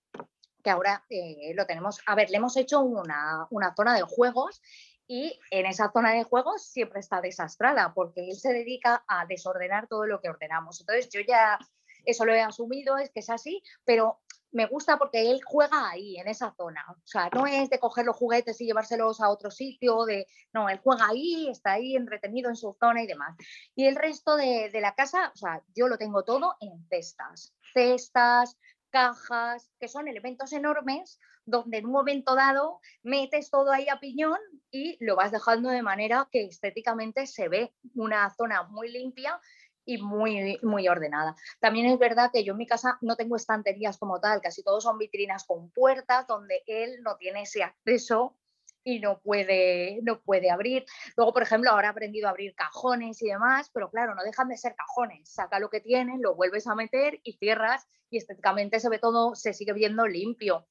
que 0.64 0.70
ahora 0.70 1.04
eh, 1.10 1.54
lo 1.56 1.66
tenemos, 1.66 2.00
a 2.06 2.16
ver, 2.16 2.30
le 2.30 2.38
hemos 2.38 2.56
hecho 2.58 2.82
una, 2.82 3.48
una 3.50 3.76
zona 3.76 3.96
de 3.96 4.04
juegos 4.04 4.62
y 5.08 5.38
en 5.52 5.66
esa 5.66 5.92
zona 5.92 6.14
de 6.14 6.24
juegos 6.24 6.66
siempre 6.66 7.02
está 7.02 7.22
desastrada 7.22 7.94
porque 7.94 8.30
él 8.30 8.36
se 8.36 8.54
dedica 8.54 9.04
a 9.08 9.26
desordenar 9.26 9.88
todo 9.88 10.06
lo 10.06 10.22
que 10.22 10.30
ordenamos. 10.30 10.80
Entonces 10.80 11.10
yo 11.10 11.20
ya 11.28 11.60
eso 12.06 12.26
lo 12.26 12.34
he 12.34 12.42
asumido, 12.42 12.98
es 12.98 13.10
que 13.12 13.20
es 13.20 13.30
así, 13.30 13.62
pero 13.84 14.22
me 14.54 14.68
gusta 14.68 14.98
porque 14.98 15.32
él 15.32 15.42
juega 15.44 15.90
ahí, 15.90 16.18
en 16.18 16.28
esa 16.28 16.54
zona. 16.56 16.86
O 16.90 16.96
sea, 17.04 17.30
no 17.34 17.46
es 17.46 17.70
de 17.70 17.80
coger 17.80 18.06
los 18.06 18.16
juguetes 18.16 18.62
y 18.62 18.66
llevárselos 18.66 19.20
a 19.20 19.30
otro 19.30 19.52
sitio, 19.52 20.06
de 20.06 20.28
no, 20.54 20.70
él 20.70 20.80
juega 20.82 21.08
ahí, 21.10 21.50
está 21.50 21.74
ahí 21.74 21.96
entretenido 21.96 22.50
en 22.50 22.56
su 22.56 22.76
zona 22.80 23.02
y 23.02 23.08
demás. 23.08 23.36
Y 23.76 23.88
el 23.88 23.96
resto 23.96 24.36
de, 24.36 24.70
la 24.74 24.96
casa, 24.96 25.32
o 25.34 25.38
sea, 25.38 25.62
yo 25.76 25.88
lo 25.88 25.98
tengo 25.98 26.24
todo 26.24 26.56
en 26.60 26.86
cestas. 26.88 27.54
Cestas, 27.74 28.58
cajas, 28.92 29.72
que 29.80 29.88
son 29.88 30.08
elementos 30.08 30.54
enormes, 30.54 31.20
donde 31.46 31.80
en 31.80 31.88
un 31.88 31.92
momento 31.92 32.36
dado 32.36 32.80
metes 33.02 33.50
todo 33.50 33.72
ahí 33.72 33.90
a 33.90 34.00
piñón 34.00 34.40
y 34.72 35.04
lo 35.04 35.16
vas 35.16 35.32
dejando 35.32 35.70
de 35.70 35.82
manera 35.82 36.30
que 36.32 36.46
estéticamente 36.46 37.26
se 37.28 37.50
ve 37.50 37.74
una 37.96 38.30
zona 38.30 38.64
muy 38.64 38.90
limpia 38.90 39.42
y 39.86 39.98
muy, 39.98 40.60
muy 40.62 40.88
ordenada. 40.88 41.36
También 41.60 41.88
es 41.88 42.00
verdad 42.00 42.32
que 42.32 42.44
yo 42.44 42.54
en 42.54 42.58
mi 42.58 42.68
casa 42.68 42.98
no 43.02 43.16
tengo 43.16 43.36
estanterías 43.36 43.98
como 43.98 44.20
tal, 44.20 44.42
casi 44.42 44.64
todos 44.64 44.84
son 44.84 44.98
vitrinas 44.98 45.44
con 45.44 45.70
puertas 45.72 46.28
donde 46.28 46.62
él 46.68 47.02
no 47.04 47.18
tiene 47.18 47.44
ese 47.44 47.64
acceso 47.64 48.38
y 48.84 49.00
no 49.00 49.20
puede, 49.20 50.00
no 50.04 50.22
puede 50.22 50.52
abrir. 50.52 50.86
Luego, 51.16 51.34
por 51.34 51.44
ejemplo, 51.44 51.72
ahora 51.72 51.88
ha 51.88 51.92
aprendido 51.92 52.28
a 52.28 52.32
abrir 52.32 52.54
cajones 52.56 53.22
y 53.22 53.28
demás, 53.28 53.70
pero 53.74 53.90
claro, 53.90 54.14
no 54.16 54.24
dejan 54.24 54.50
de 54.50 54.58
ser 54.58 54.76
cajones. 54.76 55.30
Saca 55.30 55.60
lo 55.60 55.70
que 55.70 55.80
tienes, 55.80 56.20
lo 56.20 56.36
vuelves 56.36 56.68
a 56.68 56.76
meter 56.76 57.20
y 57.24 57.34
cierras 57.34 57.88
y 58.10 58.18
estéticamente 58.18 58.80
se 58.80 58.90
ve 58.90 59.00
todo, 59.00 59.36
se 59.36 59.54
sigue 59.54 59.74
viendo 59.74 60.08
limpio. 60.08 60.68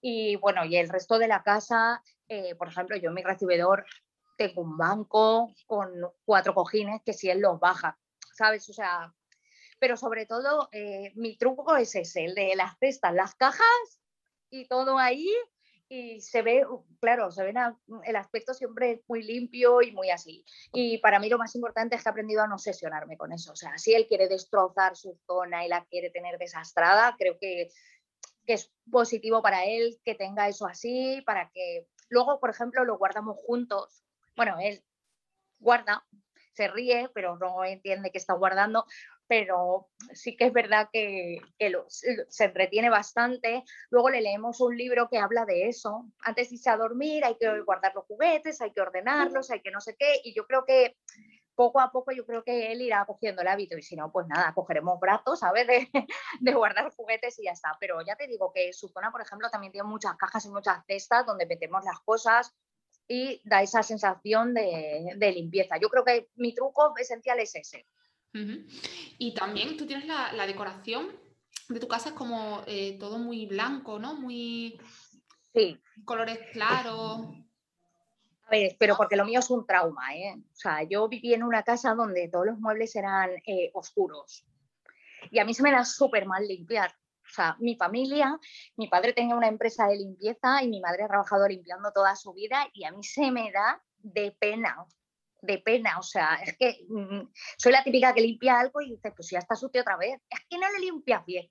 Y 0.00 0.36
bueno, 0.36 0.64
y 0.64 0.76
el 0.76 0.88
resto 0.88 1.18
de 1.18 1.28
la 1.28 1.42
casa, 1.42 2.02
eh, 2.28 2.54
por 2.56 2.68
ejemplo, 2.68 2.96
yo 2.96 3.08
en 3.08 3.14
mi 3.14 3.22
recibidor 3.22 3.86
tengo 4.36 4.62
un 4.62 4.76
banco 4.76 5.54
con 5.66 5.90
cuatro 6.24 6.54
cojines 6.54 7.00
que 7.04 7.14
si 7.14 7.30
él 7.30 7.40
los 7.40 7.58
baja, 7.58 7.98
¿sabes? 8.36 8.68
O 8.68 8.72
sea, 8.72 9.12
pero 9.78 9.96
sobre 9.96 10.26
todo 10.26 10.68
eh, 10.72 11.12
mi 11.16 11.36
truco 11.36 11.76
es 11.76 11.94
ese, 11.94 12.24
el 12.24 12.34
de 12.34 12.56
las 12.56 12.78
cestas, 12.78 13.14
las 13.14 13.34
cajas 13.34 14.00
y 14.50 14.66
todo 14.68 14.98
ahí 14.98 15.28
y 15.88 16.20
se 16.20 16.42
ve, 16.42 16.66
claro, 17.00 17.30
se 17.30 17.44
ve 17.44 17.54
el 18.04 18.16
aspecto 18.16 18.54
siempre 18.54 19.02
muy 19.06 19.22
limpio 19.22 19.82
y 19.82 19.92
muy 19.92 20.10
así. 20.10 20.44
Y 20.72 20.98
para 20.98 21.20
mí 21.20 21.28
lo 21.28 21.38
más 21.38 21.54
importante 21.54 21.94
es 21.94 22.02
que 22.02 22.08
he 22.08 22.10
aprendido 22.10 22.42
a 22.42 22.48
no 22.48 22.58
sesionarme 22.58 23.16
con 23.16 23.32
eso. 23.32 23.52
O 23.52 23.56
sea, 23.56 23.78
si 23.78 23.94
él 23.94 24.06
quiere 24.08 24.28
destrozar 24.28 24.96
su 24.96 25.18
zona 25.26 25.64
y 25.64 25.68
la 25.68 25.84
quiere 25.84 26.10
tener 26.10 26.38
desastrada, 26.38 27.14
creo 27.16 27.38
que, 27.38 27.68
que 28.46 28.54
es 28.54 28.72
positivo 28.90 29.42
para 29.42 29.64
él 29.64 30.00
que 30.04 30.16
tenga 30.16 30.48
eso 30.48 30.66
así, 30.66 31.22
para 31.24 31.50
que 31.50 31.86
luego, 32.08 32.40
por 32.40 32.50
ejemplo, 32.50 32.84
lo 32.84 32.98
guardamos 32.98 33.36
juntos. 33.46 34.02
Bueno, 34.34 34.56
él 34.60 34.82
guarda, 35.60 36.04
se 36.56 36.68
ríe, 36.68 37.10
pero 37.14 37.36
no 37.36 37.64
entiende 37.64 38.10
que 38.10 38.18
está 38.18 38.32
guardando, 38.32 38.86
pero 39.28 39.88
sí 40.12 40.36
que 40.36 40.46
es 40.46 40.52
verdad 40.52 40.88
que, 40.90 41.38
se 42.28 42.44
entretiene 42.44 42.88
bastante. 42.88 43.62
Luego 43.90 44.10
le 44.10 44.22
leemos 44.22 44.60
un 44.60 44.76
libro 44.76 45.08
que 45.10 45.18
habla 45.18 45.44
de 45.44 45.68
eso. 45.68 46.06
Antes 46.20 46.48
de 46.48 46.56
irse 46.56 46.70
a 46.70 46.76
dormir 46.76 47.24
hay 47.24 47.36
que 47.36 47.60
guardar 47.60 47.94
los 47.94 48.06
juguetes, 48.06 48.60
hay 48.60 48.72
que 48.72 48.80
ordenarlos, 48.80 49.50
hay 49.50 49.60
que 49.60 49.70
no 49.70 49.80
sé 49.80 49.96
qué. 49.98 50.20
Y 50.24 50.34
yo 50.34 50.46
creo 50.46 50.64
que 50.64 50.96
poco 51.54 51.80
a 51.80 51.90
poco 51.90 52.12
yo 52.12 52.26
creo 52.26 52.42
que 52.44 52.72
él 52.72 52.82
irá 52.82 53.04
cogiendo 53.06 53.42
el 53.42 53.48
hábito 53.48 53.76
y 53.76 53.82
si 53.82 53.96
no, 53.96 54.12
pues 54.12 54.26
nada, 54.28 54.52
cogeremos 54.54 55.00
brazos, 55.00 55.40
¿sabes? 55.40 55.66
De, 55.66 55.88
de 56.40 56.54
guardar 56.54 56.90
juguetes 56.94 57.38
y 57.38 57.44
ya 57.44 57.52
está. 57.52 57.76
Pero 57.80 58.00
ya 58.02 58.16
te 58.16 58.26
digo 58.26 58.52
que 58.54 58.72
su 58.72 58.88
zona, 58.88 59.10
por 59.10 59.20
ejemplo, 59.20 59.50
también 59.50 59.72
tiene 59.72 59.88
muchas 59.88 60.16
cajas 60.16 60.44
y 60.46 60.50
muchas 60.50 60.84
cestas 60.86 61.26
donde 61.26 61.46
metemos 61.46 61.84
las 61.84 62.00
cosas 62.00 62.54
y 63.08 63.40
da 63.44 63.62
esa 63.62 63.82
sensación 63.82 64.54
de, 64.54 65.12
de 65.16 65.32
limpieza. 65.32 65.76
Yo 65.80 65.88
creo 65.88 66.04
que 66.04 66.28
mi 66.36 66.54
truco 66.54 66.94
esencial 66.98 67.38
es 67.40 67.54
ese 67.54 67.86
y 69.18 69.34
también 69.34 69.76
tú 69.76 69.86
tienes 69.86 70.06
la, 70.06 70.46
decoración 70.46 71.08
de 71.68 71.80
tu 71.80 71.88
casa 71.88 72.10
es 72.10 72.14
como 72.14 72.62
eh, 72.66 72.96
todo 72.98 73.18
muy 73.18 73.46
blanco, 73.46 73.98
¿no? 73.98 74.14
Muy... 74.14 74.78
Sí. 75.52 75.80
Colores 76.04 76.38
claros. 76.52 77.28
A 78.46 78.50
ver, 78.50 78.76
pero 78.78 78.96
porque 78.96 79.16
lo 79.16 79.24
mío 79.24 79.40
es 79.40 79.50
un 79.50 79.66
trauma, 79.66 80.14
¿eh? 80.14 80.36
O 80.36 80.56
sea, 80.56 80.82
yo 80.84 81.08
viví 81.08 81.34
en 81.34 81.42
una 81.42 81.62
casa 81.62 81.94
donde 81.94 82.28
todos 82.28 82.46
los 82.46 82.58
muebles 82.58 82.94
eran 82.94 83.30
eh, 83.46 83.70
oscuros. 83.74 84.44
Y 85.30 85.38
a 85.38 85.44
mí 85.44 85.54
se 85.54 85.62
me 85.62 85.72
da 85.72 85.84
súper 85.84 86.26
mal 86.26 86.46
limpiar. 86.46 86.94
O 87.28 87.34
sea, 87.34 87.56
mi 87.58 87.76
familia, 87.76 88.38
mi 88.76 88.88
padre 88.88 89.12
tenía 89.12 89.34
una 89.34 89.48
empresa 89.48 89.86
de 89.88 89.96
limpieza 89.96 90.62
y 90.62 90.68
mi 90.68 90.80
madre 90.80 91.04
ha 91.04 91.08
trabajado 91.08 91.46
limpiando 91.48 91.92
toda 91.92 92.14
su 92.16 92.32
vida 92.32 92.68
y 92.72 92.84
a 92.84 92.92
mí 92.92 93.02
se 93.02 93.30
me 93.30 93.50
da 93.52 93.82
de 93.98 94.36
pena 94.38 94.86
de 95.42 95.58
pena, 95.58 95.98
o 95.98 96.02
sea, 96.02 96.34
es 96.42 96.56
que 96.58 96.84
mm, 96.88 97.30
soy 97.56 97.72
la 97.72 97.84
típica 97.84 98.12
que 98.12 98.20
limpia 98.20 98.58
algo 98.58 98.80
y 98.80 98.90
dice, 98.90 99.12
pues 99.12 99.30
ya 99.30 99.38
está 99.38 99.54
sucio 99.54 99.80
otra 99.80 99.96
vez, 99.96 100.20
es 100.28 100.40
que 100.48 100.58
no 100.58 100.70
le 100.72 100.80
limpias 100.80 101.24
bien. 101.24 101.48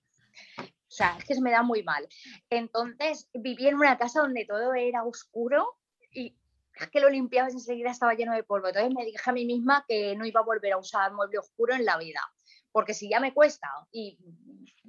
O 0.60 0.92
sea, 0.96 1.18
es 1.18 1.26
que 1.26 1.36
se 1.36 1.42
me 1.42 1.52
da 1.52 1.64
muy 1.64 1.84
mal. 1.84 2.08
Entonces, 2.50 3.30
viví 3.34 3.68
en 3.68 3.76
una 3.76 3.98
casa 3.98 4.22
donde 4.22 4.46
todo 4.46 4.74
era 4.74 5.04
oscuro 5.04 5.78
y 6.12 6.38
es 6.76 6.90
que 6.90 7.00
lo 7.00 7.10
limpiabas 7.10 7.54
enseguida 7.54 7.92
estaba 7.92 8.14
lleno 8.14 8.34
de 8.34 8.44
polvo. 8.44 8.68
Entonces 8.68 8.94
me 8.94 9.06
dije 9.06 9.18
a 9.26 9.34
mí 9.34 9.46
misma 9.46 9.86
que 9.88 10.16
no 10.16 10.26
iba 10.26 10.42
a 10.42 10.46
volver 10.46 10.74
a 10.74 10.78
usar 10.78 11.14
mueble 11.14 11.40
oscuro 11.40 11.74
en 11.74 11.86
la 11.86 11.98
vida, 11.98 12.22
porque 12.76 12.94
si 12.94 13.08
ya 13.08 13.22
me 13.22 13.34
cuesta 13.34 13.70
y 13.90 14.20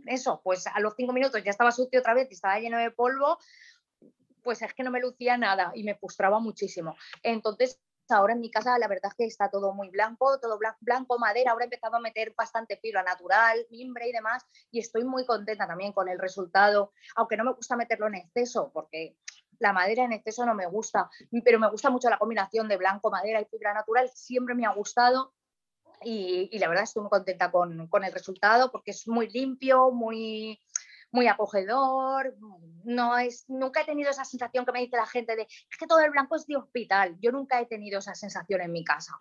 eso, 0.06 0.40
pues 0.42 0.66
a 0.66 0.80
los 0.80 0.94
cinco 0.96 1.12
minutos 1.12 1.40
ya 1.44 1.52
estaba 1.52 1.70
sucio 1.70 2.00
otra 2.00 2.14
vez 2.14 2.26
y 2.28 2.34
estaba 2.34 2.58
lleno 2.58 2.78
de 2.78 2.90
polvo, 2.90 3.38
pues 4.42 4.60
es 4.62 4.74
que 4.74 4.82
no 4.82 4.90
me 4.90 4.98
lucía 4.98 5.38
nada 5.38 5.70
y 5.72 5.84
me 5.84 5.94
frustraba 5.94 6.40
muchísimo. 6.40 6.96
Entonces 7.22 7.80
Ahora 8.08 8.34
en 8.34 8.40
mi 8.40 8.52
casa 8.52 8.78
la 8.78 8.86
verdad 8.86 9.10
es 9.10 9.14
que 9.16 9.24
está 9.24 9.50
todo 9.50 9.72
muy 9.72 9.88
blanco, 9.90 10.38
todo 10.38 10.60
blanco, 10.80 11.18
madera. 11.18 11.50
Ahora 11.50 11.64
he 11.64 11.66
empezado 11.66 11.96
a 11.96 12.00
meter 12.00 12.34
bastante 12.36 12.76
fibra 12.76 13.02
natural, 13.02 13.66
mimbre 13.68 14.08
y 14.08 14.12
demás. 14.12 14.44
Y 14.70 14.78
estoy 14.78 15.04
muy 15.04 15.26
contenta 15.26 15.66
también 15.66 15.92
con 15.92 16.08
el 16.08 16.20
resultado, 16.20 16.92
aunque 17.16 17.36
no 17.36 17.42
me 17.42 17.52
gusta 17.54 17.74
meterlo 17.74 18.06
en 18.06 18.14
exceso, 18.14 18.70
porque 18.72 19.16
la 19.58 19.72
madera 19.72 20.04
en 20.04 20.12
exceso 20.12 20.46
no 20.46 20.54
me 20.54 20.66
gusta, 20.66 21.10
pero 21.44 21.58
me 21.58 21.68
gusta 21.68 21.90
mucho 21.90 22.08
la 22.08 22.18
combinación 22.18 22.68
de 22.68 22.76
blanco, 22.76 23.10
madera 23.10 23.40
y 23.40 23.46
fibra 23.46 23.74
natural. 23.74 24.08
Siempre 24.14 24.54
me 24.54 24.66
ha 24.66 24.72
gustado 24.72 25.34
y, 26.06 26.58
la 26.58 26.68
verdad 26.68 26.84
estoy 26.84 27.02
muy 27.02 27.10
contenta 27.10 27.50
con, 27.50 27.88
con, 27.88 28.04
el 28.04 28.12
resultado 28.12 28.70
porque 28.70 28.92
es 28.92 29.08
muy 29.08 29.28
limpio, 29.28 29.90
muy, 29.90 30.60
muy 31.10 31.26
acogedor, 31.26 32.36
no 32.84 33.18
es, 33.18 33.44
nunca 33.48 33.80
he 33.80 33.84
tenido 33.84 34.10
esa 34.10 34.24
sensación 34.24 34.64
que 34.64 34.72
me 34.72 34.80
dice 34.80 34.96
la 34.96 35.06
gente 35.06 35.34
de, 35.34 35.42
es 35.42 35.78
que 35.78 35.86
todo 35.86 36.00
el 36.00 36.12
blanco 36.12 36.36
es 36.36 36.46
de 36.46 36.56
hospital, 36.56 37.16
yo 37.20 37.32
nunca 37.32 37.60
he 37.60 37.66
tenido 37.66 37.98
esa 37.98 38.14
sensación 38.14 38.60
en 38.60 38.72
mi 38.72 38.84
casa. 38.84 39.12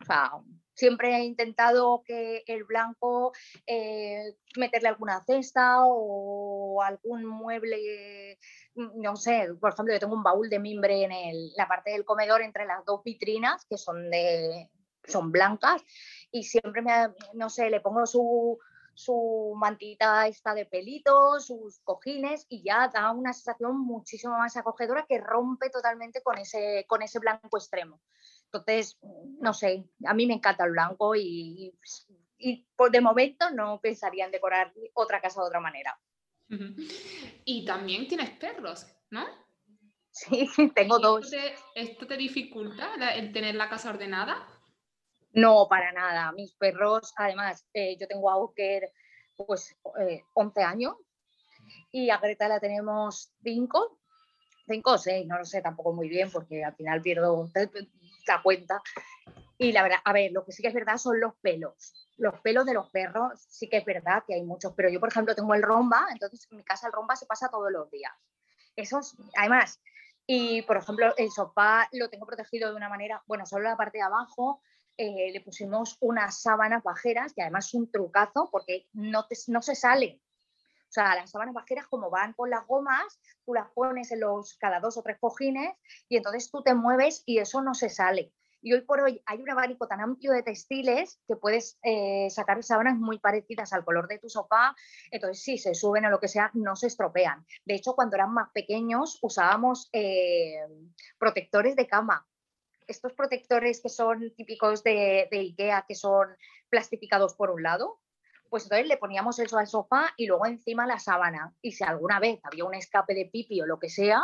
O 0.00 0.04
sea, 0.04 0.30
siempre 0.74 1.16
he 1.16 1.24
intentado 1.24 2.02
que 2.04 2.42
el 2.46 2.64
blanco, 2.64 3.32
eh, 3.66 4.34
meterle 4.56 4.88
alguna 4.88 5.22
cesta 5.24 5.82
o 5.84 6.82
algún 6.82 7.24
mueble, 7.26 8.38
no 8.74 9.14
sé, 9.16 9.48
por 9.60 9.72
ejemplo, 9.72 9.94
yo 9.94 10.00
tengo 10.00 10.14
un 10.14 10.22
baúl 10.22 10.48
de 10.48 10.58
mimbre 10.58 11.04
en 11.04 11.12
el, 11.12 11.52
la 11.56 11.68
parte 11.68 11.92
del 11.92 12.04
comedor 12.04 12.42
entre 12.42 12.64
las 12.64 12.84
dos 12.84 13.02
vitrinas, 13.04 13.66
que 13.68 13.76
son 13.76 14.10
de 14.10 14.68
son 15.08 15.32
blancas, 15.32 15.82
y 16.30 16.44
siempre 16.44 16.82
me, 16.82 16.92
no 17.34 17.50
sé, 17.50 17.70
le 17.70 17.80
pongo 17.80 18.06
su, 18.06 18.58
su 18.94 19.54
mantita 19.56 20.26
está 20.26 20.54
de 20.54 20.66
pelitos, 20.66 21.46
sus 21.46 21.78
cojines 21.80 22.46
y 22.48 22.62
ya 22.62 22.88
da 22.88 23.12
una 23.12 23.32
sensación 23.32 23.80
muchísimo 23.80 24.36
más 24.36 24.56
acogedora 24.56 25.06
que 25.08 25.20
rompe 25.20 25.70
totalmente 25.70 26.22
con 26.22 26.36
ese, 26.38 26.84
con 26.88 27.02
ese 27.02 27.18
blanco 27.18 27.56
extremo. 27.56 28.00
Entonces, 28.46 28.98
no 29.40 29.54
sé, 29.54 29.84
a 30.04 30.14
mí 30.14 30.26
me 30.26 30.34
encanta 30.34 30.64
el 30.64 30.72
blanco 30.72 31.14
y, 31.14 31.72
y 32.38 32.66
de 32.90 33.00
momento 33.00 33.50
no 33.50 33.80
pensaría 33.80 34.24
en 34.24 34.30
decorar 34.30 34.72
otra 34.94 35.20
casa 35.20 35.42
de 35.42 35.46
otra 35.46 35.60
manera. 35.60 35.98
Y 37.44 37.64
también 37.66 38.08
tienes 38.08 38.30
perros, 38.30 38.86
¿no? 39.10 39.26
Sí, 40.10 40.48
tengo 40.74 40.98
dos. 40.98 41.30
¿Esto 41.74 42.06
te 42.06 42.16
dificulta 42.16 42.94
el 43.14 43.32
tener 43.32 43.54
la 43.54 43.68
casa 43.68 43.90
ordenada? 43.90 44.46
No, 45.32 45.66
para 45.68 45.92
nada. 45.92 46.32
Mis 46.32 46.54
perros, 46.54 47.12
además, 47.16 47.66
eh, 47.74 47.96
yo 47.98 48.06
tengo 48.08 48.30
a 48.30 48.36
Oker 48.36 48.92
pues 49.36 49.76
11 50.34 50.60
eh, 50.60 50.64
años 50.64 50.96
y 51.92 52.10
a 52.10 52.18
Greta 52.18 52.48
la 52.48 52.58
tenemos 52.58 53.32
5, 53.42 53.98
5 54.66 54.90
o 54.90 54.98
6, 54.98 55.26
no 55.26 55.38
lo 55.38 55.44
sé 55.44 55.62
tampoco 55.62 55.92
muy 55.92 56.08
bien 56.08 56.30
porque 56.30 56.64
al 56.64 56.74
final 56.74 57.00
pierdo 57.02 57.48
la 58.26 58.42
cuenta. 58.42 58.82
Y 59.58 59.72
la 59.72 59.82
verdad, 59.82 59.98
a 60.04 60.12
ver, 60.12 60.32
lo 60.32 60.44
que 60.44 60.52
sí 60.52 60.62
que 60.62 60.68
es 60.68 60.74
verdad 60.74 60.96
son 60.96 61.20
los 61.20 61.34
pelos. 61.36 61.92
Los 62.16 62.40
pelos 62.40 62.64
de 62.66 62.74
los 62.74 62.90
perros 62.90 63.40
sí 63.48 63.68
que 63.68 63.78
es 63.78 63.84
verdad 63.84 64.24
que 64.26 64.34
hay 64.34 64.42
muchos, 64.42 64.72
pero 64.76 64.88
yo, 64.88 65.00
por 65.00 65.08
ejemplo, 65.08 65.34
tengo 65.34 65.54
el 65.54 65.62
romba, 65.62 66.06
entonces 66.10 66.46
en 66.50 66.58
mi 66.58 66.64
casa 66.64 66.86
el 66.86 66.92
romba 66.92 67.16
se 67.16 67.26
pasa 67.26 67.48
todos 67.48 67.70
los 67.70 67.90
días. 67.90 68.12
Eso 68.76 69.00
además, 69.36 69.80
y 70.26 70.62
por 70.62 70.76
ejemplo, 70.76 71.12
el 71.16 71.30
sofá 71.30 71.88
lo 71.92 72.08
tengo 72.08 72.26
protegido 72.26 72.70
de 72.70 72.76
una 72.76 72.88
manera, 72.88 73.22
bueno, 73.26 73.46
solo 73.46 73.64
la 73.64 73.76
parte 73.76 73.98
de 73.98 74.04
abajo, 74.04 74.62
eh, 74.98 75.30
le 75.32 75.40
pusimos 75.40 75.96
unas 76.00 76.42
sábanas 76.42 76.82
bajeras, 76.82 77.32
que 77.32 77.42
además 77.42 77.68
es 77.68 77.74
un 77.74 77.90
trucazo 77.90 78.48
porque 78.50 78.88
no, 78.92 79.24
no 79.46 79.62
se 79.62 79.74
sale. 79.76 80.20
O 80.88 80.90
sea, 80.90 81.14
las 81.14 81.30
sábanas 81.30 81.54
bajeras 81.54 81.86
como 81.86 82.10
van 82.10 82.32
con 82.32 82.50
las 82.50 82.66
gomas, 82.66 83.20
tú 83.44 83.54
las 83.54 83.70
pones 83.70 84.10
en 84.10 84.20
los 84.20 84.56
cada 84.58 84.80
dos 84.80 84.96
o 84.96 85.02
tres 85.02 85.18
cojines 85.20 85.76
y 86.08 86.16
entonces 86.16 86.50
tú 86.50 86.62
te 86.62 86.74
mueves 86.74 87.22
y 87.26 87.38
eso 87.38 87.62
no 87.62 87.74
se 87.74 87.90
sale. 87.90 88.32
Y 88.60 88.72
hoy 88.72 88.80
por 88.80 89.00
hoy 89.00 89.22
hay 89.26 89.40
un 89.40 89.50
abanico 89.50 89.86
tan 89.86 90.00
amplio 90.00 90.32
de 90.32 90.42
textiles 90.42 91.20
que 91.28 91.36
puedes 91.36 91.78
eh, 91.82 92.28
sacar 92.30 92.60
sábanas 92.64 92.96
muy 92.96 93.20
parecidas 93.20 93.72
al 93.72 93.84
color 93.84 94.08
de 94.08 94.18
tu 94.18 94.28
sofá. 94.28 94.74
Entonces, 95.12 95.42
si 95.44 95.58
se 95.58 95.74
suben 95.74 96.06
o 96.06 96.10
lo 96.10 96.18
que 96.18 96.26
sea, 96.26 96.50
no 96.54 96.74
se 96.74 96.88
estropean. 96.88 97.46
De 97.64 97.76
hecho, 97.76 97.94
cuando 97.94 98.16
eran 98.16 98.32
más 98.32 98.50
pequeños 98.52 99.18
usábamos 99.22 99.88
eh, 99.92 100.58
protectores 101.18 101.76
de 101.76 101.86
cama 101.86 102.26
estos 102.88 103.12
protectores 103.12 103.80
que 103.80 103.88
son 103.88 104.34
típicos 104.34 104.82
de, 104.82 105.28
IKEA, 105.30 105.84
que 105.86 105.94
son 105.94 106.28
plastificados 106.68 107.34
por 107.34 107.50
un 107.50 107.62
lado, 107.62 108.00
pues 108.48 108.64
entonces 108.64 108.88
le 108.88 108.96
poníamos 108.96 109.38
eso 109.38 109.58
al 109.58 109.66
sofá 109.66 110.12
y 110.16 110.26
luego 110.26 110.46
encima 110.46 110.86
la 110.86 110.98
sábana. 110.98 111.54
Y 111.60 111.72
si 111.72 111.84
alguna 111.84 112.18
vez 112.18 112.40
había 112.42 112.64
un 112.64 112.74
escape 112.74 113.14
de 113.14 113.26
pipi 113.26 113.60
o 113.60 113.66
lo 113.66 113.78
que 113.78 113.90
sea, 113.90 114.22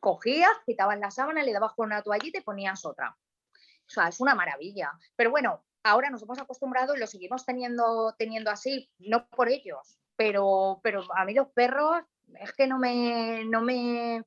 cogías, 0.00 0.50
quitabas 0.64 0.98
la 0.98 1.10
sábana, 1.10 1.42
le 1.42 1.52
dabas 1.52 1.74
con 1.74 1.86
una 1.86 2.02
toallita 2.02 2.38
y 2.38 2.42
ponías 2.42 2.84
otra. 2.86 3.16
O 3.86 3.90
sea, 3.90 4.08
es 4.08 4.20
una 4.20 4.34
maravilla. 4.34 4.90
Pero 5.14 5.30
bueno, 5.30 5.62
ahora 5.82 6.08
nos 6.08 6.22
hemos 6.22 6.38
acostumbrado 6.38 6.96
y 6.96 6.98
lo 6.98 7.06
seguimos 7.06 7.44
teniendo, 7.44 8.14
teniendo 8.18 8.50
así, 8.50 8.90
no 8.98 9.28
por 9.28 9.48
ellos, 9.50 9.98
pero, 10.16 10.80
pero 10.82 11.02
a 11.14 11.24
mí 11.24 11.34
los 11.34 11.48
perros 11.48 12.02
es 12.40 12.52
que 12.52 12.66
no 12.66 12.78
me, 12.78 13.44
no 13.44 13.60
me, 13.60 14.24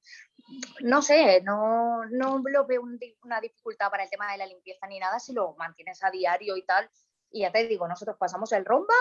no 0.82 1.02
sé, 1.02 1.42
no, 1.42 2.06
no 2.06 2.42
lo 2.46 2.66
veo 2.66 2.82
una 3.24 3.42
dificultad 3.42 3.90
para 3.90 4.04
el 4.04 4.10
tema 4.10 4.32
de 4.32 4.38
la 4.38 4.46
limpieza 4.46 4.88
ni 4.88 5.00
nada 5.00 5.20
si 5.20 5.34
lo 5.34 5.56
mantienes 5.56 6.04
a 6.04 6.12
diario 6.12 6.56
y 6.58 6.66
tal. 6.66 6.90
Y 7.32 7.42
ya 7.42 7.52
te 7.52 7.68
digo, 7.68 7.88
nosotros 7.88 8.18
pasamos 8.18 8.52
el 8.54 8.66
romba, 8.66 8.94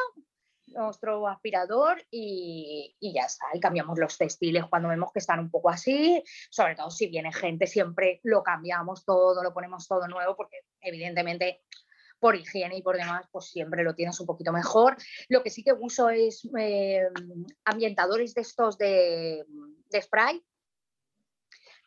nuestro 0.67 1.29
aspirador 1.29 2.03
y, 2.11 2.97
y, 2.99 3.13
ya 3.13 3.23
está. 3.23 3.47
Y 3.53 3.61
cambiamos 3.61 3.99
los 3.99 4.17
textiles 4.17 4.65
cuando 4.69 4.89
vemos 4.89 5.13
que 5.13 5.19
están 5.19 5.41
un 5.41 5.51
poco 5.51 5.71
así. 5.71 6.23
Sobre 6.51 6.75
todo 6.75 6.91
si 6.91 7.07
viene 7.09 7.33
gente, 7.33 7.67
siempre 7.67 8.21
lo 8.25 8.43
cambiamos 8.43 9.05
todo, 9.05 9.43
lo 9.43 9.53
ponemos 9.53 9.87
todo 9.87 10.09
nuevo, 10.09 10.35
porque 10.37 10.61
evidentemente 10.81 11.63
por 12.19 12.37
higiene 12.37 12.79
y 12.79 12.83
por 12.83 12.97
demás, 12.97 13.27
pues 13.31 13.51
siempre 13.51 13.85
lo 13.85 13.95
tienes 13.95 14.19
un 14.19 14.27
poquito 14.27 14.51
mejor. 14.51 14.97
Lo 15.29 15.43
que 15.43 15.51
sí 15.51 15.63
que 15.63 15.75
uso 15.75 16.09
es 16.09 16.49
eh, 16.59 17.07
ambientadores 17.67 18.33
de 18.33 18.41
estos 18.41 18.79
de, 18.79 19.45
de 19.91 20.03
spray, 20.03 20.43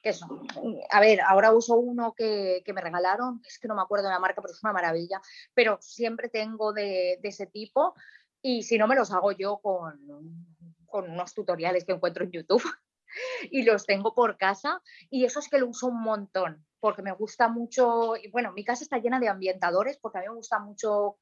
que 0.07 0.13
son, 0.13 0.47
a 0.89 0.99
ver, 1.01 1.19
ahora 1.19 1.51
uso 1.51 1.75
uno 1.75 2.13
que, 2.13 2.63
me 2.73 2.81
regalaron, 2.81 3.41
es 3.45 3.59
que 3.59 3.67
no 3.67 3.75
me 3.75 3.81
acuerdo 3.81 4.05
de 4.05 4.13
la 4.13 4.19
marca, 4.19 4.41
pero 4.41 4.53
es 4.53 4.63
una 4.63 4.71
maravilla, 4.71 5.21
pero 5.53 5.77
siempre 5.81 6.29
tengo 6.29 6.71
de, 6.71 7.19
ese 7.23 7.45
tipo 7.47 7.93
y 8.41 8.63
si 8.63 8.77
no 8.77 8.87
me 8.87 8.95
los 8.95 9.11
hago 9.11 9.33
yo 9.33 9.57
con, 9.57 10.47
con 10.85 11.09
unos 11.09 11.33
tutoriales 11.33 11.83
que 11.83 11.91
encuentro 11.91 12.23
en 12.23 12.31
YouTube 12.31 12.63
y 13.51 13.63
los 13.63 13.85
tengo 13.85 14.15
por 14.15 14.37
casa 14.37 14.81
y 15.09 15.25
eso 15.25 15.39
es 15.41 15.49
que 15.49 15.57
lo 15.57 15.67
uso 15.67 15.87
un 15.87 16.01
montón 16.01 16.65
porque 16.79 17.01
me 17.01 17.11
gusta 17.11 17.49
mucho, 17.49 18.15
y 18.15 18.29
bueno, 18.29 18.53
mi 18.53 18.63
casa 18.63 18.83
está 18.83 18.97
llena 18.99 19.19
de 19.19 19.27
ambientadores 19.27 19.97
porque 19.97 20.19
a 20.19 20.21
mí 20.21 20.27
me 20.29 20.35
gusta 20.35 20.59
mucho 20.59 21.17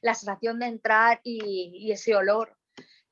la 0.00 0.14
sensación 0.14 0.60
de 0.60 0.66
entrar 0.66 1.20
y, 1.24 1.90
ese 1.92 2.14
olor. 2.14 2.56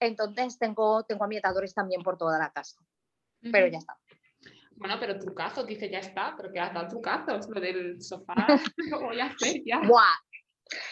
Entonces 0.01 0.59
tengo, 0.59 1.03
tengo 1.05 1.25
ambientadores 1.25 1.75
también 1.75 2.03
por 2.03 2.17
toda 2.17 2.39
la 2.39 2.51
casa. 2.51 2.81
Pero 3.53 3.67
ya 3.67 3.79
está. 3.79 3.99
Bueno, 4.79 4.97
pero 5.01 5.19
trucazo, 5.19 5.65
dice 5.65 5.91
ya 5.91 5.99
está, 5.99 6.35
pero 6.37 6.53
que 6.53 6.61
has 6.61 6.73
dado 6.73 6.89
trucazos, 6.89 7.49
lo 7.49 7.61
del 7.61 8.01
sofá, 8.01 8.35
lo 8.77 9.01
voy 9.01 9.21
a 9.21 9.27
hacer 9.27 9.63
ya. 9.65 9.81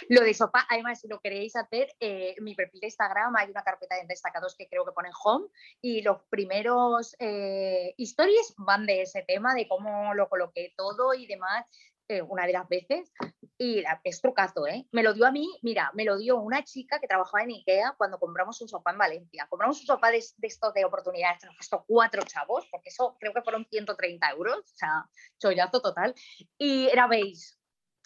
Lo 0.09 0.23
de 0.23 0.35
sofá, 0.35 0.67
además, 0.71 1.01
si 1.01 1.09
lo 1.09 1.21
queréis 1.21 1.55
hacer, 1.55 1.89
eh, 2.01 2.35
en 2.37 2.45
mi 2.45 2.55
perfil 2.55 2.81
de 2.81 2.87
Instagram 2.87 3.37
hay 3.37 3.51
una 3.51 3.63
carpeta 3.63 3.97
de 3.97 4.07
destacados 4.07 4.55
que 4.57 4.69
creo 4.69 4.85
que 4.85 4.93
pone 4.93 5.11
home 5.23 5.49
y 5.83 6.03
los 6.03 6.23
primeros 6.31 7.15
eh, 7.19 7.95
stories 7.99 8.55
van 8.57 8.87
de 8.87 9.03
ese 9.03 9.23
tema, 9.23 9.55
de 9.55 9.69
cómo 9.69 10.15
lo 10.15 10.29
coloqué 10.29 10.73
todo 10.77 11.15
y 11.15 11.27
demás. 11.27 11.67
Eh, 12.09 12.23
una 12.23 12.47
de 12.47 12.53
las 12.53 12.69
veces 12.69 13.13
y 13.59 13.83
es 14.05 14.21
trucazo, 14.21 14.67
¿eh? 14.67 14.87
Me 14.93 15.03
lo 15.03 15.13
dio 15.13 15.27
a 15.27 15.33
mí, 15.33 15.49
mira, 15.63 15.91
me 15.95 16.05
lo 16.05 16.17
dio 16.19 16.37
una 16.37 16.63
chica 16.63 17.01
que 17.01 17.09
trabajaba 17.09 17.43
en 17.43 17.51
Ikea 17.51 17.95
cuando 17.97 18.19
compramos 18.19 18.61
un 18.61 18.69
sofá 18.69 18.93
en 18.93 18.99
Valencia. 18.99 19.47
Compramos 19.49 19.81
un 19.81 19.87
sofá 19.87 20.11
de, 20.11 20.19
estos 20.19 20.75
de 20.75 20.85
oportunidades, 20.85 21.43
nos 21.45 21.57
costó 21.57 21.85
cuatro 21.87 22.23
chavos, 22.25 22.69
porque 22.71 22.91
eso 22.91 23.17
creo 23.19 23.33
que 23.33 23.43
fueron 23.43 23.67
130 23.69 24.31
euros, 24.31 24.59
o 24.59 24.77
sea, 24.77 25.09
chollazo 25.39 25.81
total. 25.81 26.15
Y 26.59 26.87
era 26.89 27.09
beige, 27.09 27.57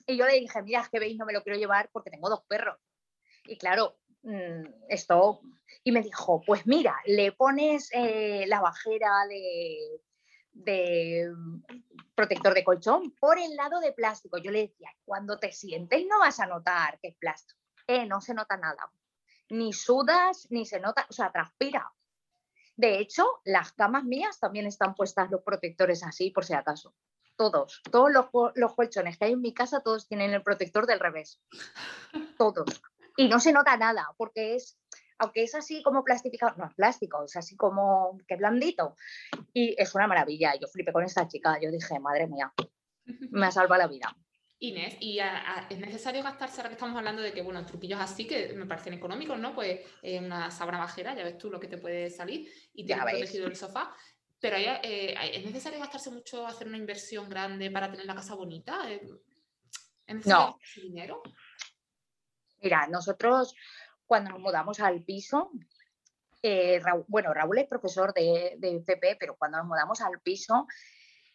y 0.06 0.16
yo 0.16 0.26
le 0.26 0.40
dije, 0.40 0.62
mira, 0.62 0.80
es 0.80 0.88
que 0.88 1.00
veis, 1.00 1.18
no 1.18 1.26
me 1.26 1.32
lo 1.32 1.42
quiero 1.42 1.58
llevar 1.58 1.90
porque 1.92 2.10
tengo 2.10 2.30
dos 2.30 2.44
perros. 2.48 2.78
Y 3.44 3.58
claro, 3.58 3.98
mm, 4.22 4.86
esto, 4.88 5.40
y 5.84 5.92
me 5.92 6.02
dijo, 6.02 6.42
pues 6.46 6.66
mira, 6.66 6.96
le 7.06 7.32
pones 7.32 7.90
eh, 7.92 8.44
la 8.46 8.60
bajera 8.60 9.26
de, 9.28 10.00
de 10.52 11.30
protector 12.14 12.54
de 12.54 12.64
colchón 12.64 13.14
por 13.18 13.38
el 13.38 13.54
lado 13.56 13.80
de 13.80 13.92
plástico. 13.92 14.38
Yo 14.38 14.50
le 14.50 14.68
decía, 14.68 14.90
cuando 15.04 15.38
te 15.38 15.52
sientes 15.52 16.04
no 16.06 16.18
vas 16.18 16.40
a 16.40 16.46
notar 16.46 16.98
que 17.00 17.08
es 17.08 17.16
plástico. 17.16 17.60
Eh, 17.86 18.06
no 18.06 18.20
se 18.20 18.34
nota 18.34 18.56
nada. 18.56 18.90
Ni 19.48 19.72
sudas, 19.72 20.46
ni 20.50 20.66
se 20.66 20.80
nota, 20.80 21.06
o 21.08 21.12
sea, 21.12 21.32
transpira. 21.32 21.92
De 22.76 22.98
hecho, 22.98 23.26
las 23.44 23.72
camas 23.72 24.04
mías 24.04 24.38
también 24.38 24.66
están 24.66 24.94
puestas 24.94 25.30
los 25.30 25.42
protectores 25.42 26.02
así, 26.04 26.30
por 26.30 26.44
si 26.44 26.54
acaso 26.54 26.94
todos, 27.40 27.80
todos 27.90 28.12
los, 28.12 28.26
los, 28.54 28.74
colchones 28.74 29.16
que 29.16 29.24
hay 29.24 29.32
en 29.32 29.40
mi 29.40 29.54
casa, 29.54 29.80
todos 29.80 30.06
tienen 30.06 30.34
el 30.34 30.42
protector 30.42 30.86
del 30.86 31.00
revés. 31.00 31.40
Todos. 32.36 32.82
Y 33.16 33.28
no 33.28 33.40
se 33.40 33.52
nota 33.52 33.78
nada, 33.78 34.14
porque 34.18 34.56
es, 34.56 34.78
aunque 35.20 35.42
es 35.42 35.54
así 35.54 35.82
como 35.82 36.02
plastificado, 36.02 36.56
no 36.56 36.66
es 36.66 36.74
plástico, 36.74 37.24
es 37.24 37.36
así 37.36 37.54
como 37.54 38.18
que 38.26 38.36
blandito. 38.36 38.96
Y 39.52 39.74
es 39.78 39.94
una 39.94 40.06
maravilla. 40.06 40.54
Yo 40.58 40.66
flipé 40.66 40.92
con 40.92 41.04
esta 41.04 41.28
chica, 41.28 41.58
yo 41.60 41.70
dije, 41.70 42.00
madre 42.00 42.26
mía, 42.26 42.52
me 43.30 43.46
ha 43.46 43.50
salvado 43.50 43.82
la 43.82 43.86
vida. 43.86 44.16
Inés, 44.60 44.96
¿y 45.00 45.18
es 45.18 45.78
necesario 45.78 46.22
gastarse, 46.22 46.60
ahora 46.60 46.70
que 46.70 46.74
estamos 46.74 46.96
hablando 46.96 47.22
de 47.22 47.32
que, 47.32 47.42
bueno, 47.42 47.64
truquillos 47.64 48.00
así 48.00 48.26
que 48.26 48.52
me 48.54 48.66
parecen 48.66 48.94
económicos, 48.94 49.38
¿no? 49.38 49.54
Pues 49.54 49.80
eh, 50.02 50.18
una 50.18 50.50
sabra 50.50 50.78
bajera, 50.78 51.14
ya 51.14 51.24
ves 51.24 51.38
tú 51.38 51.50
lo 51.50 51.60
que 51.60 51.68
te 51.68 51.78
puede 51.78 52.10
salir 52.10 52.50
y 52.74 52.84
te 52.84 52.94
ha 52.94 53.04
protegido 53.04 53.46
el 53.46 53.56
sofá. 53.56 53.94
Pero 54.38 54.56
eh, 54.56 55.14
¿es 55.34 55.44
necesario 55.44 55.78
gastarse 55.78 56.10
mucho, 56.10 56.46
hacer 56.46 56.66
una 56.66 56.78
inversión 56.78 57.28
grande 57.28 57.70
para 57.70 57.90
tener 57.90 58.06
la 58.06 58.14
casa 58.14 58.34
bonita? 58.34 58.90
¿Es 58.90 59.02
necesario 60.14 60.56
no. 60.76 60.82
dinero? 60.82 61.22
Mira, 62.62 62.86
nosotros 62.86 63.54
cuando 64.10 64.30
nos 64.30 64.40
mudamos 64.40 64.80
al 64.80 65.04
piso, 65.04 65.52
eh, 66.42 66.82
bueno, 67.06 67.32
Raúl 67.32 67.58
es 67.58 67.68
profesor 67.68 68.12
de, 68.12 68.56
de 68.58 68.78
FP, 68.78 69.16
pero 69.20 69.36
cuando 69.36 69.58
nos 69.58 69.68
mudamos 69.68 70.00
al 70.00 70.18
piso, 70.20 70.66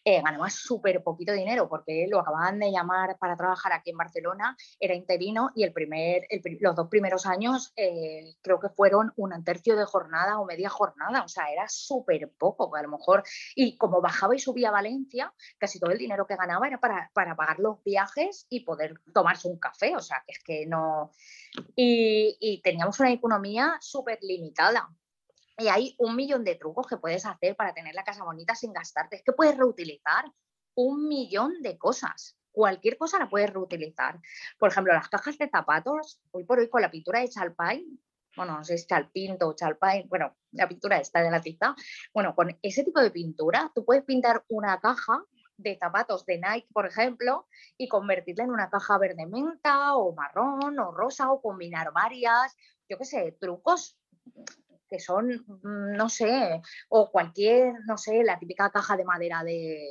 eh, 0.06 0.22
ganaba 0.22 0.52
súper 0.52 1.04
poquito 1.04 1.34
dinero 1.34 1.68
porque 1.68 2.06
lo 2.08 2.20
acababan 2.20 2.60
de 2.60 2.72
llamar 2.72 3.18
para 3.18 3.36
trabajar 3.36 3.74
aquí 3.74 3.90
en 3.90 3.98
Barcelona, 3.98 4.56
era 4.80 4.94
interino 4.94 5.50
y 5.56 5.64
el 5.64 5.74
primer, 5.74 6.28
los 6.60 6.76
dos 6.76 6.88
primeros 6.90 7.26
años 7.26 7.74
eh, 7.76 8.36
creo 8.44 8.60
que 8.60 8.70
fueron 8.70 9.12
un 9.16 9.44
tercio 9.44 9.76
de 9.76 9.86
jornada 9.86 10.40
o 10.40 10.46
media 10.46 10.70
jornada, 10.70 11.24
o 11.24 11.28
sea, 11.28 11.52
era 11.52 11.68
súper 11.68 12.32
poco, 12.38 12.74
a 12.76 12.84
lo 12.84 12.90
mejor, 12.90 13.24
y 13.56 13.78
como 13.78 14.00
bajaba 14.00 14.36
y 14.36 14.40
subía 14.40 14.70
a 14.70 14.74
Valencia, 14.74 15.34
casi 15.58 15.80
todo 15.80 15.90
el 15.90 15.98
dinero 15.98 16.28
que 16.28 16.36
ganaba 16.36 16.68
era 16.68 16.80
para, 16.80 17.10
para 17.14 17.36
pagar 17.36 17.60
los 17.60 17.84
viajes 17.84 18.46
y 18.50 18.60
poder 18.60 19.02
tomarse 19.12 19.48
un 19.48 19.58
café, 19.58 19.96
o 19.96 20.02
sea, 20.02 20.24
que 20.26 20.34
es 20.34 20.44
que 20.44 20.66
no... 20.68 21.12
Y, 21.76 22.38
y 22.40 22.62
teníamos 22.62 23.00
una 23.00 23.12
economía 23.12 23.78
súper 23.80 24.20
limitada. 24.22 24.88
Y 25.58 25.68
hay 25.68 25.96
un 26.00 26.16
millón 26.16 26.44
de 26.44 26.56
trucos 26.56 26.88
que 26.88 26.98
puedes 26.98 27.26
hacer 27.26 27.56
para 27.56 27.74
tener 27.74 27.96
la 27.96 28.04
casa 28.04 28.24
bonita 28.24 28.56
sin 28.56 28.74
gastarte. 28.74 29.18
Es 29.18 29.24
que 29.24 29.32
puedes 29.32 29.58
reutilizar 29.58 30.26
un 30.76 31.08
millón 31.08 31.62
de 31.62 31.78
cosas. 31.78 32.38
Cualquier 32.52 32.98
cosa 32.98 33.20
la 33.20 33.30
puedes 33.30 33.52
reutilizar. 33.52 34.20
Por 34.58 34.70
ejemplo, 34.70 34.94
las 34.94 35.10
cajas 35.10 35.38
de 35.38 35.50
zapatos, 35.50 36.20
hoy 36.32 36.44
por 36.44 36.60
hoy 36.60 36.70
con 36.70 36.82
la 36.82 36.92
pintura 36.92 37.20
de 37.20 37.30
Chalpine, 37.30 37.98
bueno, 38.36 38.58
no 38.58 38.64
sé 38.64 38.78
si 38.78 38.84
es 38.84 38.88
Chalpinto 38.88 39.48
o 39.48 39.56
Chalpine, 39.56 40.08
bueno, 40.10 40.36
la 40.52 40.68
pintura 40.68 40.98
está 40.98 41.22
de 41.22 41.32
la 41.32 41.42
tiza. 41.42 41.76
Bueno, 42.14 42.36
con 42.36 42.58
ese 42.62 42.84
tipo 42.84 43.00
de 43.00 43.12
pintura, 43.12 43.72
tú 43.74 43.86
puedes 43.86 44.04
pintar 44.04 44.44
una 44.50 44.80
caja 44.80 45.24
de 45.58 45.78
zapatos 45.78 46.26
de 46.26 46.38
Nike, 46.38 46.68
por 46.74 46.86
ejemplo, 46.86 47.48
y 47.78 47.88
convertirla 47.88 48.44
en 48.44 48.52
una 48.52 48.70
caja 48.70 48.98
verde 48.98 49.26
menta 49.26 49.96
o 49.96 50.14
marrón 50.14 50.78
o 50.80 50.92
rosa 50.92 51.32
o 51.32 51.42
combinar 51.42 51.94
varias, 51.94 52.56
yo 52.90 52.98
qué 52.98 53.06
sé, 53.06 53.38
trucos 53.40 53.98
que 54.90 55.00
son, 55.00 55.28
mm, 55.28 55.96
no 55.96 56.10
sé, 56.10 56.62
o 56.90 57.12
cualquier, 57.12 57.74
no 57.86 57.98
sé, 57.98 58.24
la 58.24 58.40
típica 58.40 58.70
caja 58.70 58.98
de 58.98 59.06
madera 59.06 59.44
de, 59.44 59.88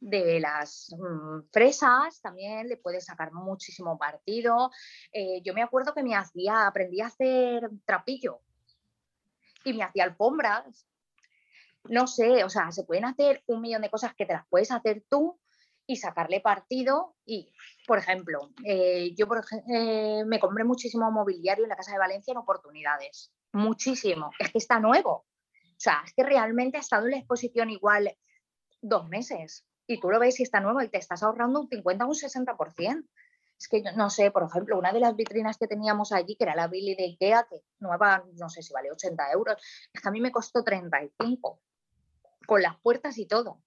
de 0.00 0.40
las 0.40 0.94
mm, 0.96 1.48
fresas, 1.52 2.20
también 2.20 2.68
le 2.68 2.76
puedes 2.76 3.06
sacar 3.06 3.32
muchísimo 3.32 3.98
partido. 3.98 4.70
Eh, 5.12 5.40
yo 5.42 5.54
me 5.54 5.62
acuerdo 5.62 5.94
que 5.94 6.02
me 6.02 6.14
hacía, 6.14 6.66
aprendí 6.66 7.00
a 7.00 7.06
hacer 7.06 7.68
trapillo 7.84 8.40
y 9.64 9.72
me 9.72 9.84
hacía 9.84 10.04
alfombras. 10.04 10.86
No 11.84 12.06
sé, 12.06 12.44
o 12.44 12.50
sea, 12.50 12.70
se 12.70 12.84
pueden 12.84 13.04
hacer 13.04 13.42
un 13.46 13.60
millón 13.60 13.82
de 13.82 13.90
cosas 13.90 14.14
que 14.14 14.26
te 14.26 14.34
las 14.34 14.46
puedes 14.48 14.70
hacer 14.70 15.04
tú 15.08 15.40
y 15.86 15.96
sacarle 15.96 16.40
partido. 16.40 17.16
Y, 17.24 17.52
por 17.86 17.98
ejemplo, 17.98 18.50
eh, 18.64 19.14
yo 19.16 19.26
por, 19.26 19.44
eh, 19.74 20.24
me 20.26 20.38
compré 20.38 20.64
muchísimo 20.64 21.10
mobiliario 21.10 21.64
en 21.64 21.70
la 21.70 21.76
Casa 21.76 21.92
de 21.92 21.98
Valencia 21.98 22.32
en 22.32 22.38
oportunidades 22.38 23.32
muchísimo. 23.58 24.30
Es 24.38 24.50
que 24.50 24.58
está 24.58 24.80
nuevo. 24.80 25.12
O 25.12 25.80
sea, 25.80 26.02
es 26.04 26.12
que 26.14 26.24
realmente 26.24 26.76
ha 26.76 26.80
estado 26.80 27.04
en 27.04 27.12
la 27.12 27.18
exposición 27.18 27.70
igual 27.70 28.16
dos 28.80 29.08
meses 29.08 29.66
y 29.86 30.00
tú 30.00 30.10
lo 30.10 30.18
ves 30.18 30.40
y 30.40 30.42
está 30.42 30.60
nuevo 30.60 30.82
y 30.82 30.88
te 30.88 30.98
estás 30.98 31.22
ahorrando 31.22 31.60
un 31.60 31.68
50 31.68 32.04
o 32.04 32.08
un 32.08 32.14
60%. 32.14 33.08
Es 33.58 33.68
que 33.68 33.82
yo 33.82 33.90
no 33.92 34.08
sé, 34.08 34.30
por 34.30 34.44
ejemplo, 34.44 34.78
una 34.78 34.92
de 34.92 35.00
las 35.00 35.16
vitrinas 35.16 35.58
que 35.58 35.66
teníamos 35.66 36.12
allí, 36.12 36.36
que 36.36 36.44
era 36.44 36.54
la 36.54 36.68
Billy 36.68 36.94
de 36.94 37.04
Ikea, 37.04 37.46
que 37.50 37.62
nueva, 37.80 38.24
no 38.34 38.48
sé 38.48 38.62
si 38.62 38.72
vale 38.72 38.92
80 38.92 39.32
euros, 39.32 39.56
es 39.92 40.00
que 40.00 40.08
a 40.08 40.12
mí 40.12 40.20
me 40.20 40.30
costó 40.30 40.62
35, 40.62 41.60
con 42.46 42.62
las 42.62 42.78
puertas 42.80 43.18
y 43.18 43.26
todo. 43.26 43.62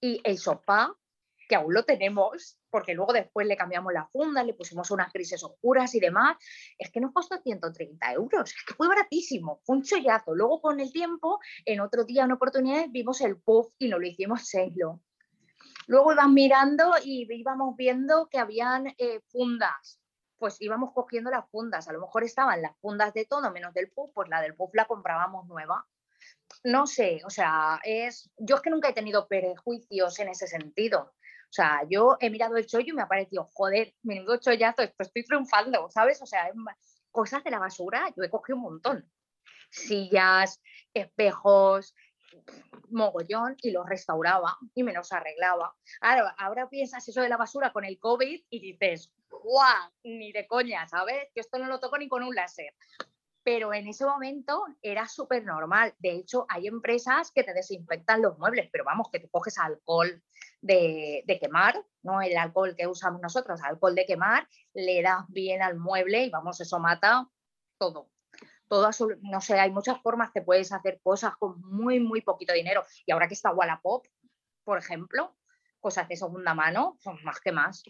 Y 0.00 0.20
el 0.22 0.38
sofá, 0.38 0.94
que 1.48 1.56
aún 1.56 1.72
lo 1.72 1.84
tenemos, 1.84 2.58
porque 2.70 2.94
luego 2.94 3.12
después 3.12 3.46
le 3.46 3.56
cambiamos 3.56 3.92
la 3.92 4.06
funda, 4.06 4.42
le 4.42 4.54
pusimos 4.54 4.90
unas 4.90 5.12
grises 5.12 5.42
oscuras 5.42 5.94
y 5.94 6.00
demás, 6.00 6.36
es 6.78 6.90
que 6.90 7.00
nos 7.00 7.12
costó 7.12 7.40
130 7.40 8.12
euros, 8.12 8.50
es 8.50 8.64
que 8.66 8.74
fue 8.74 8.88
baratísimo, 8.88 9.60
fue 9.64 9.76
un 9.76 9.82
chollazo. 9.82 10.34
Luego 10.34 10.60
con 10.60 10.80
el 10.80 10.92
tiempo, 10.92 11.38
en 11.64 11.80
otro 11.80 12.04
día, 12.04 12.24
en 12.24 12.32
oportunidad, 12.32 12.86
vimos 12.90 13.20
el 13.20 13.38
puff 13.38 13.72
y 13.78 13.88
no 13.88 13.98
lo 13.98 14.06
hicimos 14.06 14.48
selo. 14.48 15.00
Luego 15.86 16.12
iban 16.12 16.34
mirando 16.34 16.94
y 17.02 17.26
íbamos 17.32 17.76
viendo 17.76 18.28
que 18.28 18.38
habían 18.38 18.88
eh, 18.98 19.20
fundas, 19.28 20.00
pues 20.38 20.60
íbamos 20.60 20.92
cogiendo 20.92 21.30
las 21.30 21.48
fundas, 21.48 21.88
a 21.88 21.92
lo 21.92 22.00
mejor 22.00 22.24
estaban 22.24 22.60
las 22.60 22.76
fundas 22.78 23.14
de 23.14 23.24
todo 23.24 23.50
menos 23.52 23.72
del 23.72 23.90
puff, 23.90 24.10
pues 24.12 24.28
la 24.28 24.40
del 24.40 24.54
puff 24.54 24.74
la 24.74 24.86
comprábamos 24.86 25.46
nueva. 25.46 25.86
no 26.64 26.86
sé, 26.86 27.22
o 27.24 27.30
sea, 27.30 27.80
es, 27.84 28.30
yo 28.36 28.56
es 28.56 28.62
que 28.62 28.70
nunca 28.70 28.88
he 28.88 28.94
tenido 28.94 29.28
prejuicios 29.28 30.18
en 30.18 30.28
ese 30.28 30.46
sentido. 30.48 31.14
O 31.48 31.52
sea, 31.56 31.82
yo 31.88 32.16
he 32.20 32.28
mirado 32.28 32.56
el 32.56 32.66
chollo 32.66 32.92
y 32.92 32.92
me 32.92 33.02
ha 33.02 33.08
parecido, 33.08 33.48
joder, 33.54 33.94
menudo 34.02 34.36
chollazo, 34.36 34.82
esto 34.82 35.02
estoy 35.02 35.24
triunfando, 35.24 35.88
¿sabes? 35.90 36.20
O 36.20 36.26
sea, 36.26 36.50
cosas 37.10 37.42
de 37.44 37.50
la 37.50 37.58
basura 37.58 38.12
yo 38.16 38.22
he 38.22 38.30
cogido 38.30 38.56
un 38.56 38.62
montón. 38.62 39.10
Sillas, 39.70 40.60
espejos, 40.92 41.94
mogollón 42.90 43.56
y 43.62 43.70
los 43.70 43.88
restauraba 43.88 44.58
y 44.74 44.82
me 44.82 44.92
los 44.92 45.12
arreglaba. 45.12 45.74
Ahora, 46.00 46.34
ahora 46.38 46.68
piensas 46.68 47.06
eso 47.08 47.22
de 47.22 47.28
la 47.28 47.36
basura 47.36 47.72
con 47.72 47.84
el 47.84 47.98
COVID 47.98 48.44
y 48.50 48.60
dices, 48.60 49.12
¡guau! 49.28 49.90
Ni 50.04 50.32
de 50.32 50.46
coña, 50.46 50.86
¿sabes? 50.88 51.30
Que 51.34 51.40
esto 51.40 51.58
no 51.58 51.66
lo 51.66 51.80
toco 51.80 51.98
ni 51.98 52.08
con 52.08 52.22
un 52.22 52.34
láser 52.34 52.74
pero 53.46 53.72
en 53.72 53.86
ese 53.86 54.04
momento 54.04 54.64
era 54.82 55.06
súper 55.06 55.44
normal. 55.44 55.94
De 56.00 56.10
hecho, 56.10 56.46
hay 56.48 56.66
empresas 56.66 57.30
que 57.30 57.44
te 57.44 57.54
desinfectan 57.54 58.20
los 58.20 58.36
muebles, 58.40 58.68
pero 58.72 58.82
vamos, 58.82 59.06
que 59.08 59.20
te 59.20 59.28
coges 59.28 59.56
alcohol 59.58 60.20
de, 60.60 61.38
quemar, 61.40 61.80
no 62.02 62.20
el 62.20 62.36
alcohol 62.36 62.74
que 62.76 62.88
usamos 62.88 63.22
nosotros, 63.22 63.62
alcohol 63.62 63.94
de 63.94 64.04
quemar, 64.04 64.48
le 64.74 65.00
das 65.00 65.26
bien 65.28 65.62
al 65.62 65.78
mueble 65.78 66.24
y 66.24 66.30
vamos, 66.30 66.60
eso 66.60 66.80
mata 66.80 67.30
todo. 67.78 68.10
Todo, 68.66 68.90
no 69.22 69.40
sé, 69.40 69.60
hay 69.60 69.70
muchas 69.70 70.02
formas 70.02 70.32
que 70.32 70.42
puedes 70.42 70.72
hacer 70.72 70.98
cosas 71.00 71.36
con 71.36 71.60
muy, 71.60 72.00
muy 72.00 72.22
poquito 72.22 72.52
dinero. 72.52 72.82
Y 73.06 73.12
ahora 73.12 73.28
que 73.28 73.34
está 73.34 73.52
Wallapop, 73.52 74.08
por 74.64 74.76
ejemplo, 74.76 75.36
cosas 75.78 76.08
de 76.08 76.16
segunda 76.16 76.52
mano, 76.52 76.96
son 76.98 77.22
más 77.22 77.38
que 77.38 77.52
más. 77.52 77.84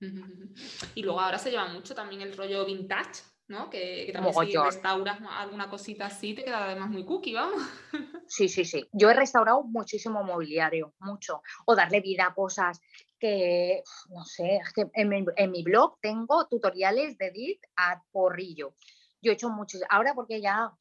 Y 0.96 1.02
luego 1.02 1.20
ahora 1.20 1.38
se 1.38 1.50
lleva 1.50 1.68
mucho 1.68 1.94
también 1.94 2.22
el 2.22 2.36
rollo 2.36 2.64
vintage, 2.64 3.22
¿no? 3.48 3.70
Que, 3.70 4.10
también 4.12 4.34
si 4.34 4.56
restauras 4.56 5.18
alguna 5.38 5.68
cosita 5.68 6.06
así, 6.06 6.34
te 6.34 6.44
queda 6.44 6.64
además 6.64 6.90
muy 6.90 7.04
cookie, 7.04 7.34
vamos. 7.34 7.62
Sí, 8.28 8.48
sí, 8.48 8.64
sí. 8.64 8.88
Yo 8.92 9.10
he 9.10 9.14
restaurado 9.14 9.62
muchísimo 9.62 10.22
mobiliario, 10.22 10.94
mucho. 11.00 11.42
O 11.66 11.76
darle 11.76 12.00
vida 12.00 12.28
a 12.28 12.34
cosas 12.34 12.80
que, 13.18 13.82
no 14.08 14.24
sé, 14.24 14.60
que 14.74 14.90
en 14.94 15.50
mi, 15.50 15.62
blog 15.62 15.98
tengo 16.00 16.46
tutoriales 16.48 17.18
de 17.18 17.26
edit 17.26 17.62
a 17.76 18.02
porrillo. 18.10 18.74
Yo 19.20 19.32
he 19.32 19.34
hecho 19.34 19.50
muchos, 19.50 19.82
ahora 19.90 20.14
porque 20.14 20.40
ya 20.40 20.72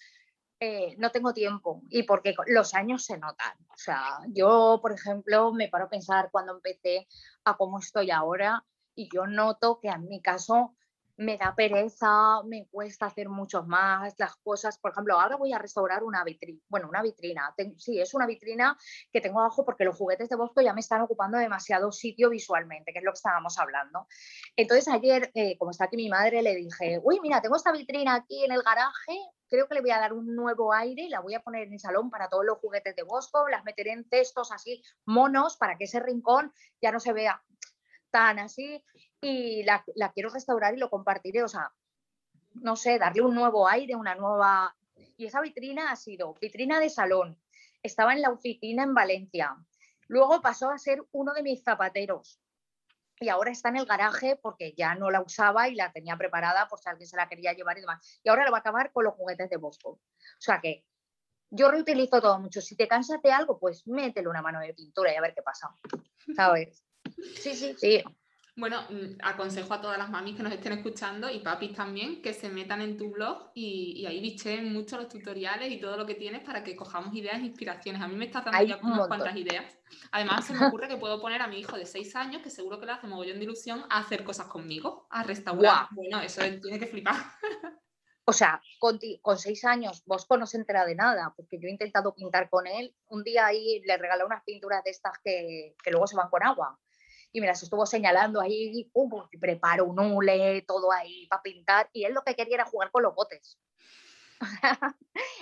eh, 0.62 0.95
no 0.97 1.12
tengo 1.12 1.34
tiempo 1.34 1.82
y 1.89 2.04
porque 2.04 2.34
los 2.47 2.74
años 2.74 3.04
se 3.04 3.17
notan. 3.17 3.58
O 3.69 3.78
sea, 3.78 4.19
yo, 4.30 4.80
por 4.82 4.93
ejemplo, 4.93 5.52
me 5.52 5.67
paro 5.67 5.86
a 5.86 5.89
pensar 5.89 6.30
cuando 6.32 6.54
empecé 6.54 7.08
a 7.43 7.58
cómo 7.58 7.80
estoy 7.80 8.12
ahora 8.12 8.63
y 8.95 9.10
yo 9.13 9.28
noto 9.28 9.80
que 9.82 9.89
en 9.89 10.08
mi 10.08 10.21
caso 10.21 10.76
me 11.21 11.38
da 11.38 11.53
pereza, 11.55 12.41
me 12.43 12.67
cuesta 12.67 13.05
hacer 13.05 13.29
mucho 13.29 13.63
más 13.63 14.15
las 14.17 14.36
cosas. 14.38 14.79
Por 14.79 14.91
ejemplo, 14.91 15.19
ahora 15.19 15.36
voy 15.36 15.53
a 15.53 15.60
restaurar 15.60 16.03
una 16.03 16.23
vitrina, 16.23 16.60
bueno, 16.67 16.89
una 16.89 17.03
vitrina, 17.03 17.53
sí, 17.77 17.99
es 17.99 18.13
una 18.15 18.25
vitrina 18.25 18.75
que 19.13 19.21
tengo 19.21 19.39
abajo 19.39 19.63
porque 19.63 19.86
los 19.86 19.95
juguetes 19.95 20.29
de 20.29 20.36
Bosco 20.36 20.62
ya 20.62 20.73
me 20.73 20.79
están 20.79 21.01
ocupando 21.01 21.38
demasiado 21.38 21.91
sitio 21.91 22.29
visualmente, 22.29 22.91
que 22.91 22.99
es 22.99 23.05
lo 23.05 23.12
que 23.12 23.17
estábamos 23.17 23.60
hablando. 23.60 24.07
Entonces 24.55 24.88
ayer, 24.88 25.31
eh, 25.36 25.57
como 25.60 25.71
está 25.71 25.86
aquí 25.86 25.95
mi 25.95 26.10
madre, 26.10 26.41
le 26.41 26.55
dije, 26.55 26.99
uy, 27.03 27.19
mira, 27.21 27.39
tengo 27.39 27.55
esta 27.55 27.71
vitrina 27.71 28.15
aquí 28.15 28.43
en 28.43 28.51
el 28.51 28.63
garaje, 28.63 29.15
creo 29.47 29.67
que 29.67 29.75
le 29.75 29.81
voy 29.81 29.91
a 29.91 29.99
dar 29.99 30.13
un 30.13 30.36
nuevo 30.36 30.73
aire 30.73 31.03
y 31.03 31.10
la 31.10 31.19
voy 31.19 31.36
a 31.36 31.41
poner 31.41 31.67
en 31.67 31.73
el 31.73 31.79
salón 31.79 32.10
para 32.10 32.29
todos 32.29 32.45
los 32.45 32.57
juguetes 32.57 32.95
de 32.95 33.03
Bosco, 33.03 33.47
las 33.47 33.63
meteré 33.63 33.91
en 33.91 34.10
textos 34.10 34.51
así 34.51 34.81
monos 35.05 35.57
para 35.57 35.77
que 35.77 35.84
ese 35.84 35.99
rincón 35.99 36.51
ya 36.81 36.91
no 36.91 36.99
se 36.99 37.13
vea 37.13 37.43
tan 38.12 38.39
así 38.39 38.84
y 39.21 39.63
la, 39.63 39.84
quiero 40.13 40.30
restaurar 40.30 40.74
y 40.74 40.78
lo 40.78 40.89
compartiré, 40.89 41.43
o 41.43 41.47
sea, 41.47 41.71
no 42.54 42.76
sé, 42.76 43.00
darle 43.00 43.21
un 43.21 43.36
nuevo 43.36 43.67
aire, 43.67 43.95
una 43.95 44.15
nueva... 44.15 44.76
Y 45.17 45.26
esa 45.26 45.41
vitrina 45.41 45.91
ha 45.91 45.95
sido 45.95 46.36
vitrina 46.36 46.80
de 46.80 46.89
salón, 46.89 47.39
estaba 47.82 48.13
en 48.13 48.21
la 48.21 48.30
oficina 48.30 48.84
en 48.84 48.93
Valencia, 48.93 49.56
luego 50.08 50.41
pasó 50.41 50.69
a 50.69 50.78
ser 50.78 51.04
uno 51.12 51.34
de 51.34 51.43
mis 51.43 51.63
zapateros 51.63 52.39
y 53.21 53.30
ahora 53.30 53.52
está 53.52 53.69
en 53.69 53.78
el 53.78 53.86
garaje 53.86 54.36
porque 54.36 54.74
ya 54.76 54.95
no 54.95 55.12
la 55.12 55.21
usaba 55.21 55.69
y 55.69 55.76
la 55.76 55.91
tenía 55.91 56.17
preparada 56.17 56.67
por 56.67 56.80
si 56.80 56.89
alguien 56.89 57.08
se 57.08 57.15
la 57.15 57.30
quería 57.30 57.54
llevar 57.54 57.78
y 57.78 57.82
demás. 57.82 58.19
Y 58.24 58.30
ahora 58.30 58.45
lo 58.45 58.52
va 58.52 58.58
a 58.58 58.62
acabar 58.62 58.91
con 58.91 59.06
los 59.06 59.13
juguetes 59.13 59.47
de 59.47 59.58
Bosco. 59.58 59.89
O 59.89 60.00
sea 60.39 60.60
que 60.60 60.84
yo 61.52 61.69
reutilizo 61.69 62.19
todo 62.19 62.39
mucho. 62.39 62.62
Si 62.62 62.76
te 62.76 62.88
cansas 62.88 63.21
de 63.21 63.32
algo, 63.32 63.60
pues 63.60 63.86
métele 63.86 64.28
una 64.28 64.41
mano 64.41 64.60
de 64.60 64.74
pintura 64.74 65.13
y 65.13 65.17
a 65.17 65.21
ver 65.21 65.36
qué 65.36 65.43
pasa. 65.43 65.69
¿Sabes? 66.36 66.84
Sí, 67.36 67.55
sí, 67.55 67.75
sí. 67.77 68.03
Bueno, 68.55 68.81
mm, 68.89 69.17
aconsejo 69.23 69.73
a 69.73 69.81
todas 69.81 69.97
las 69.97 70.10
mamis 70.10 70.36
que 70.36 70.43
nos 70.43 70.51
estén 70.51 70.73
escuchando 70.73 71.29
y 71.29 71.39
papis 71.39 71.73
también 71.73 72.21
que 72.21 72.34
se 72.34 72.49
metan 72.49 72.81
en 72.81 72.97
tu 72.97 73.10
blog 73.10 73.49
y, 73.55 74.05
ahí 74.05 74.19
bichen 74.19 74.73
mucho 74.73 74.97
los 74.97 75.07
tutoriales 75.07 75.71
y 75.71 75.79
todo 75.79 75.95
lo 75.95 76.05
que 76.05 76.15
tienes 76.15 76.43
para 76.43 76.63
que 76.63 76.75
cojamos 76.75 77.15
ideas 77.15 77.38
e 77.38 77.45
inspiraciones. 77.45 78.01
A 78.01 78.07
mí 78.07 78.15
me 78.15 78.25
está 78.25 78.41
dando 78.41 78.62
ya 78.63 78.77
unas 78.84 79.07
cuantas 79.07 79.36
ideas. 79.38 79.65
Además, 80.12 80.45
se 80.45 80.53
me 80.53 80.67
ocurre 80.67 80.89
que 80.89 80.97
puedo 80.97 81.21
poner 81.21 81.41
a 81.41 81.47
mi 81.47 81.60
hijo 81.60 81.77
de 81.77 81.86
seis 81.86 82.15
años, 82.15 82.41
que 82.41 82.49
seguro 82.49 82.79
que 82.79 82.86
le 82.86 82.91
hace 82.91 83.07
mogollón 83.07 83.39
de 83.39 83.45
ilusión, 83.45 83.86
a 83.89 83.99
hacer 83.99 84.23
cosas 84.23 84.47
conmigo, 84.47 85.07
a 85.10 85.23
restaurar. 85.23 85.88
Bueno, 85.91 86.21
eso 86.21 86.41
tiene 86.62 86.79
que 86.79 86.88
flipar. 86.88 87.15
O 88.23 88.34
sea, 88.34 88.62
con, 88.79 88.99
con, 89.21 89.38
seis 89.39 89.65
años 89.65 90.03
Bosco 90.05 90.38
no 90.38 90.45
se 90.45 90.55
entera 90.55 90.86
de 90.86 90.93
nada, 90.95 91.34
porque 91.36 91.57
yo 91.60 91.67
he 91.67 91.71
intentado 91.71 92.13
pintar 92.13 92.49
con 92.51 92.67
él. 92.67 92.95
Un 93.07 93.23
día 93.23 93.47
ahí 93.47 93.81
le 93.84 93.97
regalé 93.97 94.23
unas 94.23 94.43
pinturas 94.43 94.84
de 94.84 94.91
estas 94.91 95.17
que, 95.23 95.75
que 95.84 95.89
luego 95.89 96.05
se 96.05 96.15
van 96.15 96.29
con 96.29 96.43
agua 96.43 96.79
y 97.31 97.41
me 97.41 97.47
las 97.47 97.63
estuvo 97.63 97.85
señalando 97.85 98.41
ahí, 98.41 98.89
pues, 98.93 99.25
preparo 99.39 99.85
un 99.85 99.99
hule, 99.99 100.63
todo 100.67 100.91
ahí 100.91 101.27
para 101.27 101.41
pintar, 101.41 101.89
y 101.93 102.03
él 102.03 102.13
lo 102.13 102.23
que 102.23 102.35
quería 102.35 102.55
era 102.55 102.65
jugar 102.65 102.91
con 102.91 103.03
los 103.03 103.15
botes. 103.15 103.57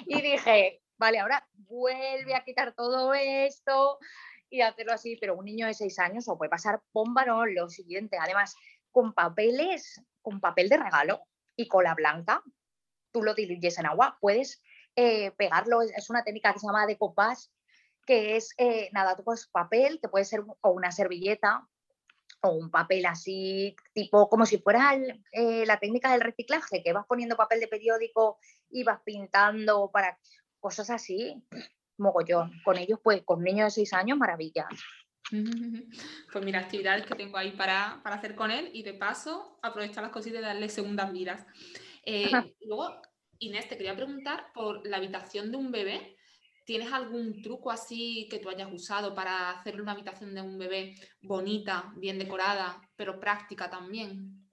y 0.05 0.21
dije, 0.21 0.81
vale, 0.97 1.19
ahora 1.19 1.47
vuelve 1.53 2.35
a 2.35 2.43
quitar 2.43 2.73
todo 2.73 3.13
esto 3.13 3.97
y 4.49 4.61
hacerlo 4.61 4.93
así, 4.93 5.15
pero 5.15 5.35
un 5.35 5.45
niño 5.45 5.67
de 5.67 5.73
seis 5.73 5.99
años 5.99 6.27
o 6.27 6.37
puede 6.37 6.49
pasar 6.49 6.81
bomba, 6.93 7.25
no, 7.25 7.45
lo 7.45 7.69
siguiente, 7.69 8.17
además, 8.19 8.55
con 8.91 9.13
papeles, 9.13 10.01
con 10.21 10.39
papel 10.39 10.69
de 10.69 10.77
regalo 10.77 11.21
y 11.55 11.67
cola 11.67 11.93
blanca, 11.93 12.43
tú 13.11 13.23
lo 13.23 13.33
diluyes 13.33 13.77
en 13.79 13.85
agua, 13.85 14.17
puedes 14.19 14.61
eh, 14.95 15.31
pegarlo, 15.31 15.81
es 15.81 16.09
una 16.09 16.23
técnica 16.23 16.53
que 16.53 16.59
se 16.59 16.67
llama 16.67 16.85
decoupage, 16.85 17.49
que 18.05 18.35
es, 18.35 18.53
eh, 18.57 18.89
nada, 18.91 19.15
tú 19.15 19.23
pones 19.23 19.47
papel, 19.47 19.99
que 20.01 20.09
puede 20.09 20.25
ser 20.25 20.43
o 20.61 20.71
una 20.71 20.91
servilleta, 20.91 21.67
o 22.41 22.51
un 22.51 22.69
papel 22.71 23.05
así, 23.05 23.75
tipo 23.93 24.29
como 24.29 24.45
si 24.45 24.57
fuera 24.59 24.95
eh, 25.31 25.65
la 25.65 25.79
técnica 25.79 26.11
del 26.11 26.21
reciclaje, 26.21 26.83
que 26.83 26.93
vas 26.93 27.05
poniendo 27.05 27.35
papel 27.35 27.59
de 27.59 27.67
periódico 27.67 28.39
y 28.69 28.83
vas 28.83 29.01
pintando 29.03 29.89
para 29.91 30.17
cosas 30.59 30.89
así, 30.89 31.35
mogollón. 31.97 32.51
Con 32.63 32.77
ellos, 32.77 32.99
pues, 33.03 33.23
con 33.23 33.43
niños 33.43 33.67
de 33.67 33.81
6 33.81 33.93
años, 33.93 34.17
maravilla. 34.17 34.67
Pues 36.31 36.43
mira, 36.43 36.59
actividades 36.59 37.05
que 37.05 37.13
tengo 37.13 37.37
ahí 37.37 37.51
para, 37.51 38.01
hacer 38.03 38.33
con 38.35 38.49
él 38.49 38.71
y 38.73 38.81
de 38.81 38.93
paso 38.95 39.59
aprovechar 39.61 40.03
las 40.03 40.11
cositas 40.11 40.39
y 40.39 40.43
darle 40.43 40.69
segundas 40.69 41.11
vidas. 41.11 41.45
Eh, 42.03 42.31
luego, 42.61 42.99
Inés, 43.37 43.67
te 43.67 43.77
quería 43.77 43.95
preguntar 43.95 44.51
por 44.53 44.87
la 44.87 44.97
habitación 44.97 45.51
de 45.51 45.57
un 45.57 45.71
bebé. 45.71 46.17
¿Tienes 46.69 46.93
algún 46.93 47.41
truco 47.41 47.71
así 47.71 48.27
que 48.29 48.37
tú 48.37 48.47
hayas 48.47 48.71
usado 48.71 49.15
para 49.15 49.49
hacerle 49.49 49.81
una 49.81 49.93
habitación 49.93 50.35
de 50.35 50.43
un 50.43 50.55
bebé 50.59 50.93
bonita, 51.19 51.91
bien 51.95 52.19
decorada, 52.19 52.79
pero 52.95 53.19
práctica 53.19 53.71
también? 53.71 54.47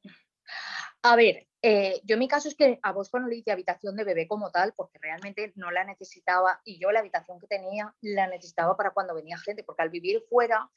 A 1.02 1.14
ver, 1.14 1.46
eh, 1.60 2.00
yo 2.04 2.16
mi 2.16 2.26
caso 2.26 2.48
es 2.48 2.54
que 2.54 2.78
a 2.82 2.92
vos 2.92 3.10
no 3.12 3.28
le 3.28 3.36
hice 3.36 3.52
habitación 3.52 3.96
de 3.96 4.04
bebé 4.04 4.26
como 4.26 4.50
tal, 4.50 4.72
porque 4.74 4.98
realmente 4.98 5.52
no 5.56 5.70
la 5.70 5.84
necesitaba 5.84 6.58
y 6.64 6.80
yo 6.80 6.90
la 6.90 7.00
habitación 7.00 7.38
que 7.38 7.48
tenía 7.48 7.94
la 8.00 8.26
necesitaba 8.28 8.78
para 8.78 8.92
cuando 8.92 9.14
venía 9.14 9.36
gente, 9.36 9.62
porque 9.62 9.82
al 9.82 9.90
vivir 9.90 10.22
fuera, 10.30 10.70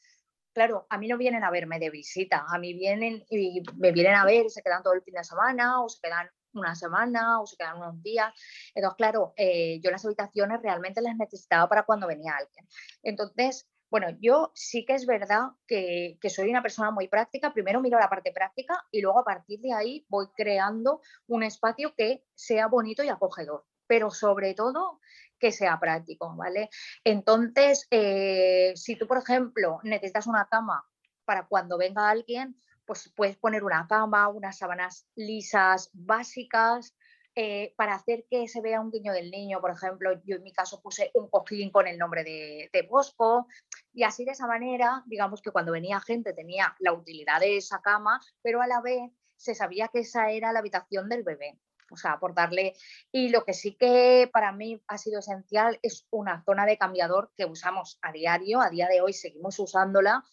claro, 0.52 0.88
a 0.89 0.97
mí 0.97 1.08
no 1.08 1.17
vienen 1.17 1.45
a 1.45 1.52
verme 1.52 1.80
de 1.80 1.89
visita, 1.89 2.47
a 2.49 2.60
mí 2.60 2.73
vienen 2.73 3.23
y 3.30 3.63
me 3.78 3.93
vienen 3.93 4.15
a 4.15 4.25
ver 4.25 4.49
se 4.49 4.62
quedan 4.62 4.84
todo 4.84 4.93
el 4.93 5.04
fin 5.04 5.13
de 5.13 5.23
semana 5.23 5.82
o 5.82 5.88
se 5.88 6.02
quedan 6.02 6.30
una 6.53 6.75
semana 6.75 7.41
o 7.41 7.47
se 7.47 7.57
quedan 7.57 7.77
unos 7.77 8.01
días. 8.01 8.33
Entonces, 8.73 8.97
claro, 8.97 9.33
eh, 9.38 9.79
yo 9.81 9.91
las 9.91 10.05
habitaciones 10.05 10.62
realmente 10.62 11.01
las 11.01 11.15
necesitaba 11.15 11.67
para 11.67 11.83
cuando 11.83 12.07
venía 12.07 12.35
alguien. 12.35 12.67
Entonces, 13.03 13.67
bueno, 13.89 14.07
yo 14.21 14.51
sí 14.53 14.85
que 14.85 14.93
es 14.93 15.05
verdad 15.05 15.49
que, 15.65 16.17
que, 16.21 16.29
soy 16.29 16.49
una 16.49 16.62
persona 16.62 16.91
muy 16.91 17.07
práctica. 17.07 17.53
Primero 17.53 17.81
miro 17.81 17.97
la 17.99 18.09
parte 18.09 18.31
práctica 18.31 18.85
y 18.91 19.01
luego 19.01 19.19
a 19.19 19.25
partir 19.25 19.59
de 19.62 19.73
ahí 19.73 20.05
voy 20.09 20.27
creando 20.35 21.01
un 21.27 21.43
espacio 21.43 21.95
que 21.95 22.23
sea 22.35 22.67
bonito 22.67 23.03
y 23.03 23.09
acogedor, 23.09 23.65
pero 23.88 24.12
sobre 24.12 24.53
todo 24.53 24.99
que 25.39 25.51
sea 25.51 25.79
práctico, 25.79 26.35
¿vale? 26.35 26.69
Entonces, 27.03 27.88
eh, 27.89 28.73
si 28.75 28.95
tú, 28.95 29.07
por 29.07 29.17
ejemplo, 29.17 29.79
necesitas 29.83 30.27
una 30.27 30.47
cama 30.47 30.85
para 31.25 31.47
cuando 31.47 31.77
venga 31.77 32.09
alguien, 32.09 32.59
pues 32.89 33.13
puedes 33.15 33.38
poner 33.38 33.63
una 33.63 33.86
cama, 33.88 34.30
unas 34.30 34.58
sábanas 34.58 35.06
lisas 35.13 35.91
básicas, 35.93 36.95
eh, 37.36 37.75
para 37.78 37.93
hacer 37.93 38.25
que 38.32 38.47
se 38.47 38.62
vea 38.62 38.82
un 38.82 38.89
guiño 38.89 39.13
del 39.13 39.30
niño, 39.30 39.62
por 39.62 39.69
ejemplo, 39.69 40.19
yo 40.25 40.38
en 40.38 40.41
mi 40.41 40.52
caso 40.52 40.82
puse 40.82 41.12
un 41.13 41.30
cojín 41.30 41.69
con 41.69 41.86
el 41.86 41.99
nombre 41.99 42.23
de, 42.23 42.71
de, 42.73 42.82
Bosco 42.82 43.45
y 43.93 44.02
así 44.02 44.25
de 44.25 44.32
esa 44.32 44.47
manera, 44.47 45.04
digamos 45.06 45.43
que 45.43 45.52
cuando 45.52 45.71
venía 45.71 45.99
gente 45.99 46.34
tenía 46.34 46.75
la 46.80 46.91
utilidad 46.93 47.41
de 47.41 47.58
esa 47.58 47.80
cama, 47.80 48.19
pero 48.41 48.60
a 48.60 48.65
la 48.65 48.82
vez 48.82 49.12
se 49.38 49.54
sabía 49.54 49.89
que 49.89 49.99
esa 49.99 50.32
era 50.32 50.52
la 50.52 50.58
habitación 50.58 51.10
del 51.10 51.21
bebé. 51.21 51.60
o 51.91 51.95
sea, 51.95 52.13
aportarle. 52.13 52.73
Y 53.12 53.30
lo 53.30 53.45
que 53.45 53.54
sí 53.54 53.75
que 53.75 54.28
para 54.34 54.52
mí 54.52 54.82
ha 54.88 54.97
sido 54.97 55.19
esencial 55.19 55.78
es 55.84 56.08
una 56.10 56.43
zona 56.43 56.65
de 56.65 56.80
cambiador 56.80 57.32
que 57.38 57.45
usamos 57.45 57.99
a 58.02 58.12
diario, 58.12 58.62
a 58.62 58.71
día 58.71 58.88
de 58.88 59.02
hoy 59.02 59.13
seguimos 59.13 59.60
usándola. 59.60 60.23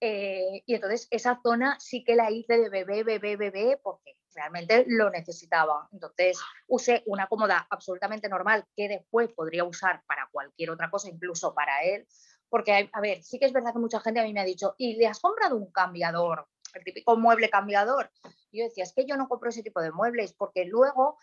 Eh, 0.00 0.62
y 0.64 0.74
entonces 0.74 1.06
esa 1.10 1.40
zona 1.42 1.78
sí 1.78 2.02
que 2.04 2.16
la 2.16 2.30
hice 2.30 2.56
de 2.58 2.70
bebé, 2.70 3.04
bebé, 3.04 3.36
bebé, 3.36 3.78
porque 3.82 4.16
realmente 4.34 4.84
lo 4.88 5.10
necesitaba. 5.10 5.88
Entonces 5.92 6.38
usé 6.66 7.02
una 7.06 7.26
cómoda 7.26 7.66
absolutamente 7.68 8.28
normal 8.28 8.66
que 8.74 8.88
después 8.88 9.30
podría 9.32 9.64
usar 9.64 10.02
para 10.06 10.28
cualquier 10.32 10.70
otra 10.70 10.90
cosa, 10.90 11.08
incluso 11.08 11.54
para 11.54 11.82
él. 11.84 12.06
Porque, 12.48 12.90
a 12.92 13.00
ver, 13.00 13.22
sí 13.22 13.38
que 13.38 13.46
es 13.46 13.52
verdad 13.52 13.72
que 13.72 13.78
mucha 13.78 14.00
gente 14.00 14.20
a 14.20 14.24
mí 14.24 14.32
me 14.32 14.40
ha 14.40 14.44
dicho, 14.44 14.74
¿y 14.78 14.96
le 14.96 15.06
has 15.06 15.20
comprado 15.20 15.56
un 15.56 15.70
cambiador? 15.70 16.48
El 16.74 16.84
típico 16.84 17.16
mueble 17.16 17.50
cambiador. 17.50 18.10
yo 18.52 18.64
decía, 18.64 18.84
es 18.84 18.92
que 18.92 19.06
yo 19.06 19.16
no 19.16 19.28
compro 19.28 19.50
ese 19.50 19.62
tipo 19.62 19.80
de 19.80 19.92
muebles 19.92 20.32
porque 20.32 20.64
luego 20.64 21.18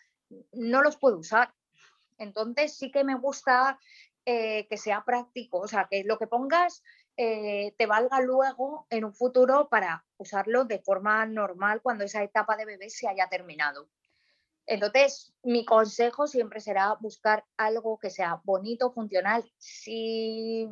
no 0.54 0.82
los 0.82 0.98
puedo 0.98 1.18
usar. 1.18 1.54
Entonces 2.18 2.78
sí 2.78 2.92
que 2.92 3.04
me 3.04 3.16
gusta 3.16 3.80
eh, 4.26 4.68
que 4.68 4.78
sea 4.78 5.04
práctico, 5.06 5.60
o 5.60 5.68
sea, 5.68 5.88
que 5.90 6.04
lo 6.04 6.18
que 6.18 6.28
pongas 6.28 6.84
eh, 7.18 7.74
te 7.78 7.88
valga 7.88 8.22
luego 8.22 8.86
en 8.92 9.04
un 9.04 9.14
futuro 9.14 9.70
para 9.70 10.06
usarlo 10.18 10.66
de 10.66 10.80
forma 10.80 11.26
normal 11.26 11.82
cuando 11.82 12.04
esa 12.04 12.24
etapa 12.24 12.56
de 12.56 12.66
bebé 12.66 12.90
se 12.90 13.08
haya 13.08 13.28
terminado. 13.28 13.90
Entonces, 14.68 15.34
mi 15.44 15.66
consejo 15.66 16.28
siempre 16.28 16.60
será 16.60 16.94
buscar 17.00 17.46
algo 17.58 17.98
que 17.98 18.10
sea 18.10 18.42
bonito, 18.44 18.92
funcional. 18.92 19.50
Si 19.58 20.70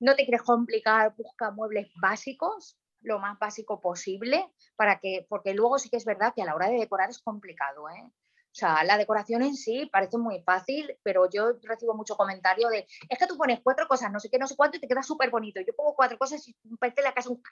no 0.00 0.16
te 0.16 0.24
quieres 0.24 0.42
complicar, 0.42 1.14
busca 1.16 1.50
muebles 1.50 1.88
básicos, 2.00 2.78
lo 3.02 3.18
más 3.18 3.38
básico 3.38 3.80
posible, 3.80 4.50
para 4.76 4.98
que, 4.98 5.26
porque 5.28 5.54
luego 5.54 5.78
sí 5.78 5.90
que 5.90 5.98
es 5.98 6.04
verdad 6.04 6.32
que 6.34 6.42
a 6.42 6.46
la 6.46 6.54
hora 6.54 6.68
de 6.68 6.78
decorar 6.78 7.10
es 7.10 7.20
complicado. 7.20 7.88
¿eh? 7.90 8.10
O 8.56 8.58
sea, 8.58 8.82
la 8.84 8.96
decoración 8.96 9.42
en 9.42 9.54
sí 9.54 9.84
parece 9.92 10.16
muy 10.16 10.40
fácil, 10.40 10.96
pero 11.02 11.28
yo 11.28 11.58
recibo 11.62 11.92
mucho 11.92 12.16
comentario 12.16 12.70
de, 12.70 12.86
es 13.06 13.18
que 13.18 13.26
tú 13.26 13.36
pones 13.36 13.60
cuatro 13.62 13.86
cosas, 13.86 14.10
no 14.10 14.18
sé 14.18 14.30
qué, 14.30 14.38
no 14.38 14.46
sé 14.46 14.56
cuánto, 14.56 14.78
y 14.78 14.80
te 14.80 14.88
queda 14.88 15.02
súper 15.02 15.28
bonito. 15.28 15.60
Yo 15.60 15.76
pongo 15.76 15.94
cuatro 15.94 16.16
cosas 16.16 16.48
y 16.48 16.56
parece 16.80 17.02
la 17.02 17.12
casa 17.12 17.28
un, 17.28 17.42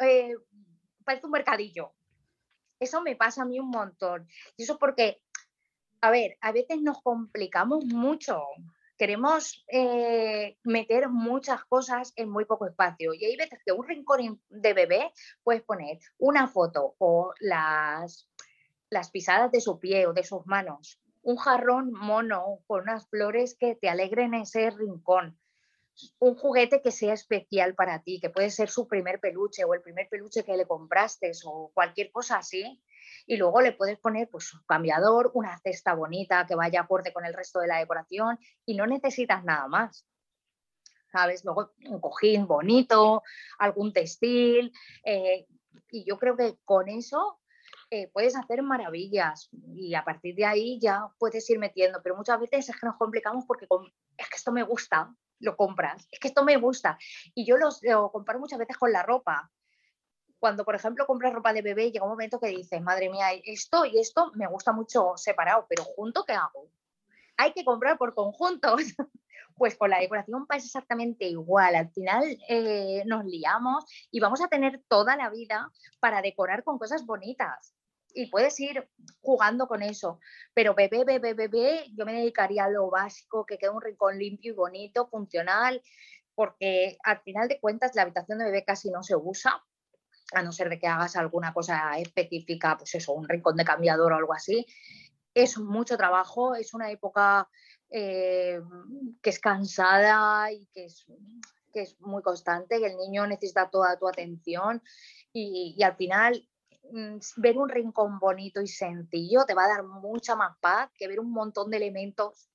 eh, 0.00 0.32
parece 1.04 1.26
un 1.26 1.32
mercadillo. 1.32 1.92
Eso 2.78 3.02
me 3.02 3.16
pasa 3.16 3.42
a 3.42 3.46
mí 3.46 3.58
un 3.58 3.68
montón. 3.68 4.28
Y 4.56 4.62
eso 4.62 4.78
porque, 4.78 5.20
a 6.00 6.12
ver, 6.12 6.38
a 6.40 6.52
veces 6.52 6.80
nos 6.80 7.02
complicamos 7.02 7.84
mucho. 7.86 8.40
Queremos 8.96 9.64
eh, 9.66 10.56
meter 10.62 11.08
muchas 11.08 11.64
cosas 11.64 12.12
en 12.14 12.30
muy 12.30 12.44
poco 12.44 12.68
espacio. 12.68 13.12
Y 13.12 13.24
hay 13.24 13.34
veces 13.34 13.58
que 13.66 13.72
un 13.72 13.88
rincón 13.88 14.40
de 14.50 14.72
bebé 14.72 15.12
puedes 15.42 15.62
poner 15.62 15.98
una 16.18 16.46
foto 16.46 16.94
o 16.98 17.34
las 17.40 18.28
las 18.94 19.10
pisadas 19.10 19.50
de 19.50 19.60
su 19.60 19.80
pie 19.80 20.06
o 20.06 20.12
de 20.12 20.22
sus 20.22 20.46
manos, 20.46 21.00
un 21.22 21.36
jarrón 21.36 21.90
mono 21.92 22.60
con 22.68 22.82
unas 22.82 23.08
flores 23.08 23.56
que 23.58 23.74
te 23.74 23.88
alegren 23.88 24.34
ese 24.34 24.70
rincón, 24.70 25.36
un 26.20 26.36
juguete 26.36 26.80
que 26.80 26.92
sea 26.92 27.12
especial 27.12 27.74
para 27.74 28.02
ti, 28.02 28.20
que 28.20 28.30
puede 28.30 28.50
ser 28.50 28.70
su 28.70 28.86
primer 28.86 29.18
peluche 29.18 29.64
o 29.64 29.74
el 29.74 29.82
primer 29.82 30.08
peluche 30.08 30.44
que 30.44 30.56
le 30.56 30.66
compraste 30.66 31.32
o 31.44 31.72
cualquier 31.74 32.12
cosa 32.12 32.38
así. 32.38 32.80
Y 33.26 33.36
luego 33.36 33.60
le 33.60 33.72
puedes 33.72 33.98
poner 33.98 34.28
pues, 34.28 34.54
un 34.54 34.62
cambiador, 34.66 35.32
una 35.34 35.58
cesta 35.58 35.94
bonita 35.94 36.46
que 36.46 36.54
vaya 36.54 36.82
acorde 36.82 37.12
con 37.12 37.24
el 37.24 37.34
resto 37.34 37.58
de 37.58 37.68
la 37.68 37.78
decoración 37.78 38.38
y 38.64 38.76
no 38.76 38.86
necesitas 38.86 39.42
nada 39.44 39.66
más. 39.66 40.06
¿Sabes? 41.10 41.44
Luego 41.44 41.72
un 41.86 42.00
cojín 42.00 42.46
bonito, 42.46 43.22
algún 43.58 43.92
textil. 43.92 44.72
Eh, 45.04 45.46
y 45.90 46.04
yo 46.04 46.18
creo 46.18 46.36
que 46.36 46.58
con 46.64 46.88
eso 46.88 47.40
eh, 47.90 48.10
puedes 48.12 48.36
hacer 48.36 48.62
maravillas 48.62 49.48
y 49.74 49.94
a 49.94 50.04
partir 50.04 50.34
de 50.34 50.44
ahí 50.44 50.78
ya 50.80 51.08
puedes 51.18 51.48
ir 51.50 51.58
metiendo, 51.58 52.00
pero 52.02 52.16
muchas 52.16 52.40
veces 52.40 52.68
es 52.68 52.76
que 52.76 52.86
nos 52.86 52.96
complicamos 52.96 53.44
porque 53.46 53.66
es 54.16 54.28
que 54.28 54.36
esto 54.36 54.52
me 54.52 54.62
gusta, 54.62 55.14
lo 55.40 55.56
compras, 55.56 56.08
es 56.10 56.18
que 56.18 56.28
esto 56.28 56.44
me 56.44 56.56
gusta. 56.56 56.98
Y 57.34 57.44
yo 57.46 57.56
los, 57.56 57.82
lo 57.82 58.10
comparo 58.10 58.38
muchas 58.38 58.58
veces 58.58 58.76
con 58.76 58.92
la 58.92 59.02
ropa. 59.02 59.50
Cuando, 60.38 60.64
por 60.64 60.74
ejemplo, 60.74 61.06
compras 61.06 61.32
ropa 61.32 61.52
de 61.52 61.62
bebé, 61.62 61.90
llega 61.90 62.04
un 62.04 62.10
momento 62.10 62.38
que 62.38 62.48
dices, 62.48 62.82
madre 62.82 63.08
mía, 63.08 63.28
esto 63.44 63.84
y 63.86 63.98
esto 63.98 64.30
me 64.34 64.46
gusta 64.46 64.72
mucho 64.72 65.12
separado, 65.16 65.66
pero 65.68 65.84
junto, 65.84 66.24
¿qué 66.24 66.34
hago? 66.34 66.68
Hay 67.36 67.52
que 67.52 67.64
comprar 67.64 67.96
por 67.96 68.14
conjuntos. 68.14 68.80
Pues 69.56 69.76
con 69.76 69.90
la 69.90 70.00
decoración 70.00 70.46
pasa 70.46 70.66
exactamente 70.66 71.26
igual. 71.26 71.76
Al 71.76 71.90
final 71.90 72.24
eh, 72.48 73.02
nos 73.06 73.24
liamos 73.24 73.84
y 74.10 74.20
vamos 74.20 74.40
a 74.42 74.48
tener 74.48 74.82
toda 74.88 75.16
la 75.16 75.30
vida 75.30 75.70
para 76.00 76.22
decorar 76.22 76.64
con 76.64 76.78
cosas 76.78 77.06
bonitas. 77.06 77.74
Y 78.16 78.30
puedes 78.30 78.58
ir 78.60 78.88
jugando 79.20 79.66
con 79.66 79.82
eso. 79.82 80.20
Pero 80.54 80.74
bebé, 80.74 81.04
bebé, 81.04 81.34
bebé, 81.34 81.84
yo 81.96 82.04
me 82.04 82.14
dedicaría 82.14 82.64
a 82.64 82.70
lo 82.70 82.88
básico, 82.90 83.44
que 83.44 83.58
quede 83.58 83.70
un 83.70 83.82
rincón 83.82 84.18
limpio 84.18 84.52
y 84.52 84.56
bonito, 84.56 85.08
funcional, 85.08 85.82
porque 86.34 86.96
al 87.02 87.20
final 87.22 87.48
de 87.48 87.60
cuentas 87.60 87.94
la 87.94 88.02
habitación 88.02 88.38
de 88.38 88.44
bebé 88.44 88.64
casi 88.64 88.90
no 88.90 89.02
se 89.02 89.16
usa, 89.16 89.62
a 90.32 90.42
no 90.42 90.52
ser 90.52 90.68
de 90.68 90.78
que 90.78 90.86
hagas 90.86 91.16
alguna 91.16 91.52
cosa 91.52 91.98
específica, 91.98 92.76
pues 92.76 92.94
eso, 92.94 93.12
un 93.12 93.28
rincón 93.28 93.56
de 93.56 93.64
cambiador 93.64 94.12
o 94.12 94.16
algo 94.16 94.32
así. 94.32 94.66
Es 95.34 95.58
mucho 95.58 95.96
trabajo, 95.96 96.54
es 96.54 96.74
una 96.74 96.90
época 96.90 97.48
eh, 97.96 98.60
que 99.22 99.30
es 99.30 99.38
cansada 99.38 100.50
y 100.50 100.66
que 100.72 100.86
es, 100.86 101.06
que 101.72 101.82
es 101.82 102.00
muy 102.00 102.22
constante, 102.22 102.80
que 102.80 102.86
el 102.86 102.96
niño 102.96 103.24
necesita 103.24 103.70
toda 103.70 103.96
tu 103.96 104.08
atención 104.08 104.82
y, 105.32 105.80
al 105.80 105.94
final 105.94 106.48
mm, 106.90 107.18
ver 107.36 107.56
un 107.56 107.68
rincón 107.68 108.18
bonito 108.18 108.60
y 108.60 108.66
sencillo 108.66 109.44
te 109.46 109.54
va 109.54 109.66
a 109.66 109.68
dar 109.68 109.84
mucha 109.84 110.34
más 110.34 110.58
paz 110.58 110.90
que 110.98 111.06
ver 111.06 111.20
un 111.20 111.30
montón 111.30 111.70
de 111.70 111.76
elementos 111.76 112.50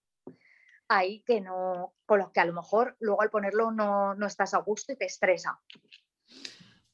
ahí 0.89 1.23
que 1.25 1.39
no, 1.39 1.93
con 2.05 2.19
los 2.19 2.31
que 2.31 2.41
a 2.41 2.45
lo 2.45 2.51
mejor 2.51 2.97
luego 2.99 3.21
al 3.21 3.29
ponerlo 3.29 3.71
no, 3.71 4.15
no 4.15 4.27
estás 4.27 4.53
a 4.53 4.57
gusto 4.57 4.91
y 4.91 4.97
te 4.97 5.05
estresa. 5.05 5.61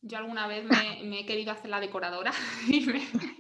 Yo 0.02 0.20
alguna 0.20 0.46
vez 0.46 0.66
me, 0.66 1.20
he 1.20 1.26
querido 1.26 1.52
hacer 1.52 1.72
la 1.72 1.80
decoradora 1.80 2.32
y, 2.68 2.86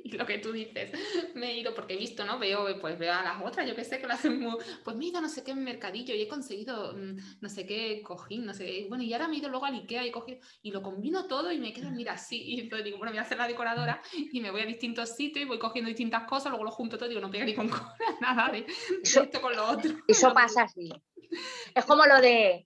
lo 0.18 0.26
que 0.26 0.38
tú 0.38 0.52
dices, 0.52 0.92
me 1.34 1.52
he 1.52 1.60
ido 1.60 1.74
porque 1.74 1.96
he 1.96 1.98
visto, 1.98 2.26
¿no? 2.26 2.38
Veo, 2.38 2.80
pues 2.80 2.98
veo 2.98 3.14
a 3.14 3.24
las 3.24 3.42
otras, 3.44 3.68
yo 3.68 3.76
que 3.76 3.84
sé, 3.84 4.00
que 4.00 4.08
lo 4.08 4.14
hacen 4.14 4.40
muy, 4.40 4.56
pues 4.84 4.96
me 4.96 5.06
he 5.06 5.08
ido 5.10 5.22
no 5.22 5.30
sé 5.30 5.44
qué 5.44 5.56
mercadillo 5.56 6.14
y 6.14 6.22
he 6.22 6.28
conseguido 6.28 6.94
mm, 6.94 7.18
no 7.42 7.50
sé 7.50 7.66
qué 7.66 8.02
cojín, 8.04 8.46
no 8.46 8.54
sé, 8.54 8.86
bueno, 8.88 9.04
y 9.04 9.14
ahora 9.14 9.28
me 9.28 9.36
he 9.36 9.40
ido 9.40 9.50
luego 9.50 9.66
a 9.66 9.70
Ikea 9.70 10.06
y 10.06 10.10
he 10.10 10.12
cogido, 10.12 10.40
y 10.62 10.72
lo 10.72 10.82
combino 10.82 11.28
todo 11.28 11.52
y 11.52 11.60
me 11.60 11.74
quedo, 11.74 11.90
mira, 11.92 12.14
así, 12.14 12.42
y 12.42 12.60
entonces 12.60 12.86
digo, 12.86 12.98
bueno, 12.98 13.12
voy 13.12 13.20
a 13.20 13.24
hacer 13.24 13.38
la 13.38 13.48
decoradora 13.48 14.02
y 14.14 14.40
me 14.42 14.52
voy 14.52 14.62
a 14.62 14.66
distintos 14.66 15.16
sitios 15.16 15.46
y 15.46 15.48
voy 15.48 15.60
cogiendo 15.60 15.90
distintas 15.90 16.24
cosas, 16.24 16.50
luego 16.50 16.66
lo 16.66 16.72
junto 16.72 16.98
todo 16.98 17.08
y 17.08 17.10
digo, 17.10 17.22
no 17.22 17.32
pega 17.32 17.46
ni 17.46 17.56
con 17.56 17.70
nada 18.22 18.52
de, 18.52 18.66
esto 19.02 19.42
con 19.42 19.56
lo 19.56 19.68
otro. 19.70 19.92
Eso 20.08 20.34
pasa 20.34 20.64
así. 20.64 20.90
Es 21.74 21.86
como 21.86 22.06
lo 22.06 22.22
de, 22.22 22.66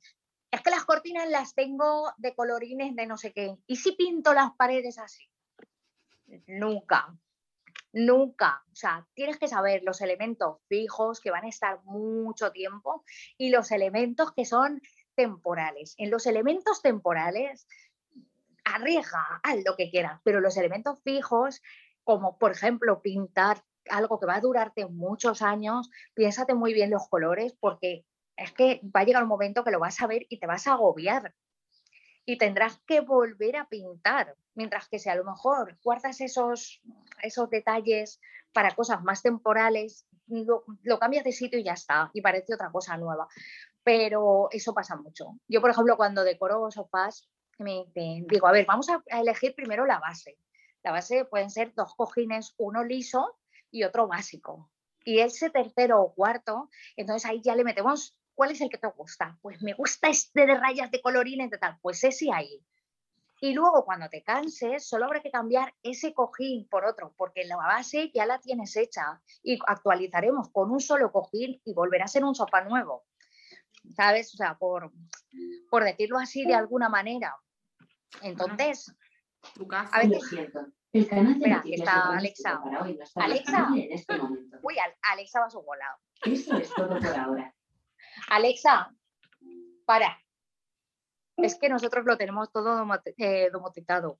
es 0.51 0.61
que 0.61 0.69
las 0.69 0.85
cortinas 0.85 1.29
las 1.29 1.55
tengo 1.55 2.11
de 2.17 2.35
colorines 2.35 2.95
de 2.95 3.05
no 3.05 3.17
sé 3.17 3.31
qué. 3.33 3.55
¿Y 3.67 3.77
si 3.77 3.93
pinto 3.93 4.33
las 4.33 4.51
paredes 4.57 4.97
así? 4.97 5.29
Nunca, 6.47 7.15
nunca. 7.93 8.63
O 8.71 8.75
sea, 8.75 9.07
tienes 9.13 9.37
que 9.37 9.47
saber 9.47 9.83
los 9.83 10.01
elementos 10.01 10.57
fijos 10.67 11.19
que 11.19 11.31
van 11.31 11.45
a 11.45 11.49
estar 11.49 11.83
mucho 11.83 12.51
tiempo 12.51 13.03
y 13.37 13.49
los 13.49 13.71
elementos 13.71 14.33
que 14.33 14.45
son 14.45 14.81
temporales. 15.15 15.95
En 15.97 16.11
los 16.11 16.25
elementos 16.25 16.81
temporales, 16.81 17.67
arriesga, 18.63 19.41
haz 19.43 19.57
lo 19.65 19.75
que 19.75 19.89
quieras, 19.89 20.21
pero 20.23 20.39
los 20.39 20.57
elementos 20.57 21.01
fijos, 21.03 21.61
como 22.03 22.37
por 22.37 22.51
ejemplo 22.51 23.01
pintar 23.01 23.63
algo 23.89 24.19
que 24.19 24.25
va 24.25 24.35
a 24.35 24.41
durarte 24.41 24.85
muchos 24.85 25.41
años, 25.41 25.89
piénsate 26.13 26.53
muy 26.53 26.73
bien 26.73 26.89
los 26.89 27.07
colores 27.09 27.55
porque 27.59 28.05
es 28.37 28.53
que 28.53 28.81
va 28.95 29.01
a 29.01 29.03
llegar 29.03 29.23
un 29.23 29.29
momento 29.29 29.63
que 29.63 29.71
lo 29.71 29.79
vas 29.79 30.01
a 30.01 30.07
ver 30.07 30.25
y 30.29 30.39
te 30.39 30.47
vas 30.47 30.67
a 30.67 30.73
agobiar 30.73 31.33
y 32.29 32.37
tendrás 32.37 32.79
que 32.85 33.01
volver 33.01 33.57
a 33.57 33.67
pintar, 33.67 34.35
mientras 34.53 34.87
que 34.87 34.99
si 34.99 35.09
a 35.09 35.15
lo 35.15 35.23
mejor 35.23 35.79
guardas 35.83 36.21
esos, 36.21 36.79
esos 37.23 37.49
detalles 37.49 38.21
para 38.53 38.75
cosas 38.75 39.01
más 39.01 39.23
temporales, 39.23 40.05
lo, 40.27 40.99
cambias 40.99 41.23
de 41.23 41.31
sitio 41.31 41.57
y 41.57 41.63
ya 41.63 41.73
está, 41.73 42.11
y 42.13 42.21
parece 42.21 42.53
otra 42.53 42.71
cosa 42.71 42.97
nueva. 42.97 43.27
Pero 43.83 44.47
eso 44.51 44.75
pasa 44.75 44.95
mucho. 44.95 45.39
Yo, 45.47 45.59
por 45.59 45.71
ejemplo, 45.71 45.97
cuando 45.97 46.23
decoro 46.23 46.69
sofás, 46.69 47.27
me, 47.57 47.85
digo, 47.95 48.45
a 48.45 48.51
ver, 48.51 48.67
vamos 48.67 48.89
a, 48.91 49.03
a 49.09 49.21
elegir 49.21 49.55
primero 49.55 49.87
la 49.87 49.97
base. 49.97 50.37
La 50.83 50.91
base 50.91 51.25
pueden 51.25 51.49
ser 51.49 51.73
dos 51.73 51.95
cojines, 51.95 52.53
uno 52.59 52.83
liso 52.83 53.39
y 53.71 53.85
otro 53.85 54.07
básico. 54.07 54.69
Y 55.03 55.21
ese 55.21 55.49
tercero 55.49 55.99
o 55.99 56.13
cuarto, 56.13 56.69
entonces 56.95 57.27
ahí 57.27 57.41
ya 57.41 57.55
le 57.55 57.63
metemos 57.63 58.18
¿Cuál 58.39 58.51
es 58.51 58.61
el 58.61 58.69
que 58.69 58.77
te 58.77 58.87
gusta? 58.87 59.37
Pues 59.41 59.61
me 59.61 59.73
gusta 59.73 60.07
este 60.07 60.45
de 60.45 60.55
rayas 60.55 60.89
de 60.91 61.01
colorines 61.01 61.49
de 61.49 61.57
tal, 61.57 61.77
pues 61.81 62.01
ese 62.05 62.31
ahí. 62.33 62.65
Y 63.41 63.51
luego 63.51 63.83
cuando 63.83 64.07
te 64.07 64.23
canses, 64.23 64.87
solo 64.87 65.07
habrá 65.07 65.19
que 65.19 65.29
cambiar 65.29 65.75
ese 65.83 66.13
cojín 66.13 66.65
por 66.69 66.85
otro, 66.85 67.13
porque 67.17 67.43
la 67.43 67.57
base 67.57 68.11
ya 68.13 68.25
la 68.25 68.39
tienes 68.39 68.77
hecha 68.77 69.21
y 69.43 69.59
actualizaremos 69.67 70.51
con 70.53 70.71
un 70.71 70.79
solo 70.79 71.11
cojín 71.11 71.61
y 71.65 71.73
volverá 71.73 72.05
a 72.05 72.07
ser 72.07 72.23
un 72.23 72.33
sofá 72.33 72.63
nuevo. 72.63 73.03
¿Sabes? 73.93 74.33
O 74.33 74.37
sea, 74.37 74.57
por, 74.57 74.89
por 75.69 75.83
decirlo 75.83 76.17
así 76.17 76.45
de 76.45 76.55
alguna 76.55 76.87
manera. 76.87 77.35
Entonces, 78.21 78.95
a 79.91 79.99
veces, 79.99 80.23
El 80.93 81.09
canal 81.09 81.39
de 81.39 81.45
Mira, 81.45 81.61
está 81.65 82.17
Alexa. 82.17 82.61
Alexa. 83.15 83.67
En 83.75 83.91
este 83.91 84.17
momento. 84.17 84.59
Uy, 84.63 84.77
Alexa 85.11 85.41
va 85.41 85.47
a 85.47 85.49
su 85.49 85.61
volado. 85.61 85.97
Eso 86.23 86.57
es 86.57 86.73
todo 86.73 86.97
por 86.97 87.19
ahora. 87.19 87.53
Alexa, 88.29 88.93
para. 89.85 90.19
Es 91.37 91.55
que 91.55 91.69
nosotros 91.69 92.05
lo 92.05 92.17
tenemos 92.17 92.51
todo 92.51 92.85
eh, 93.17 93.49
domotizado. 93.51 94.19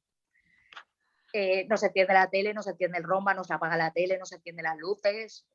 Eh, 1.33 1.67
no 1.67 1.77
se 1.77 1.87
enciende 1.87 2.13
la 2.13 2.29
tele, 2.29 2.53
no 2.53 2.63
se 2.63 2.71
enciende 2.71 2.97
el 2.97 3.03
romba, 3.03 3.33
no 3.33 3.43
se 3.43 3.53
apaga 3.53 3.77
la 3.77 3.91
tele, 3.91 4.17
no 4.17 4.25
se 4.25 4.35
encienden 4.35 4.63
las 4.63 4.77
luces. 4.77 5.45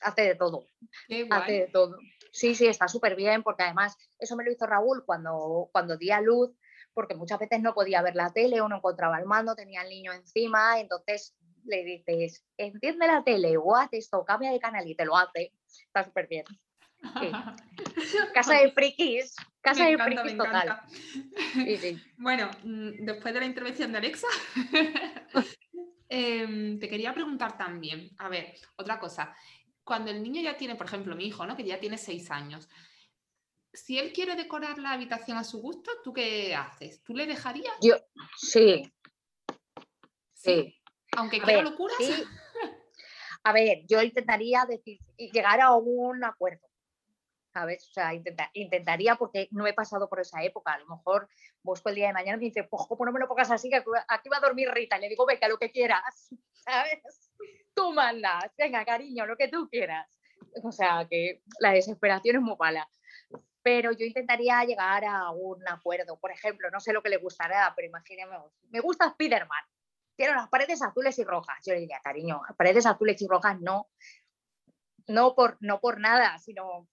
Hace 0.00 0.22
de 0.22 0.34
todo. 0.34 0.66
Hace 1.30 1.52
de 1.52 1.68
todo. 1.68 1.98
Sí, 2.32 2.54
sí, 2.54 2.66
está 2.66 2.88
súper 2.88 3.16
bien, 3.16 3.42
porque 3.42 3.62
además 3.62 3.96
eso 4.18 4.36
me 4.36 4.44
lo 4.44 4.52
hizo 4.52 4.66
Raúl 4.66 5.04
cuando, 5.04 5.70
cuando 5.72 5.96
di 5.96 6.10
a 6.10 6.20
luz, 6.20 6.54
porque 6.92 7.14
muchas 7.14 7.38
veces 7.38 7.60
no 7.62 7.74
podía 7.74 8.02
ver 8.02 8.14
la 8.14 8.32
tele 8.32 8.60
o 8.60 8.68
no 8.68 8.76
encontraba 8.76 9.18
el 9.18 9.24
mando, 9.24 9.54
tenía 9.54 9.82
el 9.82 9.88
niño 9.88 10.12
encima, 10.12 10.78
entonces 10.78 11.34
le 11.64 11.84
dices, 11.84 12.44
enciende 12.56 13.06
la 13.06 13.22
tele 13.24 13.56
o 13.56 13.74
haz 13.76 13.88
esto, 13.92 14.24
cambia 14.24 14.50
de 14.50 14.60
canal 14.60 14.86
y 14.86 14.94
te 14.94 15.04
lo 15.04 15.16
hace. 15.16 15.52
Está 15.86 16.04
súper 16.04 16.26
bien. 16.28 16.44
Casa 18.34 18.54
de 18.54 18.72
frikis, 18.72 19.34
casa 19.60 19.86
de 19.86 19.98
frikis 19.98 20.36
total. 20.36 20.80
Bueno, 22.16 22.50
mm, 22.64 23.04
después 23.04 23.34
de 23.34 23.40
la 23.40 23.46
intervención 23.46 23.92
de 23.92 23.98
Alexa, 23.98 24.26
em, 26.08 26.78
te 26.78 26.88
quería 26.88 27.14
preguntar 27.14 27.56
también, 27.56 28.10
a 28.18 28.28
ver, 28.28 28.54
otra 28.76 28.98
cosa. 28.98 29.34
Cuando 29.84 30.10
el 30.10 30.22
niño 30.22 30.42
ya 30.42 30.56
tiene, 30.56 30.74
por 30.74 30.86
ejemplo, 30.86 31.16
mi 31.16 31.26
hijo, 31.26 31.46
¿no? 31.46 31.56
Que 31.56 31.64
ya 31.64 31.80
tiene 31.80 31.98
seis 31.98 32.30
años. 32.30 32.68
Si 33.72 33.98
él 33.98 34.12
quiere 34.12 34.34
decorar 34.34 34.78
la 34.78 34.92
habitación 34.92 35.38
a 35.38 35.44
su 35.44 35.60
gusto, 35.60 35.90
¿tú 36.02 36.12
qué 36.12 36.54
haces? 36.54 37.02
¿Tú 37.02 37.14
le 37.14 37.26
dejarías? 37.26 37.74
Yo, 37.80 37.96
sí. 38.36 38.92
Sí. 40.34 40.80
Aunque 41.16 41.40
quiera 41.40 41.62
locuras. 41.62 41.96
A 43.44 43.52
ver, 43.52 43.84
yo 43.88 44.02
intentaría 44.02 44.66
decir, 44.66 44.98
llegar 45.16 45.60
a 45.60 45.74
un 45.74 46.22
acuerdo. 46.22 46.67
¿Sabes? 47.58 47.88
O 47.88 47.92
sea, 47.92 48.12
intentaría 48.52 49.16
porque 49.16 49.48
no 49.50 49.66
he 49.66 49.72
pasado 49.72 50.08
por 50.08 50.20
esa 50.20 50.42
época. 50.42 50.72
A 50.72 50.78
lo 50.78 50.86
mejor 50.86 51.28
busco 51.62 51.88
el 51.88 51.96
día 51.96 52.08
de 52.08 52.12
mañana 52.12 52.36
y 52.36 52.40
me 52.40 52.46
dice, 52.46 52.64
pues 52.64 52.82
no 52.88 53.12
me 53.12 53.18
lo 53.18 53.26
pongas 53.26 53.50
así, 53.50 53.68
que 53.68 53.82
aquí 54.08 54.28
va 54.28 54.36
a 54.36 54.40
dormir 54.40 54.70
Rita. 54.70 54.96
Y 54.96 55.00
le 55.00 55.08
digo, 55.08 55.26
venga, 55.26 55.48
lo 55.48 55.58
que 55.58 55.70
quieras, 55.70 56.28
¿sabes? 56.52 57.30
Tú 57.74 57.92
mandas, 57.92 58.52
venga, 58.56 58.84
cariño, 58.84 59.26
lo 59.26 59.36
que 59.36 59.48
tú 59.48 59.68
quieras. 59.68 60.08
O 60.62 60.72
sea, 60.72 61.06
que 61.08 61.42
la 61.58 61.72
desesperación 61.72 62.36
es 62.36 62.42
muy 62.42 62.56
mala. 62.58 62.88
Pero 63.62 63.92
yo 63.92 64.06
intentaría 64.06 64.64
llegar 64.64 65.04
a 65.04 65.30
un 65.30 65.66
acuerdo. 65.68 66.18
Por 66.18 66.30
ejemplo, 66.30 66.70
no 66.70 66.80
sé 66.80 66.92
lo 66.92 67.02
que 67.02 67.10
le 67.10 67.18
gustará, 67.18 67.72
pero 67.74 67.88
imagíneme, 67.88 68.36
me 68.70 68.80
gusta 68.80 69.10
Spiderman. 69.10 69.64
Quiero 70.16 70.34
las 70.34 70.48
paredes 70.48 70.80
azules 70.80 71.18
y 71.18 71.24
rojas. 71.24 71.58
Yo 71.66 71.74
le 71.74 71.80
diría, 71.80 72.00
cariño, 72.02 72.40
paredes 72.56 72.86
azules 72.86 73.20
y 73.20 73.26
rojas 73.26 73.60
no. 73.60 73.88
No 75.06 75.34
por, 75.34 75.56
no 75.60 75.80
por 75.80 76.00
nada, 76.00 76.38
sino 76.38 76.86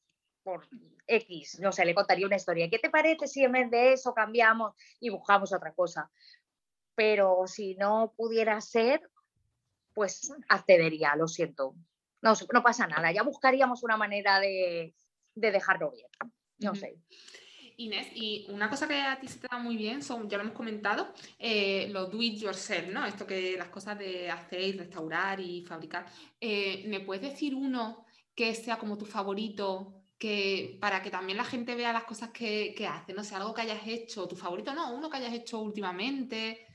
por 0.46 0.68
X, 1.08 1.60
no 1.60 1.72
sé, 1.72 1.84
le 1.86 1.96
contaría 1.96 2.28
una 2.28 2.36
historia. 2.36 2.70
¿Qué 2.70 2.78
te 2.78 2.92
parece 2.92 3.28
si 3.28 3.44
en 3.44 3.52
vez 3.52 3.72
de 3.72 3.94
eso 3.94 4.14
cambiamos 4.14 4.76
y 5.00 5.10
buscamos 5.10 5.52
otra 5.52 5.74
cosa? 5.74 6.10
Pero 6.94 7.48
si 7.48 7.76
no 7.76 8.14
pudiera 8.16 8.62
ser, 8.62 9.02
pues 9.94 10.32
accedería, 10.48 11.16
lo 11.16 11.28
siento. 11.28 11.76
No, 12.22 12.34
no 12.54 12.64
pasa 12.64 12.86
nada, 12.86 13.12
ya 13.12 13.24
buscaríamos 13.24 13.84
una 13.84 13.98
manera 13.98 14.40
de, 14.40 14.94
dejarlo 15.34 15.92
bien. 15.92 16.08
No 16.60 16.76
sé. 16.76 16.96
Inés, 17.78 18.08
y 18.14 18.46
una 18.50 18.70
cosa 18.70 18.88
que 18.88 19.02
a 19.02 19.20
ti 19.20 19.28
se 19.28 19.40
te 19.40 19.48
da 19.52 19.58
muy 19.58 19.76
bien, 19.76 20.02
son, 20.02 20.30
ya 20.30 20.38
lo 20.38 20.44
hemos 20.44 20.56
comentado, 20.56 21.12
eh, 21.40 21.90
lo 21.90 22.06
do 22.06 22.22
it 22.22 22.38
yourself, 22.38 22.88
¿no? 22.88 23.06
Esto 23.06 23.26
que 23.26 23.58
las 23.58 23.68
cosas 23.70 23.98
de 23.98 24.30
hacer, 24.30 24.78
restaurar 24.78 25.40
y 25.40 25.66
fabricar. 25.66 26.06
Eh, 26.40 26.86
¿Me 26.88 27.02
puedes 27.02 27.24
decir 27.24 27.54
uno 27.56 28.06
que 28.34 28.54
sea 28.54 28.78
como 28.78 28.98
tu 28.98 29.06
favorito 29.06 30.05
que 30.18 30.78
para 30.80 31.02
que 31.02 31.12
también 31.12 31.38
la 31.38 31.44
gente 31.44 31.76
vea 31.76 31.94
las 31.94 32.06
cosas 32.06 32.30
que, 32.30 32.74
que 32.76 32.88
hace, 32.88 33.14
no 33.14 33.24
sé, 33.24 33.36
algo 33.36 33.54
que 33.54 33.62
hayas 33.62 33.86
hecho, 33.86 34.28
tu 34.28 34.36
favorito, 34.36 34.74
no, 34.74 34.96
uno 34.96 35.10
que 35.10 35.18
hayas 35.18 35.34
hecho 35.34 35.60
últimamente. 35.60 36.66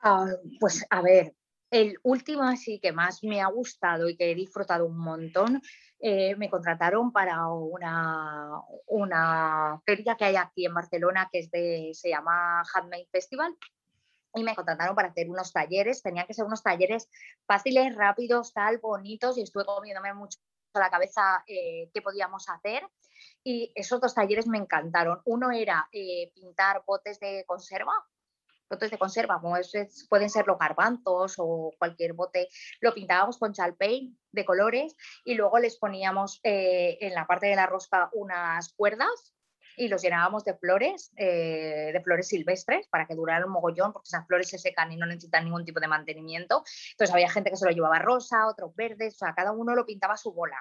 Ah, 0.00 0.26
pues 0.60 0.84
a 0.90 1.02
ver, 1.02 1.34
el 1.70 1.98
último 2.02 2.44
así 2.44 2.78
que 2.80 2.92
más 2.92 3.22
me 3.22 3.40
ha 3.40 3.48
gustado 3.48 4.08
y 4.08 4.16
que 4.16 4.30
he 4.30 4.34
disfrutado 4.34 4.86
un 4.86 4.98
montón, 4.98 5.60
eh, 6.00 6.36
me 6.36 6.48
contrataron 6.48 7.12
para 7.12 7.48
una, 7.48 8.60
una 8.86 9.80
feria 9.84 10.16
que 10.16 10.26
hay 10.26 10.36
aquí 10.36 10.66
en 10.66 10.74
Barcelona 10.74 11.28
que 11.32 11.40
es 11.40 11.50
de, 11.50 11.90
se 11.94 12.10
llama 12.10 12.62
Handmade 12.72 13.08
Festival 13.10 13.56
y 14.34 14.44
me 14.44 14.54
contrataron 14.54 14.94
para 14.94 15.08
hacer 15.08 15.28
unos 15.28 15.52
talleres. 15.52 16.02
Tenían 16.02 16.26
que 16.26 16.34
ser 16.34 16.44
unos 16.44 16.62
talleres 16.62 17.08
fáciles, 17.46 17.94
rápidos, 17.96 18.52
tal, 18.52 18.78
bonitos 18.78 19.36
y 19.38 19.42
estuve 19.42 19.64
comiéndome 19.64 20.14
mucho 20.14 20.38
a 20.74 20.80
la 20.80 20.90
cabeza 20.90 21.44
eh, 21.46 21.90
qué 21.92 22.02
podíamos 22.02 22.48
hacer. 22.48 22.86
Y 23.42 23.72
esos 23.74 24.00
dos 24.00 24.14
talleres 24.14 24.46
me 24.46 24.58
encantaron. 24.58 25.20
Uno 25.24 25.50
era 25.50 25.88
eh, 25.92 26.30
pintar 26.34 26.82
botes 26.86 27.18
de 27.20 27.44
conserva, 27.46 27.92
botes 28.68 28.90
de 28.90 28.98
conserva, 28.98 29.40
como 29.40 29.56
pueden 30.08 30.30
ser 30.30 30.46
los 30.46 30.58
garbanzos 30.58 31.34
o 31.38 31.72
cualquier 31.78 32.12
bote, 32.12 32.48
lo 32.80 32.92
pintábamos 32.94 33.38
con 33.38 33.52
chalpain 33.52 34.18
de 34.32 34.44
colores 34.44 34.94
y 35.24 35.34
luego 35.34 35.58
les 35.58 35.78
poníamos 35.78 36.40
eh, 36.42 36.98
en 37.00 37.14
la 37.14 37.26
parte 37.26 37.46
de 37.46 37.56
la 37.56 37.66
rosca 37.66 38.10
unas 38.12 38.72
cuerdas 38.74 39.34
y 39.78 39.88
los 39.88 40.02
llenábamos 40.02 40.44
de 40.44 40.54
flores, 40.54 41.12
de 41.14 42.00
flores 42.04 42.28
silvestres 42.28 42.88
para 42.88 43.06
que 43.06 43.14
duraran 43.14 43.44
un 43.44 43.52
mogollón, 43.52 43.92
porque 43.92 44.08
esas 44.08 44.26
flores 44.26 44.48
se 44.48 44.58
secan 44.58 44.92
y 44.92 44.96
no 44.96 45.06
necesitan 45.06 45.44
ningún 45.44 45.64
tipo 45.64 45.80
de 45.80 45.88
mantenimiento. 45.88 46.62
Entonces 46.92 47.14
había 47.14 47.30
gente 47.30 47.50
que 47.50 47.56
se 47.56 47.64
lo 47.64 47.70
llevaba 47.70 47.98
rosa, 47.98 48.46
otros 48.46 48.74
verdes, 48.74 49.14
o 49.14 49.18
sea, 49.18 49.34
cada 49.34 49.52
uno 49.52 49.74
lo 49.74 49.86
pintaba 49.86 50.14
a 50.14 50.18
su 50.18 50.32
bola. 50.32 50.56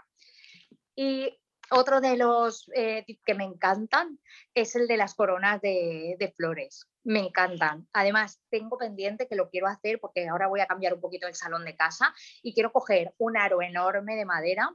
Y 0.96 1.38
otro 1.70 2.00
de 2.00 2.18
los 2.18 2.70
eh, 2.76 3.06
que 3.26 3.34
me 3.34 3.44
encantan 3.44 4.20
es 4.54 4.76
el 4.76 4.88
de 4.88 4.98
las 4.98 5.16
coronas 5.16 5.62
de, 5.62 6.16
de, 6.18 6.32
flores. 6.32 6.88
Me 7.04 7.20
encantan. 7.20 7.88
Además, 7.94 8.42
tengo 8.50 8.78
pendiente 8.78 9.28
que 9.28 9.36
lo 9.36 9.50
quiero 9.50 9.68
hacer 9.68 10.00
porque 10.00 10.28
ahora 10.28 10.48
voy 10.48 10.62
a 10.62 10.68
cambiar 10.68 10.94
un 10.94 11.02
poquito 11.02 11.28
el 11.28 11.36
salón 11.36 11.66
de 11.66 11.76
casa 11.76 12.14
y 12.42 12.54
quiero 12.54 12.72
coger 12.72 13.14
un 13.18 13.38
aro 13.38 13.62
enorme 13.62 14.16
de 14.16 14.26
madera 14.26 14.70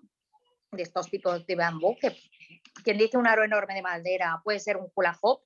de 0.70 0.82
estos 0.82 1.11
tipos 1.11 1.47
de 1.47 1.55
bambú, 1.55 1.97
que 2.01 2.16
quien 2.82 2.98
dice 2.98 3.16
un 3.16 3.26
aro 3.26 3.44
enorme 3.44 3.74
de 3.74 3.82
madera 3.82 4.40
puede 4.44 4.60
ser 4.60 4.76
un 4.76 4.90
hula 4.94 5.16
hop, 5.20 5.42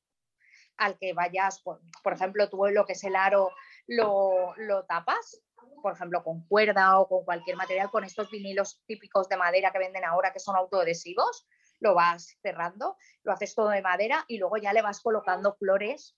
al 0.76 0.98
que 0.98 1.12
vayas, 1.12 1.60
por, 1.60 1.80
por 2.02 2.12
ejemplo, 2.12 2.50
tú 2.50 2.66
lo 2.66 2.84
que 2.84 2.92
es 2.92 3.04
el 3.04 3.16
aro 3.16 3.50
lo, 3.86 4.54
lo 4.56 4.84
tapas 4.84 5.42
por 5.82 5.92
ejemplo, 5.92 6.22
con 6.24 6.44
cuerda 6.46 6.98
o 6.98 7.08
con 7.08 7.24
cualquier 7.24 7.56
material, 7.56 7.90
con 7.90 8.04
estos 8.04 8.30
vinilos 8.30 8.82
típicos 8.86 9.28
de 9.28 9.36
madera 9.36 9.70
que 9.70 9.78
venden 9.78 10.04
ahora 10.04 10.32
que 10.32 10.40
son 10.40 10.56
autoadhesivos, 10.56 11.46
lo 11.80 11.94
vas 11.94 12.36
cerrando, 12.42 12.96
lo 13.22 13.32
haces 13.32 13.54
todo 13.54 13.68
de 13.68 13.82
madera 13.82 14.24
y 14.28 14.38
luego 14.38 14.56
ya 14.56 14.72
le 14.72 14.82
vas 14.82 15.00
colocando 15.00 15.54
flores, 15.54 16.16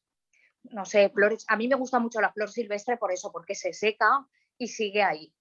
no 0.62 0.84
sé, 0.84 1.10
flores. 1.10 1.44
A 1.48 1.56
mí 1.56 1.68
me 1.68 1.74
gusta 1.74 1.98
mucho 1.98 2.20
la 2.20 2.32
flor 2.32 2.50
silvestre 2.50 2.96
por 2.96 3.12
eso, 3.12 3.32
porque 3.32 3.54
se 3.54 3.72
seca 3.72 4.26
y 4.56 4.68
sigue 4.68 5.02
ahí. 5.02 5.34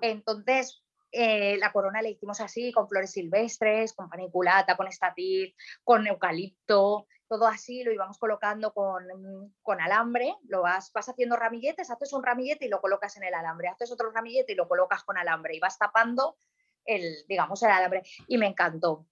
Entonces, 0.00 0.84
eh, 1.12 1.56
la 1.58 1.72
corona 1.72 2.02
la 2.02 2.08
hicimos 2.08 2.40
así, 2.40 2.72
con 2.72 2.88
flores 2.88 3.12
silvestres, 3.12 3.92
con 3.94 4.08
paniculata, 4.08 4.76
con 4.76 4.86
estatil, 4.86 5.54
con 5.84 6.06
eucalipto, 6.06 7.06
todo 7.28 7.46
así, 7.46 7.82
lo 7.82 7.92
íbamos 7.92 8.18
colocando 8.18 8.72
con, 8.72 9.80
alambre, 9.80 10.34
lo 10.48 10.62
vas, 10.62 10.92
vas 10.92 11.08
haciendo 11.08 11.36
ramilletes, 11.36 11.90
haces 11.90 12.12
un 12.12 12.22
ramillete 12.22 12.66
y 12.66 12.68
lo 12.68 12.80
colocas 12.80 13.16
en 13.16 13.24
el 13.24 13.34
alambre, 13.34 13.68
haces 13.68 13.90
otro 13.90 14.10
ramillete 14.10 14.52
y 14.52 14.56
lo 14.56 14.68
colocas 14.68 15.02
con 15.04 15.18
alambre 15.18 15.56
y 15.56 15.60
vas 15.60 15.78
tapando 15.78 16.36
el, 16.84 17.02
digamos, 17.28 17.62
el 17.62 17.70
alambre. 17.70 18.02
Y 18.28 18.38
me 18.38 18.46
encantó, 18.46 19.06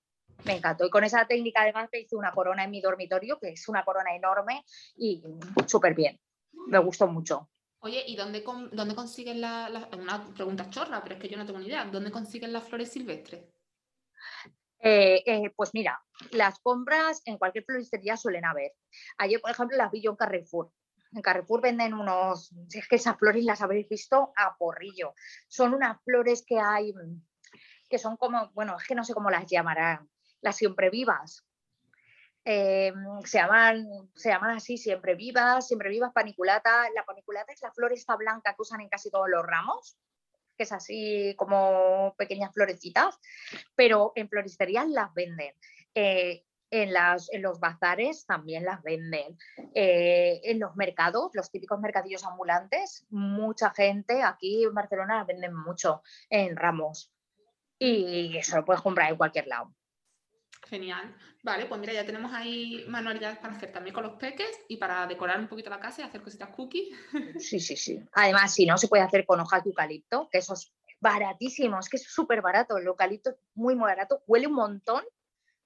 me 0.45 0.57
encantó. 0.57 0.87
Y 0.87 0.91
con 0.91 1.05
esa 1.05 1.27
técnica 1.27 1.63
además 1.63 1.89
hice 1.93 2.17
una 2.17 2.33
corona 2.33 2.65
en 2.65 2.71
mi 2.71 2.81
dormitorio, 2.81 3.39
que 3.39 3.51
es 3.51 3.69
una 3.69 3.85
corona 3.85 4.15
enorme 4.15 4.65
y 4.97 5.23
súper 5.67 5.95
bien. 5.95 6.21
Me 6.69 6.79
gustó 6.79 7.09
mucho. 7.09 7.51
Oye, 7.85 8.03
¿y 8.07 8.17
dónde, 8.17 8.43
dónde 8.73 8.95
consiguen 8.95 9.43
la, 9.43 9.91
Una 9.93 10.25
pregunta 10.33 10.71
chorra, 10.71 11.03
pero 11.03 11.17
es 11.17 11.21
que 11.21 11.29
yo 11.29 11.37
no 11.37 11.45
tengo 11.45 11.59
ni 11.59 11.67
idea. 11.67 11.85
¿Dónde 11.85 12.11
consiguen 12.11 12.51
las 12.51 12.65
flores 12.65 12.91
silvestres? 12.91 13.45
Eh, 14.79 15.23
eh, 15.27 15.53
pues 15.55 15.75
mira, 15.75 16.03
las 16.31 16.59
compras 16.61 17.21
en 17.27 17.37
cualquier 17.37 17.65
floristería 17.65 18.17
suelen 18.17 18.47
haber. 18.47 18.73
Ayer, 19.19 19.39
por 19.39 19.51
ejemplo, 19.51 19.77
las 19.77 19.91
vi 19.91 20.01
yo 20.01 20.13
en 20.13 20.17
Carrefour. 20.17 20.73
En 21.13 21.21
Carrefour 21.21 21.61
venden 21.61 21.93
unos, 21.93 22.55
si 22.71 22.79
es 22.79 22.89
que 22.89 22.97
esas 22.97 23.19
flores 23.19 23.45
las 23.45 23.61
habréis 23.61 23.87
visto 23.87 24.33
a 24.35 24.57
porrillo. 24.57 25.13
Son 25.47 25.75
unas 25.75 26.03
flores 26.05 26.43
que 26.47 26.59
hay, 26.59 26.95
que 27.91 27.99
son 27.99 28.17
como, 28.17 28.51
bueno, 28.53 28.79
es 28.79 28.89
que 28.89 28.95
no 28.95 29.05
sé 29.05 29.13
cómo 29.13 29.29
las 29.29 29.45
llamarán, 29.45 30.09
las 30.41 30.57
siempre 30.57 30.89
vivas. 30.89 31.45
Eh, 32.45 32.93
se, 33.25 33.39
llaman, 33.39 33.87
se 34.15 34.29
llaman 34.29 34.57
así, 34.57 34.77
siempre 34.77 35.15
vivas, 35.15 35.67
siempre 35.67 35.89
vivas, 35.89 36.13
paniculata. 36.13 36.89
La 36.95 37.05
paniculata 37.05 37.53
es 37.53 37.63
la 37.63 37.73
flor 37.73 37.93
esta 37.93 38.17
blanca 38.17 38.55
que 38.55 38.63
usan 38.63 38.81
en 38.81 38.89
casi 38.89 39.11
todos 39.11 39.29
los 39.29 39.45
ramos 39.45 39.97
que 40.57 40.63
es 40.63 40.73
así 40.73 41.35
como 41.37 42.15
pequeñas 42.17 42.53
florecitas, 42.53 43.19
pero 43.75 44.13
en 44.15 44.29
floristerías 44.29 44.89
las 44.89 45.13
venden. 45.13 45.53
Eh, 45.95 46.45
en, 46.71 46.91
en 47.33 47.43
los 47.43 47.61
bazares 47.61 48.27
también 48.27 48.65
las 48.65 48.83
venden. 48.83 49.39
Eh, 49.75 50.41
en 50.45 50.59
los 50.59 50.75
mercados, 50.77 51.31
los 51.35 51.51
típicos 51.51 51.81
mercadillos 51.81 52.25
ambulantes, 52.25 53.07
mucha 53.11 53.71
gente 53.71 54.23
aquí 54.23 54.65
en 54.65 54.75
Barcelona 54.75 55.19
las 55.19 55.27
venden 55.27 55.55
mucho 55.55 56.03
en 56.29 56.57
ramos. 56.57 57.13
Y 57.79 58.37
eso 58.37 58.57
lo 58.57 58.65
puedes 58.65 58.83
comprar 58.83 59.11
en 59.11 59.17
cualquier 59.17 59.47
lado. 59.47 59.73
Genial. 60.65 61.15
Vale, 61.43 61.67
pues 61.67 61.81
mira, 61.81 61.93
ya 61.93 62.07
tenemos 62.07 62.33
ahí 62.33 62.85
manualidades 62.89 63.39
para 63.39 63.55
hacer 63.55 63.71
también 63.71 63.95
con 63.95 64.05
los 64.05 64.15
peques 64.15 64.61
y 64.69 64.79
para 64.79 65.07
decorar 65.07 65.39
un 65.39 65.49
poquito 65.49 65.69
la 65.69 65.79
casa 65.79 66.01
y 66.01 66.05
hacer 66.05 66.23
cositas 66.23 66.49
cookies. 66.51 66.97
Sí, 67.39 67.61
sí, 67.61 67.77
sí. 67.77 68.01
Además, 68.13 68.55
si 68.55 68.65
no, 68.65 68.79
se 68.79 68.89
puede 68.89 69.03
hacer 69.03 69.27
con 69.27 69.41
hojas 69.41 69.63
de 69.63 69.71
eucalipto, 69.71 70.29
que 70.31 70.39
eso 70.39 70.55
es 70.55 70.73
baratísimo, 71.01 71.79
es 71.79 71.89
que 71.89 71.99
es 71.99 72.05
súper 72.05 72.41
barato. 72.41 72.79
El 72.79 72.87
eucalipto 72.87 73.31
es 73.31 73.37
muy, 73.55 73.75
muy 73.75 73.87
barato. 73.87 74.23
Huele 74.27 74.47
un 74.47 74.55
montón, 74.55 75.03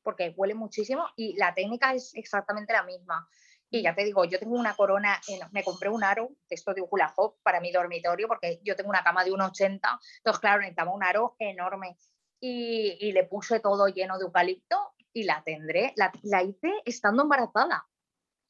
porque 0.03 0.34
huele 0.36 0.55
muchísimo 0.55 1.07
y 1.16 1.36
la 1.36 1.55
técnica 1.55 1.94
es 1.94 2.12
exactamente 2.14 2.72
la 2.72 2.82
misma. 2.82 3.28
Y 3.70 3.82
ya 3.82 3.94
te 3.94 4.03
digo, 4.03 4.24
yo 4.24 4.38
tengo 4.38 4.57
una 4.57 4.74
corona, 4.74 5.20
me 5.53 5.62
compré 5.62 5.90
un 5.90 6.03
aro 6.03 6.30
esto 6.49 6.72
de 6.72 6.82
hula 6.88 7.12
hop 7.16 7.36
para 7.42 7.61
mi 7.61 7.70
dormitorio, 7.70 8.26
porque 8.26 8.61
yo 8.64 8.74
tengo 8.74 8.88
una 8.88 9.05
cama 9.05 9.24
de 9.24 9.30
1,80, 9.30 9.80
entonces 10.16 10.40
claro, 10.40 10.61
necesitaba 10.61 10.92
un 10.92 11.05
aro 11.05 11.36
enorme. 11.38 11.96
Y, 12.40 12.96
y, 13.01 13.12
le 13.12 13.24
puse 13.24 13.59
todo 13.59 13.88
lleno 13.88 14.16
de 14.16 14.24
eucalipto 14.24 14.88
y 15.12 15.24
la 15.24 15.42
tendré, 15.44 15.92
la, 15.96 16.12
la 16.22 16.42
hice 16.42 16.72
estando 16.84 17.22
embarazada. 17.22 17.86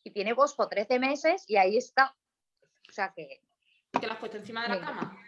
Y 0.04 0.12
tiene 0.12 0.32
Bosco 0.32 0.68
13 0.68 0.98
meses 0.98 1.44
y 1.46 1.56
ahí 1.56 1.76
está. 1.76 2.16
O 2.88 2.92
sea 2.92 3.12
que... 3.14 3.42
¿Te 3.92 4.06
la 4.06 4.14
has 4.14 4.18
puesto 4.18 4.36
encima 4.36 4.62
de 4.62 4.68
la 4.68 4.80
cama? 4.80 5.18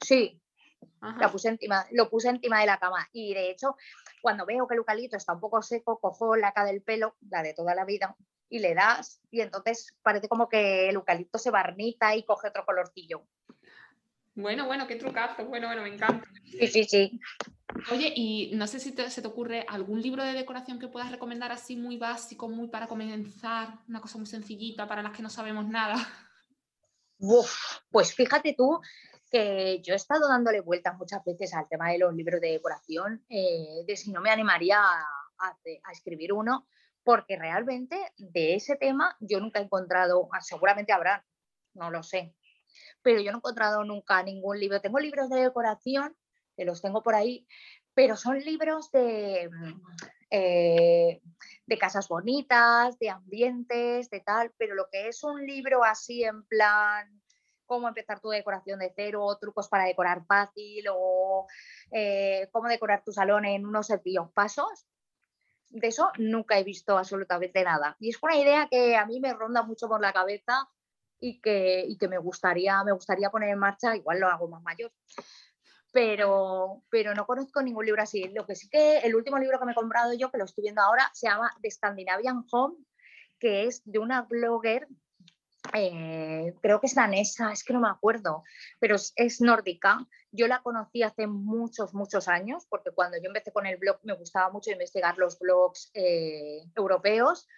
Sí, 0.00 0.40
la 1.00 1.30
puse 1.30 1.48
encima, 1.48 1.86
lo 1.92 2.08
puse 2.08 2.28
encima 2.28 2.60
de 2.60 2.66
la 2.66 2.78
cama. 2.78 3.08
Y 3.12 3.34
de 3.34 3.50
hecho, 3.50 3.76
cuando 4.22 4.46
veo 4.46 4.66
que 4.66 4.74
el 4.74 4.78
eucalipto 4.78 5.16
está 5.16 5.32
un 5.34 5.40
poco 5.40 5.62
seco, 5.62 5.98
cojo 6.00 6.36
la 6.36 6.52
cara 6.52 6.68
del 6.68 6.82
pelo, 6.82 7.16
la 7.28 7.42
de 7.42 7.54
toda 7.54 7.74
la 7.74 7.84
vida, 7.84 8.16
y 8.48 8.60
le 8.60 8.74
das, 8.74 9.20
y 9.30 9.40
entonces 9.40 9.94
parece 10.02 10.28
como 10.28 10.48
que 10.48 10.88
el 10.88 10.96
eucalipto 10.96 11.38
se 11.38 11.50
barniza 11.50 12.14
y 12.14 12.24
coge 12.24 12.48
otro 12.48 12.64
colorcillo. 12.64 13.26
Bueno, 14.36 14.66
bueno, 14.66 14.86
qué 14.86 14.96
trucazo, 14.96 15.46
bueno, 15.46 15.66
bueno, 15.66 15.82
me 15.82 15.94
encanta. 15.94 16.28
Sí, 16.44 16.66
sí, 16.66 16.84
sí. 16.84 17.20
Oye, 17.90 18.12
y 18.14 18.54
no 18.54 18.66
sé 18.66 18.78
si 18.78 18.92
se 18.92 19.22
te 19.22 19.28
ocurre 19.28 19.64
algún 19.66 20.02
libro 20.02 20.22
de 20.22 20.34
decoración 20.34 20.78
que 20.78 20.88
puedas 20.88 21.10
recomendar 21.10 21.52
así 21.52 21.74
muy 21.74 21.96
básico, 21.96 22.46
muy 22.46 22.68
para 22.68 22.86
comenzar, 22.86 23.78
una 23.88 24.02
cosa 24.02 24.18
muy 24.18 24.26
sencillita 24.26 24.86
para 24.86 25.02
las 25.02 25.16
que 25.16 25.22
no 25.22 25.30
sabemos 25.30 25.66
nada. 25.66 25.96
Uf, 27.18 27.50
pues 27.90 28.14
fíjate 28.14 28.54
tú 28.54 28.78
que 29.30 29.80
yo 29.82 29.94
he 29.94 29.96
estado 29.96 30.28
dándole 30.28 30.60
vueltas 30.60 30.98
muchas 30.98 31.24
veces 31.24 31.54
al 31.54 31.66
tema 31.66 31.90
de 31.90 31.98
los 31.98 32.14
libros 32.14 32.40
de 32.42 32.52
decoración, 32.52 33.24
eh, 33.30 33.84
de 33.86 33.96
si 33.96 34.12
no 34.12 34.20
me 34.20 34.30
animaría 34.30 34.78
a, 34.82 35.02
a, 35.38 35.92
escribir 35.92 36.34
uno, 36.34 36.68
porque 37.02 37.36
realmente 37.36 38.12
de 38.18 38.54
ese 38.54 38.76
tema 38.76 39.16
yo 39.18 39.40
nunca 39.40 39.60
he 39.60 39.62
encontrado, 39.62 40.28
ah, 40.32 40.42
seguramente 40.42 40.92
habrá, 40.92 41.24
no 41.72 41.90
lo 41.90 42.02
sé, 42.02 42.34
pero 43.06 43.20
yo 43.20 43.30
no 43.30 43.36
he 43.36 43.38
encontrado 43.38 43.84
nunca 43.84 44.20
ningún 44.24 44.58
libro. 44.58 44.80
Tengo 44.80 44.98
libros 44.98 45.30
de 45.30 45.40
decoración, 45.40 46.16
que 46.56 46.64
los 46.64 46.82
tengo 46.82 47.04
por 47.04 47.14
ahí, 47.14 47.46
pero 47.94 48.16
son 48.16 48.40
libros 48.40 48.90
de, 48.90 49.48
eh, 50.28 51.22
de 51.66 51.78
casas 51.78 52.08
bonitas, 52.08 52.98
de 52.98 53.10
ambientes, 53.10 54.10
de 54.10 54.20
tal, 54.22 54.52
pero 54.58 54.74
lo 54.74 54.88
que 54.90 55.06
es 55.06 55.22
un 55.22 55.46
libro 55.46 55.84
así 55.84 56.24
en 56.24 56.44
plan 56.46 57.22
cómo 57.64 57.86
empezar 57.86 58.18
tu 58.18 58.30
decoración 58.30 58.80
de 58.80 58.92
cero, 58.96 59.38
trucos 59.40 59.68
para 59.68 59.84
decorar 59.84 60.26
fácil 60.26 60.86
o 60.92 61.46
eh, 61.92 62.48
cómo 62.50 62.66
decorar 62.66 63.04
tu 63.04 63.12
salón 63.12 63.44
en 63.44 63.66
unos 63.66 63.86
sencillos 63.86 64.32
pasos. 64.32 64.88
De 65.68 65.86
eso 65.86 66.10
nunca 66.18 66.58
he 66.58 66.64
visto 66.64 66.98
absolutamente 66.98 67.62
nada. 67.62 67.96
Y 68.00 68.08
es 68.08 68.20
una 68.20 68.36
idea 68.36 68.66
que 68.68 68.96
a 68.96 69.06
mí 69.06 69.20
me 69.20 69.32
ronda 69.32 69.62
mucho 69.62 69.86
por 69.86 70.00
la 70.00 70.12
cabeza 70.12 70.68
y 71.20 71.40
que, 71.40 71.84
y 71.86 71.96
que 71.96 72.08
me, 72.08 72.18
gustaría, 72.18 72.82
me 72.84 72.92
gustaría 72.92 73.30
poner 73.30 73.50
en 73.50 73.58
marcha, 73.58 73.96
igual 73.96 74.20
lo 74.20 74.28
hago 74.28 74.48
más 74.48 74.62
mayor. 74.62 74.92
Pero, 75.92 76.82
pero 76.90 77.14
no 77.14 77.26
conozco 77.26 77.62
ningún 77.62 77.86
libro 77.86 78.02
así. 78.02 78.28
Lo 78.28 78.46
que 78.46 78.54
sí 78.54 78.68
que 78.68 78.98
el 78.98 79.14
último 79.14 79.38
libro 79.38 79.58
que 79.58 79.64
me 79.64 79.72
he 79.72 79.74
comprado 79.74 80.12
yo, 80.12 80.30
que 80.30 80.38
lo 80.38 80.44
estoy 80.44 80.62
viendo 80.62 80.82
ahora, 80.82 81.10
se 81.14 81.28
llama 81.28 81.50
The 81.62 81.70
Scandinavian 81.70 82.44
Home, 82.50 82.76
que 83.38 83.64
es 83.66 83.82
de 83.84 83.98
una 83.98 84.22
blogger 84.22 84.86
eh, 85.72 86.54
creo 86.62 86.80
que 86.80 86.86
es 86.86 86.94
danesa, 86.94 87.52
es 87.52 87.64
que 87.64 87.72
no 87.72 87.80
me 87.80 87.88
acuerdo, 87.88 88.44
pero 88.78 88.96
es, 88.96 89.40
nórdica. 89.40 90.06
Yo 90.30 90.46
la 90.48 90.62
conocí 90.62 91.02
hace 91.02 91.26
muchos, 91.26 91.94
muchos 91.94 92.28
años, 92.28 92.66
porque 92.68 92.90
cuando 92.90 93.16
yo 93.18 93.24
empecé 93.26 93.52
con 93.52 93.66
el 93.66 93.76
blog 93.76 93.98
me 94.02 94.14
gustaba 94.14 94.50
mucho 94.50 94.70
investigar 94.70 95.16
los 95.18 95.38
blogs 95.38 95.90
eh, 95.94 96.62
europeos. 96.74 97.48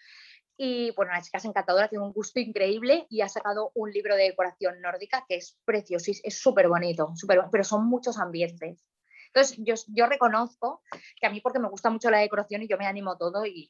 Y 0.60 0.90
bueno, 0.96 1.12
la 1.12 1.22
chica 1.22 1.38
es 1.38 1.44
encantadora, 1.44 1.88
tiene 1.88 2.04
un 2.04 2.12
gusto 2.12 2.40
increíble 2.40 3.06
y 3.08 3.20
ha 3.20 3.28
sacado 3.28 3.70
un 3.74 3.92
libro 3.92 4.16
de 4.16 4.24
decoración 4.24 4.80
nórdica 4.80 5.24
que 5.28 5.36
es 5.36 5.56
precioso, 5.64 6.10
es 6.10 6.38
súper 6.38 6.66
bonito, 6.66 7.12
super, 7.14 7.44
pero 7.52 7.62
son 7.62 7.86
muchos 7.86 8.18
ambientes. 8.18 8.84
Entonces, 9.28 9.56
yo, 9.60 9.74
yo, 9.94 10.06
reconozco 10.06 10.82
que 11.20 11.26
a 11.26 11.30
mí 11.30 11.40
porque 11.40 11.60
me 11.60 11.68
gusta 11.68 11.90
mucho 11.90 12.10
la 12.10 12.18
decoración 12.18 12.62
y 12.62 12.68
yo 12.68 12.76
me 12.76 12.86
animo 12.86 13.16
todo 13.16 13.46
y, 13.46 13.68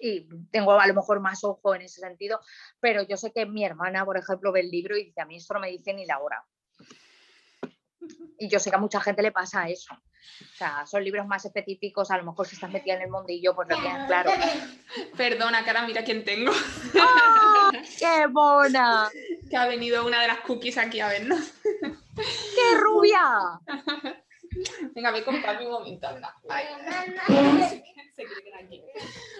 y, 0.00 0.28
tengo 0.50 0.72
a 0.72 0.86
lo 0.88 0.94
mejor 0.94 1.20
más 1.20 1.44
ojo 1.44 1.74
en 1.74 1.82
ese 1.82 2.00
sentido, 2.00 2.40
pero 2.80 3.02
yo 3.02 3.16
sé 3.16 3.30
que 3.32 3.46
mi 3.46 3.64
hermana, 3.64 4.04
por 4.04 4.16
ejemplo, 4.16 4.50
ve 4.50 4.60
el 4.60 4.70
libro 4.70 4.96
y 4.96 5.04
dice, 5.04 5.20
a 5.20 5.26
mí 5.26 5.36
esto 5.36 5.54
no 5.54 5.60
me 5.60 5.70
dice 5.70 5.92
ni 5.94 6.04
la 6.04 6.18
hora. 6.18 6.44
Y 8.38 8.48
yo 8.48 8.58
sé 8.58 8.70
que 8.70 8.76
a 8.76 8.80
mucha 8.80 9.00
gente 9.00 9.22
le 9.22 9.30
pasa 9.30 9.68
eso. 9.68 9.94
O 10.40 10.56
sea, 10.56 10.86
son 10.86 11.04
libros 11.04 11.26
más 11.26 11.44
específicos, 11.44 12.10
a 12.10 12.18
lo 12.18 12.24
mejor 12.24 12.46
si 12.46 12.54
estás 12.54 12.70
metida 12.70 12.94
en 12.94 13.02
el 13.02 13.10
mundillo, 13.10 13.54
pues 13.54 13.68
lo 13.68 13.76
tienen 13.76 14.06
claro. 14.06 14.30
Perdona, 15.16 15.64
cara, 15.64 15.86
mira 15.86 16.04
quién 16.04 16.24
tengo. 16.24 16.52
¡Oh, 16.52 17.70
¡Qué 17.98 18.26
mona! 18.28 19.10
Que 19.48 19.56
ha 19.56 19.66
venido 19.66 20.06
una 20.06 20.22
de 20.22 20.28
las 20.28 20.40
cookies 20.40 20.78
aquí 20.78 21.00
a 21.00 21.08
vernos. 21.08 21.52
¡Qué 22.16 22.78
rubia! 22.78 23.60
Venga, 24.94 25.10
ve 25.10 25.24
con 25.24 25.34
un 25.34 25.70
momento. 25.70 26.08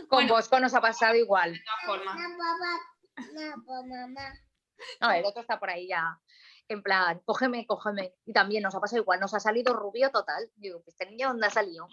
Con 0.08 0.26
Bosco 0.26 0.58
nos 0.58 0.74
ha 0.74 0.80
pasado 0.80 1.14
igual. 1.14 1.54
No, 5.00 5.10
el 5.12 5.24
otro 5.24 5.42
está 5.42 5.58
por 5.58 5.70
ahí 5.70 5.86
ya. 5.86 6.18
En 6.68 6.82
plan, 6.82 7.20
cógeme, 7.24 7.66
cógeme. 7.66 8.14
Y 8.24 8.32
también 8.32 8.62
nos 8.62 8.74
ha 8.74 8.80
pasado 8.80 9.02
igual, 9.02 9.20
nos 9.20 9.34
ha 9.34 9.40
salido 9.40 9.74
rubio 9.74 10.10
total. 10.10 10.50
Digo, 10.56 10.82
¿este 10.86 11.06
niño 11.06 11.28
dónde 11.28 11.46
ha 11.46 11.50
salido? 11.50 11.86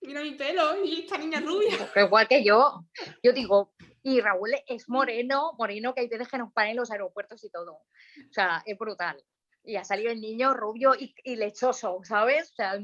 Mira 0.00 0.22
mi 0.22 0.32
pelo 0.32 0.84
y 0.84 1.02
esta 1.02 1.18
niña 1.18 1.40
rubia. 1.44 1.76
igual 1.96 2.26
que 2.28 2.42
yo. 2.42 2.84
Yo 3.22 3.32
digo, 3.32 3.74
y 4.02 4.20
Raúl 4.20 4.54
es 4.66 4.88
moreno, 4.88 5.52
moreno 5.58 5.94
que 5.94 6.00
hay 6.00 6.08
veces 6.08 6.28
que 6.28 6.38
nos 6.38 6.52
paran 6.52 6.70
en 6.70 6.76
los 6.76 6.90
aeropuertos 6.90 7.44
y 7.44 7.50
todo. 7.50 7.72
O 7.72 8.32
sea, 8.32 8.62
es 8.64 8.78
brutal 8.78 9.22
y 9.66 9.76
ha 9.76 9.84
salido 9.84 10.10
el 10.10 10.20
niño 10.20 10.54
rubio 10.54 10.94
y, 10.94 11.36
lechoso, 11.36 12.00
¿sabes? 12.04 12.52
O 12.52 12.54
sea, 12.54 12.78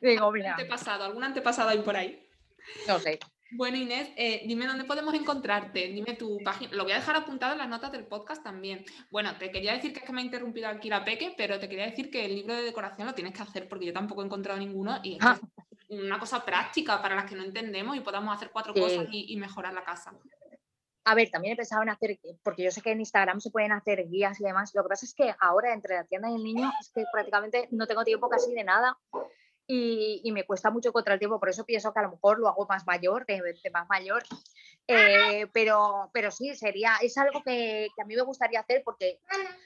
digo, 0.00 0.30
mira. 0.30 0.52
Antepasado, 0.52 1.04
¿algún 1.04 1.24
antepasado 1.24 1.70
hay 1.70 1.78
por 1.78 1.96
ahí? 1.96 2.28
No 2.86 2.98
sé. 2.98 3.18
Bueno, 3.54 3.76
Inés, 3.76 4.10
eh, 4.16 4.42
dime 4.46 4.66
dónde 4.66 4.84
podemos 4.84 5.14
encontrarte, 5.14 5.88
dime 5.88 6.14
tu 6.14 6.38
página. 6.44 6.72
Lo 6.72 6.84
voy 6.84 6.92
a 6.92 6.96
dejar 6.96 7.16
apuntado 7.16 7.52
en 7.52 7.58
las 7.58 7.68
notas 7.68 7.92
del 7.92 8.06
podcast 8.06 8.42
también. 8.42 8.84
Bueno, 9.10 9.36
te 9.38 9.50
quería 9.50 9.74
decir 9.74 9.92
que 9.92 10.00
es 10.00 10.04
que 10.04 10.12
me 10.12 10.22
ha 10.22 10.24
interrumpido 10.24 10.68
aquí 10.68 10.88
la 10.88 11.04
Peque, 11.04 11.34
pero 11.36 11.58
te 11.58 11.68
quería 11.68 11.86
decir 11.86 12.10
que 12.10 12.24
el 12.24 12.34
libro 12.34 12.54
de 12.54 12.62
decoración 12.62 13.06
lo 13.06 13.14
tienes 13.14 13.34
que 13.34 13.42
hacer 13.42 13.68
porque 13.68 13.86
yo 13.86 13.92
tampoco 13.92 14.22
he 14.22 14.26
encontrado 14.26 14.58
ninguno 14.58 14.98
y 15.02 15.14
es 15.14 15.20
ah. 15.22 15.38
una 15.88 16.18
cosa 16.18 16.44
práctica 16.44 17.00
para 17.02 17.14
las 17.14 17.26
que 17.26 17.36
no 17.36 17.44
entendemos 17.44 17.96
y 17.96 18.00
podamos 18.00 18.34
hacer 18.34 18.50
cuatro 18.50 18.72
cosas 18.74 19.06
y 19.10 19.36
mejorar 19.36 19.74
la 19.74 19.84
casa. 19.84 20.12
A 21.04 21.14
ver, 21.14 21.30
también 21.30 21.54
he 21.54 21.56
pensado 21.56 21.82
en 21.82 21.88
hacer, 21.88 22.18
porque 22.44 22.62
yo 22.62 22.70
sé 22.70 22.80
que 22.80 22.92
en 22.92 23.00
Instagram 23.00 23.40
se 23.40 23.50
pueden 23.50 23.72
hacer 23.72 24.08
guías 24.08 24.40
y 24.40 24.44
demás. 24.44 24.72
Lo 24.74 24.84
que 24.84 24.90
pasa 24.90 25.04
es 25.04 25.14
que 25.14 25.34
ahora 25.40 25.72
entre 25.72 25.96
la 25.96 26.04
tienda 26.04 26.30
y 26.30 26.36
el 26.36 26.44
niño 26.44 26.70
es 26.80 26.90
que 26.90 27.04
prácticamente 27.12 27.68
no 27.72 27.86
tengo 27.86 28.04
tiempo 28.04 28.28
casi 28.28 28.52
de 28.54 28.62
nada 28.62 28.96
y, 29.66 30.30
me 30.32 30.44
cuesta 30.44 30.70
mucho 30.70 30.92
contra 30.92 31.14
el 31.14 31.18
tiempo. 31.18 31.38
Por 31.38 31.48
eso 31.48 31.64
pienso 31.64 31.92
que 31.92 32.00
a 32.00 32.02
lo 32.02 32.10
mejor 32.10 32.38
lo 32.38 32.48
hago 32.48 32.66
más 32.66 32.86
mayor, 32.86 33.24
de, 33.26 33.40
más 33.72 33.88
mayor. 33.88 34.22
Eh, 34.88 35.46
pero, 35.52 36.10
pero 36.12 36.30
sí, 36.30 36.54
sería, 36.54 36.96
es 37.00 37.16
algo 37.16 37.42
que, 37.42 37.88
a 38.00 38.04
mí 38.04 38.16
me 38.16 38.22
gustaría 38.22 38.60
hacer 38.60 38.82
porque 38.84 39.20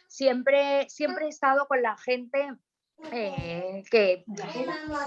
siempre, 0.08 0.88
siempre 0.88 1.26
he 1.26 1.28
estado 1.28 1.66
con 1.66 1.82
la 1.82 1.96
gente 1.96 2.52
eh, 3.12 3.82
que 3.90 4.24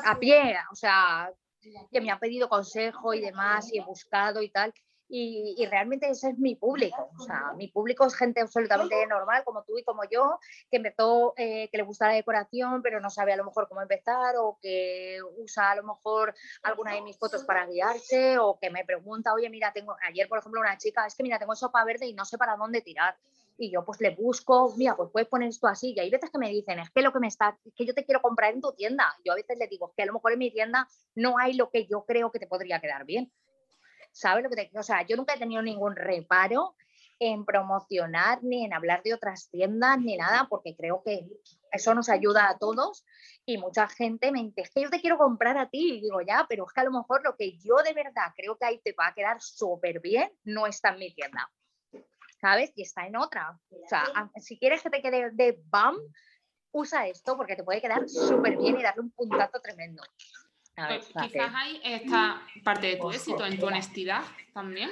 a 0.06 0.18
pie, 0.20 0.56
o 0.72 0.76
sea, 0.76 1.32
que 1.92 2.02
me 2.02 2.12
ha 2.12 2.20
pedido 2.20 2.50
consejo 2.50 3.14
y 3.14 3.22
demás 3.22 3.72
y 3.72 3.80
he 3.80 3.84
buscado 3.84 4.42
y 4.42 4.50
tal. 4.50 4.74
Y, 5.12 5.66
realmente 5.66 6.08
ese 6.08 6.30
es 6.30 6.38
mi 6.38 6.56
público. 6.56 7.10
O 7.18 7.24
sea, 7.24 7.54
mi 7.58 7.68
público 7.68 8.06
es 8.06 8.16
gente 8.16 8.42
absolutamente 8.42 9.08
normal, 9.08 9.44
como 9.44 9.64
tú 9.64 9.78
y 9.78 9.84
como 9.84 10.04
yo, 10.04 10.40
que 10.70 10.78
empezó, 10.78 11.34
eh, 11.36 11.68
que 11.72 11.78
le 11.78 11.84
gusta 11.84 12.08
la 12.08 12.14
decoración, 12.14 12.84
pero 12.84 13.02
no 13.02 13.10
sabe 13.10 13.34
a 13.34 13.38
lo 13.38 13.44
mejor 13.44 13.68
cómo 13.68 13.82
empezar, 13.82 14.36
o 14.38 14.60
que 14.62 15.18
usa 15.38 15.72
a 15.72 15.76
lo 15.76 15.84
mejor 15.84 16.36
alguna 16.62 16.94
de 16.94 17.02
mis 17.02 17.18
fotos 17.18 17.44
para 17.44 17.66
guiarse, 17.66 18.38
o 18.38 18.60
que 18.60 18.70
me 18.70 18.86
pregunta, 18.86 19.34
oye, 19.34 19.50
mira, 19.50 19.74
tengo, 19.74 19.96
ayer 20.08 20.30
por 20.30 20.38
ejemplo 20.38 20.62
una 20.62 20.78
chica, 20.78 21.08
es 21.08 21.16
que 21.16 21.24
mira, 21.24 21.40
tengo 21.40 21.56
sopa 21.56 21.84
verde 21.84 22.06
y 22.06 22.14
no 22.14 22.24
sé 22.24 22.38
para 22.38 22.56
dónde 22.56 22.82
tirar. 22.82 23.18
Y 23.58 23.72
yo 23.72 23.84
pues 23.84 24.00
le 24.00 24.12
busco, 24.12 24.74
mira, 24.78 24.96
pues 24.96 25.10
puedes 25.12 25.28
poner 25.28 25.50
esto 25.50 25.68
así. 25.68 25.94
Y 25.94 26.00
hay 26.00 26.10
veces 26.10 26.30
que 26.30 26.38
me 26.38 26.50
dicen, 26.50 26.80
es 26.80 26.92
que 26.92 27.02
lo 27.02 27.12
que 27.12 27.20
me 27.20 27.28
está, 27.28 27.58
es 27.66 27.74
que 27.74 27.86
yo 27.86 27.94
te 27.94 28.06
quiero 28.06 28.22
comprar 28.22 28.54
en 28.54 28.62
tu 28.62 28.72
tienda. 28.74 29.14
Yo 29.26 29.34
a 29.34 29.36
veces 29.36 29.58
le 29.58 29.68
digo, 29.68 29.92
que 29.98 30.04
a 30.04 30.06
lo 30.06 30.14
mejor 30.14 30.34
en 30.34 30.40
mi 30.40 30.52
tienda 30.52 30.88
no 31.16 31.38
hay 31.38 31.54
lo 31.56 31.70
que 31.70 31.86
yo 31.86 32.06
creo 32.06 32.32
que 32.32 32.40
te 32.40 32.48
podría 32.48 32.80
quedar 32.80 33.04
bien 33.04 33.32
¿Sabes 34.20 34.44
lo 34.44 34.50
que 34.50 34.68
te 34.68 34.78
O 34.78 34.84
sea, 34.84 35.06
yo 35.08 35.16
nunca 35.16 35.34
he 35.34 35.40
tenido 35.40 35.62
ningún 35.62 35.96
reparo 35.96 36.76
en 37.20 37.46
promocionar 37.46 38.44
ni 38.44 38.66
en 38.66 38.74
hablar 38.74 39.02
de 39.02 39.14
otras 39.14 39.50
tiendas 39.50 39.98
ni 40.00 40.18
nada, 40.18 40.48
porque 40.50 40.76
creo 40.76 41.02
que 41.06 41.26
eso 41.72 41.94
nos 41.94 42.10
ayuda 42.10 42.50
a 42.50 42.58
todos 42.58 43.06
y 43.46 43.58
mucha 43.58 43.88
gente 43.88 44.32
me 44.32 44.44
dice, 44.44 44.62
es 44.62 44.72
que 44.72 44.82
yo 44.82 44.90
te 44.90 45.00
quiero 45.00 45.18
comprar 45.18 45.58
a 45.58 45.70
ti, 45.70 45.96
y 45.96 46.02
digo, 46.02 46.22
ya, 46.22 46.46
pero 46.50 46.66
es 46.66 46.74
que 46.74 46.82
a 46.82 46.84
lo 46.84 46.92
mejor 46.92 47.24
lo 47.24 47.36
que 47.38 47.58
yo 47.60 47.78
de 47.78 47.94
verdad 47.94 48.34
creo 48.36 48.58
que 48.58 48.66
ahí 48.66 48.82
te 48.84 48.94
va 48.94 49.08
a 49.08 49.14
quedar 49.14 49.42
súper 49.42 50.02
bien, 50.02 50.32
no 50.44 50.68
está 50.68 50.90
en 50.90 51.00
mi 51.00 51.14
tienda, 51.14 51.50
¿sabes? 52.42 52.72
Y 52.76 52.84
está 52.84 53.08
en 53.08 53.16
otra. 53.16 53.58
O 53.72 53.88
sea, 53.88 54.04
si 54.36 54.60
quieres 54.60 54.82
que 54.82 54.90
te 54.90 55.02
quede 55.02 55.32
de 55.32 55.62
BAM, 55.66 55.98
usa 56.72 57.08
esto 57.08 57.38
porque 57.38 57.56
te 57.56 57.64
puede 57.64 57.82
quedar 57.82 58.08
súper 58.08 58.58
bien 58.58 58.80
y 58.80 58.84
darle 58.84 59.02
un 59.02 59.12
puntazo 59.12 59.60
tremendo. 59.62 60.04
Pues 60.88 61.08
quizás 61.08 61.52
hay 61.56 61.82
esta 61.84 62.42
parte 62.64 62.88
de 62.88 62.96
tu 62.98 63.12
éxito, 63.12 63.46
en 63.46 63.60
tu 63.60 63.68
honestidad 63.68 64.24
también. 64.54 64.90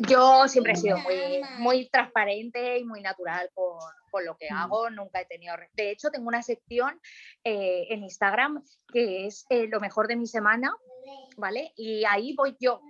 Yo 0.00 0.46
siempre 0.48 0.72
he 0.72 0.76
sido 0.76 0.98
muy, 0.98 1.42
muy 1.58 1.88
transparente 1.88 2.78
y 2.78 2.84
muy 2.84 3.00
natural 3.00 3.50
con, 3.54 3.78
con 4.10 4.24
lo 4.24 4.36
que 4.36 4.48
mm. 4.50 4.54
hago, 4.54 4.90
nunca 4.90 5.20
he 5.20 5.26
tenido... 5.26 5.54
De 5.74 5.90
hecho, 5.90 6.10
tengo 6.10 6.28
una 6.28 6.42
sección 6.42 7.00
eh, 7.44 7.86
en 7.90 8.02
Instagram 8.02 8.62
que 8.92 9.26
es 9.26 9.46
eh, 9.50 9.66
lo 9.68 9.80
mejor 9.80 10.08
de 10.08 10.16
mi 10.16 10.26
semana, 10.26 10.74
¿vale? 11.36 11.72
Y 11.76 12.04
ahí 12.04 12.34
voy 12.34 12.56
yo, 12.60 12.80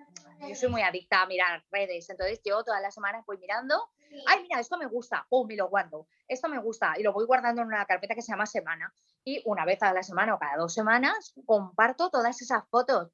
yo 0.48 0.54
soy 0.54 0.68
muy 0.68 0.82
adicta 0.82 1.22
a 1.22 1.26
mirar 1.26 1.64
redes, 1.70 2.08
entonces 2.10 2.40
yo 2.44 2.62
todas 2.62 2.82
las 2.82 2.94
semanas 2.94 3.24
voy 3.26 3.38
mirando 3.38 3.90
ay, 4.26 4.42
mira, 4.42 4.60
esto 4.60 4.78
me 4.78 4.86
gusta, 4.86 5.26
pum, 5.28 5.50
y 5.50 5.56
lo 5.56 5.68
guardo, 5.68 6.06
esto 6.28 6.48
me 6.48 6.58
gusta, 6.58 6.94
y 6.98 7.02
lo 7.02 7.12
voy 7.12 7.26
guardando 7.26 7.62
en 7.62 7.68
una 7.68 7.86
carpeta 7.86 8.14
que 8.14 8.22
se 8.22 8.32
llama 8.32 8.46
semana. 8.46 8.92
Y 9.24 9.42
una 9.44 9.64
vez 9.64 9.82
a 9.82 9.92
la 9.92 10.02
semana 10.02 10.34
o 10.34 10.38
cada 10.38 10.56
dos 10.56 10.72
semanas 10.72 11.34
comparto 11.44 12.10
todas 12.10 12.40
esas 12.40 12.66
fotos. 12.68 13.10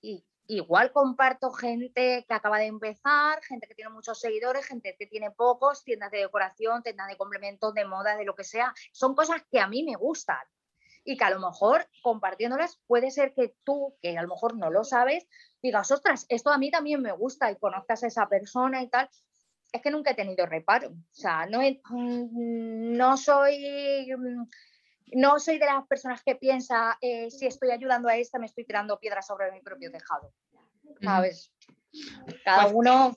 Y 0.00 0.24
igual 0.48 0.92
comparto 0.92 1.50
gente 1.50 2.24
que 2.28 2.34
acaba 2.34 2.58
de 2.58 2.66
empezar, 2.66 3.42
gente 3.42 3.66
que 3.66 3.74
tiene 3.74 3.90
muchos 3.90 4.20
seguidores, 4.20 4.66
gente 4.66 4.94
que 4.98 5.06
tiene 5.06 5.30
pocos, 5.30 5.82
tiendas 5.82 6.10
de 6.10 6.18
decoración, 6.18 6.82
tiendas 6.82 7.08
de 7.08 7.16
complementos, 7.16 7.74
de 7.74 7.84
moda, 7.84 8.16
de 8.16 8.24
lo 8.24 8.34
que 8.34 8.44
sea. 8.44 8.72
Son 8.92 9.14
cosas 9.14 9.42
que 9.50 9.60
a 9.60 9.66
mí 9.66 9.82
me 9.82 9.96
gustan 9.96 10.44
y 11.04 11.16
que 11.16 11.24
a 11.24 11.30
lo 11.30 11.40
mejor 11.40 11.88
compartiéndolas 12.02 12.80
puede 12.86 13.10
ser 13.10 13.32
que 13.32 13.54
tú, 13.64 13.96
que 14.02 14.18
a 14.18 14.22
lo 14.22 14.28
mejor 14.28 14.56
no 14.56 14.70
lo 14.70 14.84
sabes, 14.84 15.26
digas, 15.62 15.90
ostras, 15.90 16.26
esto 16.28 16.50
a 16.50 16.58
mí 16.58 16.70
también 16.70 17.00
me 17.00 17.12
gusta 17.12 17.50
y 17.50 17.56
conozcas 17.56 18.02
a 18.02 18.08
esa 18.08 18.28
persona 18.28 18.82
y 18.82 18.88
tal 18.88 19.08
es 19.76 19.82
que 19.82 19.90
nunca 19.90 20.10
he 20.10 20.14
tenido 20.14 20.46
reparo. 20.46 20.90
O 20.90 21.14
sea, 21.14 21.46
no, 21.46 21.60
mm, 21.60 22.96
no 22.96 23.16
soy 23.16 24.08
mm, 24.16 24.46
no 25.12 25.38
soy 25.38 25.58
de 25.58 25.66
las 25.66 25.86
personas 25.86 26.22
que 26.24 26.34
piensa 26.34 26.98
eh, 27.00 27.30
si 27.30 27.46
estoy 27.46 27.70
ayudando 27.70 28.08
a 28.08 28.16
esta 28.16 28.38
me 28.38 28.46
estoy 28.46 28.64
tirando 28.64 28.98
piedras 28.98 29.26
sobre 29.26 29.52
mi 29.52 29.60
propio 29.60 29.90
tejado. 29.90 30.32
¿Sabes? 31.00 31.52
Cada 32.44 32.64
pues 32.64 32.74
uno 32.74 33.16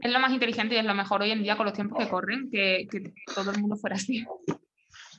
es 0.00 0.12
lo 0.12 0.20
más 0.20 0.32
inteligente 0.32 0.74
y 0.74 0.78
es 0.78 0.84
lo 0.84 0.94
mejor 0.94 1.22
hoy 1.22 1.30
en 1.30 1.42
día 1.42 1.56
con 1.56 1.66
los 1.66 1.74
tiempos 1.74 1.98
que 1.98 2.10
corren, 2.10 2.50
que, 2.50 2.86
todo 3.34 3.50
el 3.50 3.60
mundo 3.60 3.76
fuera 3.76 3.96
así. 3.96 4.26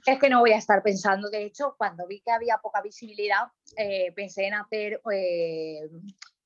Es 0.06 0.20
que 0.20 0.30
no 0.30 0.40
voy 0.40 0.52
a 0.52 0.58
estar 0.58 0.82
pensando, 0.84 1.30
de 1.30 1.46
hecho, 1.46 1.76
cuando 1.78 2.08
vi 2.08 2.22
que 2.22 2.32
había 2.32 2.58
poca 2.58 2.82
visibilidad, 2.82 3.48
eh, 3.78 4.12
pensé 4.16 4.48
en 4.48 4.56
hacer 4.56 5.02
eh, 5.12 5.82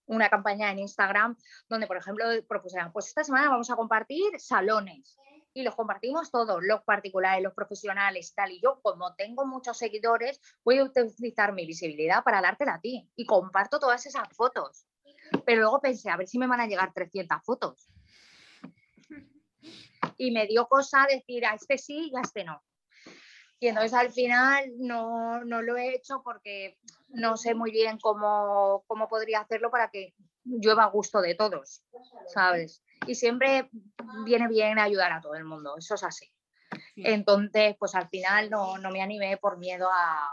una 0.07 0.29
campaña 0.29 0.71
en 0.71 0.79
Instagram 0.79 1.35
donde, 1.69 1.87
por 1.87 1.97
ejemplo, 1.97 2.25
propusieran, 2.47 2.91
pues 2.91 3.07
esta 3.07 3.23
semana 3.23 3.49
vamos 3.49 3.69
a 3.69 3.75
compartir 3.75 4.39
salones 4.39 5.17
y 5.55 5.63
los 5.63 5.73
compartimos 5.73 6.31
todos, 6.31 6.59
los 6.61 6.83
particulares, 6.83 7.41
los 7.41 7.53
profesionales, 7.53 8.33
tal. 8.35 8.51
Y 8.51 8.61
yo, 8.61 8.81
como 8.81 9.15
tengo 9.15 9.45
muchos 9.45 9.77
seguidores, 9.77 10.41
voy 10.65 10.79
a 10.79 10.83
utilizar 10.83 11.53
mi 11.53 11.65
visibilidad 11.65 12.23
para 12.25 12.41
dártela 12.41 12.75
a 12.75 12.81
ti 12.81 13.09
y 13.15 13.25
comparto 13.25 13.79
todas 13.79 14.05
esas 14.05 14.27
fotos. 14.35 14.85
Pero 15.45 15.61
luego 15.61 15.79
pensé, 15.79 16.09
a 16.09 16.17
ver 16.17 16.27
si 16.27 16.37
me 16.37 16.47
van 16.47 16.59
a 16.59 16.67
llegar 16.67 16.93
300 16.93 17.41
fotos. 17.43 17.87
Y 20.17 20.31
me 20.31 20.45
dio 20.45 20.67
cosa 20.67 21.07
decir, 21.09 21.45
a 21.45 21.55
este 21.55 21.77
sí 21.77 22.11
y 22.11 22.17
a 22.17 22.21
este 22.21 22.43
no. 22.43 22.61
Y 23.59 23.67
entonces 23.67 23.93
al 23.93 24.11
final 24.11 24.71
no, 24.77 25.43
no 25.45 25.61
lo 25.61 25.77
he 25.77 25.95
hecho 25.95 26.21
porque 26.23 26.77
no 27.09 27.37
sé 27.37 27.55
muy 27.55 27.71
bien 27.71 27.97
cómo, 27.99 28.83
cómo 28.87 29.07
podría 29.07 29.41
hacerlo 29.41 29.71
para 29.71 29.89
que 29.89 30.13
llueva 30.43 30.83
a 30.83 30.89
gusto 30.89 31.21
de 31.21 31.35
todos, 31.35 31.83
¿sabes? 32.27 32.83
Y 33.07 33.15
siempre 33.15 33.69
viene 34.25 34.47
bien 34.47 34.77
ayudar 34.79 35.11
a 35.11 35.21
todo 35.21 35.35
el 35.35 35.45
mundo, 35.45 35.75
eso 35.77 35.95
es 35.95 36.03
así. 36.03 36.31
Entonces, 36.97 37.75
pues 37.79 37.95
al 37.95 38.09
final 38.09 38.49
no, 38.49 38.77
no 38.77 38.91
me 38.91 39.01
animé 39.01 39.37
por 39.37 39.57
miedo 39.57 39.89
a, 39.91 40.29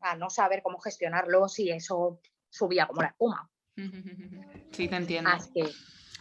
a, 0.00 0.16
no 0.16 0.30
saber 0.30 0.62
cómo 0.62 0.78
gestionarlo 0.78 1.48
si 1.48 1.70
eso 1.70 2.20
subía 2.48 2.86
como 2.86 3.02
la 3.02 3.08
espuma. 3.08 3.50
Sí, 4.72 4.86
te 4.86 4.96
entiendo. 4.96 5.30
Así 5.30 5.50
que, 5.52 5.64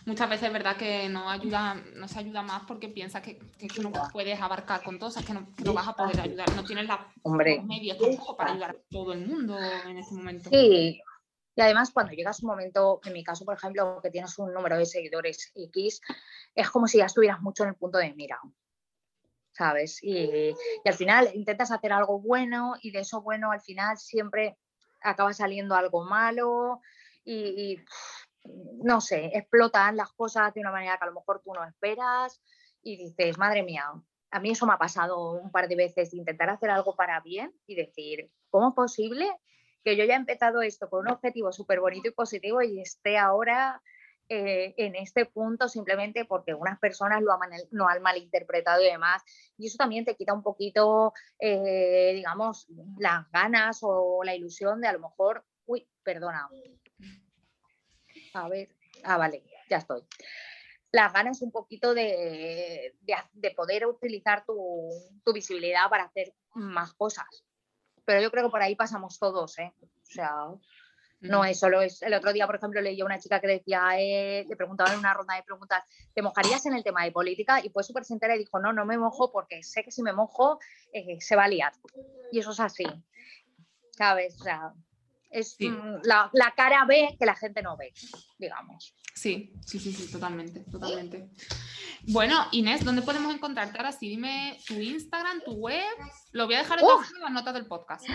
muchas 0.08 0.30
veces 0.30 0.48
es 0.48 0.54
verdad 0.54 0.78
que 0.78 1.10
no 1.10 1.30
ayuda, 1.30 1.76
no 1.96 2.08
se 2.08 2.20
ayuda 2.20 2.42
más 2.42 2.64
porque 2.66 2.88
piensas 2.88 3.22
que, 3.22 3.38
no 3.82 3.92
puedes 4.12 4.40
abarcar 4.40 4.82
con 4.82 4.98
todo, 4.98 5.12
que 5.24 5.34
no, 5.34 5.74
vas 5.74 5.88
a 5.90 5.94
poder 5.94 6.22
ayudar, 6.22 6.50
no 6.56 6.64
tienes 6.64 6.88
los 6.88 7.66
medios 7.66 7.98
tampoco 7.98 8.38
para 8.38 8.52
ayudar 8.52 8.72
a 8.72 8.76
todo 8.90 9.12
el 9.12 9.28
mundo 9.28 9.58
en 9.86 9.98
este 9.98 10.16
momento. 10.16 10.50
Sí, 10.50 11.02
y 11.56 11.62
además 11.62 11.92
cuando 11.92 12.14
llegas 12.14 12.42
un 12.42 12.48
momento, 12.48 13.02
en 13.04 13.14
mi 13.14 13.24
caso, 13.24 13.44
por 13.44 13.56
ejemplo, 13.56 14.00
que 14.02 14.10
tienes 14.10 14.40
un 14.40 14.54
número 14.54 14.78
de 14.78 14.86
seguidores 14.86 15.52
X, 15.56 16.02
es 16.56 16.70
como 16.70 16.88
si 16.88 17.00
ya 17.00 17.06
estuvieras 17.06 17.42
mucho 17.42 17.64
en 17.64 17.70
el 17.70 17.76
punto 17.76 17.98
de 17.98 18.14
mira. 18.14 18.40
¿Sabes? 19.52 20.02
Y, 20.04 20.16
y 20.16 20.56
al 20.88 20.94
final 20.94 21.32
intentas 21.34 21.72
hacer 21.72 21.92
algo 21.92 22.20
bueno 22.20 22.76
y 22.82 22.92
de 22.92 23.00
eso 23.00 23.22
bueno 23.22 23.52
al 23.52 23.60
final 23.60 23.98
siempre 23.98 24.56
acaba 25.02 25.34
saliendo 25.34 25.76
algo 25.76 26.06
malo 26.06 26.80
y, 27.28 27.80
no 28.84 29.02
sé, 29.02 29.32
explotan 29.34 29.98
las 29.98 30.12
cosas 30.14 30.54
de 30.54 30.62
una 30.62 30.72
manera 30.72 30.98
que 30.98 31.04
a 31.04 31.08
lo 31.08 31.14
mejor 31.14 31.42
tú 31.44 31.54
no 31.54 31.64
esperas 31.64 32.42
y 32.82 32.98
dices, 32.98 33.38
madre 33.38 33.64
mía, 33.64 33.86
a 34.32 34.40
mí 34.40 34.52
eso 34.52 34.66
me 34.66 34.74
ha 34.74 34.78
pasado 34.78 35.32
un 35.32 35.52
par 35.52 35.68
de 35.68 35.76
veces, 35.76 36.14
intentar 36.14 36.50
hacer 36.50 36.70
algo 36.70 36.96
para 36.96 37.20
bien 37.22 37.54
y 37.66 37.76
decir, 37.76 38.32
¿cómo 38.50 38.70
es 38.70 38.76
posible 38.76 39.30
que 39.84 39.96
yo 39.96 40.04
haya 40.04 40.16
empezado 40.16 40.62
esto 40.62 40.90
con 40.90 41.02
un 41.02 41.14
objetivo 41.14 41.52
súper 41.52 41.80
bonito 41.80 42.10
y 42.10 42.12
positivo 42.12 42.62
y 42.62 42.82
esté 42.82 43.18
ahora 43.18 43.82
eh, 44.30 44.74
en 44.76 44.96
este 44.96 45.26
punto 45.26 45.70
simplemente 45.70 46.26
porque 46.26 46.54
unas 46.54 46.78
personas 46.80 47.22
lo 47.22 47.88
han 47.88 48.02
malinterpretado 48.02 48.82
y 48.82 48.88
demás. 48.88 49.24
Y 49.58 49.68
eso 49.68 49.78
también 49.78 50.04
te 50.04 50.16
quita 50.16 50.34
un 50.34 50.44
poquito, 50.44 51.14
eh, 51.40 52.12
digamos, 52.16 52.68
las 53.00 53.30
ganas 53.32 53.80
o 53.82 54.22
la 54.26 54.36
ilusión 54.36 54.82
de 54.82 54.90
a 54.90 54.94
lo 54.94 55.00
mejor, 55.00 55.46
uy, 55.66 55.88
perdona, 56.04 56.50
a 58.46 58.50
ver, 58.50 58.70
ah, 59.04 59.18
vale, 59.18 59.44
ya 59.70 59.78
estoy. 59.78 60.04
Las 60.92 61.14
ganas 61.14 61.42
un 61.42 61.52
poquito 61.52 61.94
de, 61.94 62.96
poder 63.56 63.86
utilizar 63.86 64.46
tu, 64.46 64.90
visibilidad 65.34 65.90
para 65.90 66.04
hacer 66.04 66.34
más 66.54 66.94
cosas. 66.94 67.26
Pero 68.06 68.22
yo 68.22 68.32
creo 68.32 68.46
que 68.46 68.52
por 68.52 68.62
ahí 68.62 68.76
pasamos 68.76 69.20
todos, 69.20 69.60
¿eh? 69.60 69.74
O 69.82 70.06
sea, 70.06 70.32
no 71.20 71.44
es 71.44 71.60
solo 71.60 71.82
es. 71.82 72.02
El 72.02 72.14
otro 72.14 72.32
día, 72.32 72.46
por 72.46 72.56
ejemplo, 72.56 72.80
leí 72.80 73.02
a 73.02 73.06
una 73.06 73.20
chica 73.20 73.42
que 73.42 73.48
decía, 73.48 74.00
eh, 74.00 74.46
le 74.48 74.56
preguntaba 74.56 74.94
en 74.94 75.00
una 75.00 75.14
ronda 75.14 75.36
de 75.36 75.44
preguntas, 75.44 75.84
¿te 76.14 76.22
mojarías 76.22 76.66
en 76.66 76.76
el 76.76 76.84
tema 76.84 77.04
de 77.04 77.12
política? 77.12 77.60
Y 77.64 77.70
fue 77.70 77.84
súper 77.84 78.06
sincera 78.06 78.36
y 78.36 78.40
dijo, 78.40 78.60
no, 78.60 78.72
no 78.72 78.86
me 78.86 78.98
mojo 78.98 79.32
porque 79.32 79.64
sé 79.64 79.84
que 79.84 79.92
si 79.92 80.04
me 80.04 80.14
mojo 80.14 80.60
eh, 80.94 81.20
se 81.20 81.36
va 81.36 81.46
a 81.46 81.48
liar. 81.50 81.74
Y 82.32 82.40
eso 82.40 82.52
es 82.52 82.60
así. 82.60 82.86
¿Sabes? 83.92 84.40
O 84.40 84.44
sea, 84.44 84.74
es 85.30 85.56
mm, 85.60 86.00
la, 86.04 86.30
la, 86.34 86.54
cara 86.56 86.86
B 86.86 87.16
que 87.20 87.26
la 87.26 87.36
gente 87.36 87.62
no 87.62 87.78
ve, 87.78 87.94
digamos. 88.38 88.96
Sí, 89.14 89.54
sí, 89.66 89.80
sí, 89.80 89.92
sí, 89.92 90.12
totalmente, 90.12 90.60
totalmente. 90.72 91.30
Bueno, 92.04 92.48
Inés, 92.52 92.86
¿dónde 92.86 93.02
podemos 93.02 93.34
encontrarte 93.34 93.78
ahora? 93.78 93.92
Sí, 93.92 94.10
dime 94.10 94.60
tu 94.68 94.76
Instagram, 94.76 95.42
tu 95.44 95.54
web. 95.54 95.84
Lo 96.32 96.46
voy 96.46 96.56
a 96.56 96.60
dejar 96.60 96.80
en 96.80 97.22
las 97.22 97.32
notas 97.32 97.54
del 97.54 97.66
podcast. 97.66 98.06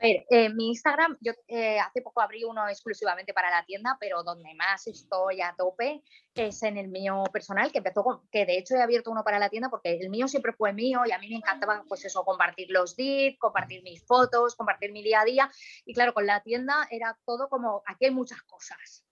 A 0.00 0.06
ver, 0.06 0.24
eh, 0.30 0.48
mi 0.50 0.68
Instagram, 0.68 1.16
yo 1.20 1.32
eh, 1.48 1.80
hace 1.80 2.02
poco 2.02 2.20
abrí 2.20 2.44
uno 2.44 2.68
exclusivamente 2.68 3.34
para 3.34 3.50
la 3.50 3.64
tienda, 3.64 3.96
pero 3.98 4.22
donde 4.22 4.54
más 4.54 4.86
estoy 4.86 5.40
a 5.40 5.54
tope 5.58 6.04
es 6.34 6.62
en 6.62 6.78
el 6.78 6.86
mío 6.86 7.24
personal, 7.32 7.72
que 7.72 7.78
empezó 7.78 8.04
con, 8.04 8.28
que 8.30 8.46
de 8.46 8.58
hecho 8.58 8.76
he 8.76 8.82
abierto 8.82 9.10
uno 9.10 9.24
para 9.24 9.40
la 9.40 9.48
tienda 9.48 9.70
porque 9.70 9.98
el 10.00 10.08
mío 10.08 10.28
siempre 10.28 10.52
fue 10.52 10.72
mío 10.72 11.00
y 11.04 11.10
a 11.10 11.18
mí 11.18 11.28
me 11.28 11.36
encantaba 11.36 11.84
pues 11.88 12.04
eso, 12.04 12.24
compartir 12.24 12.70
los 12.70 12.94
DIT, 12.94 13.38
compartir 13.40 13.82
mis 13.82 14.06
fotos, 14.06 14.54
compartir 14.54 14.92
mi 14.92 15.02
día 15.02 15.22
a 15.22 15.24
día. 15.24 15.50
Y 15.84 15.94
claro, 15.94 16.14
con 16.14 16.26
la 16.26 16.42
tienda 16.44 16.86
era 16.92 17.18
todo 17.26 17.48
como, 17.48 17.82
aquí 17.84 18.04
hay 18.04 18.12
muchas 18.12 18.40
cosas. 18.42 19.07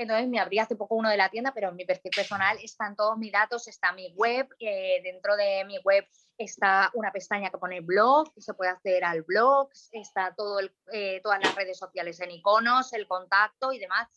Entonces 0.00 0.28
me 0.28 0.38
abrí 0.38 0.58
hace 0.58 0.76
poco 0.76 0.94
uno 0.94 1.10
de 1.10 1.18
la 1.18 1.28
tienda, 1.28 1.52
pero 1.52 1.68
en 1.68 1.76
mi 1.76 1.84
perfil 1.84 2.10
personal 2.16 2.56
están 2.62 2.96
todos 2.96 3.18
mis 3.18 3.30
datos, 3.30 3.68
está 3.68 3.92
mi 3.92 4.14
web, 4.14 4.48
dentro 4.58 5.36
de 5.36 5.62
mi 5.66 5.78
web 5.80 6.06
está 6.38 6.90
una 6.94 7.12
pestaña 7.12 7.50
que 7.50 7.58
pone 7.58 7.82
blog, 7.82 8.32
se 8.38 8.54
puede 8.54 8.70
acceder 8.70 9.04
al 9.04 9.20
blog, 9.24 9.68
está 9.92 10.34
todo 10.34 10.58
eh, 10.90 11.20
todas 11.22 11.38
las 11.44 11.54
redes 11.54 11.76
sociales 11.76 12.18
en 12.20 12.30
iconos, 12.30 12.94
el 12.94 13.06
contacto 13.06 13.74
y 13.74 13.78
demás. 13.78 14.08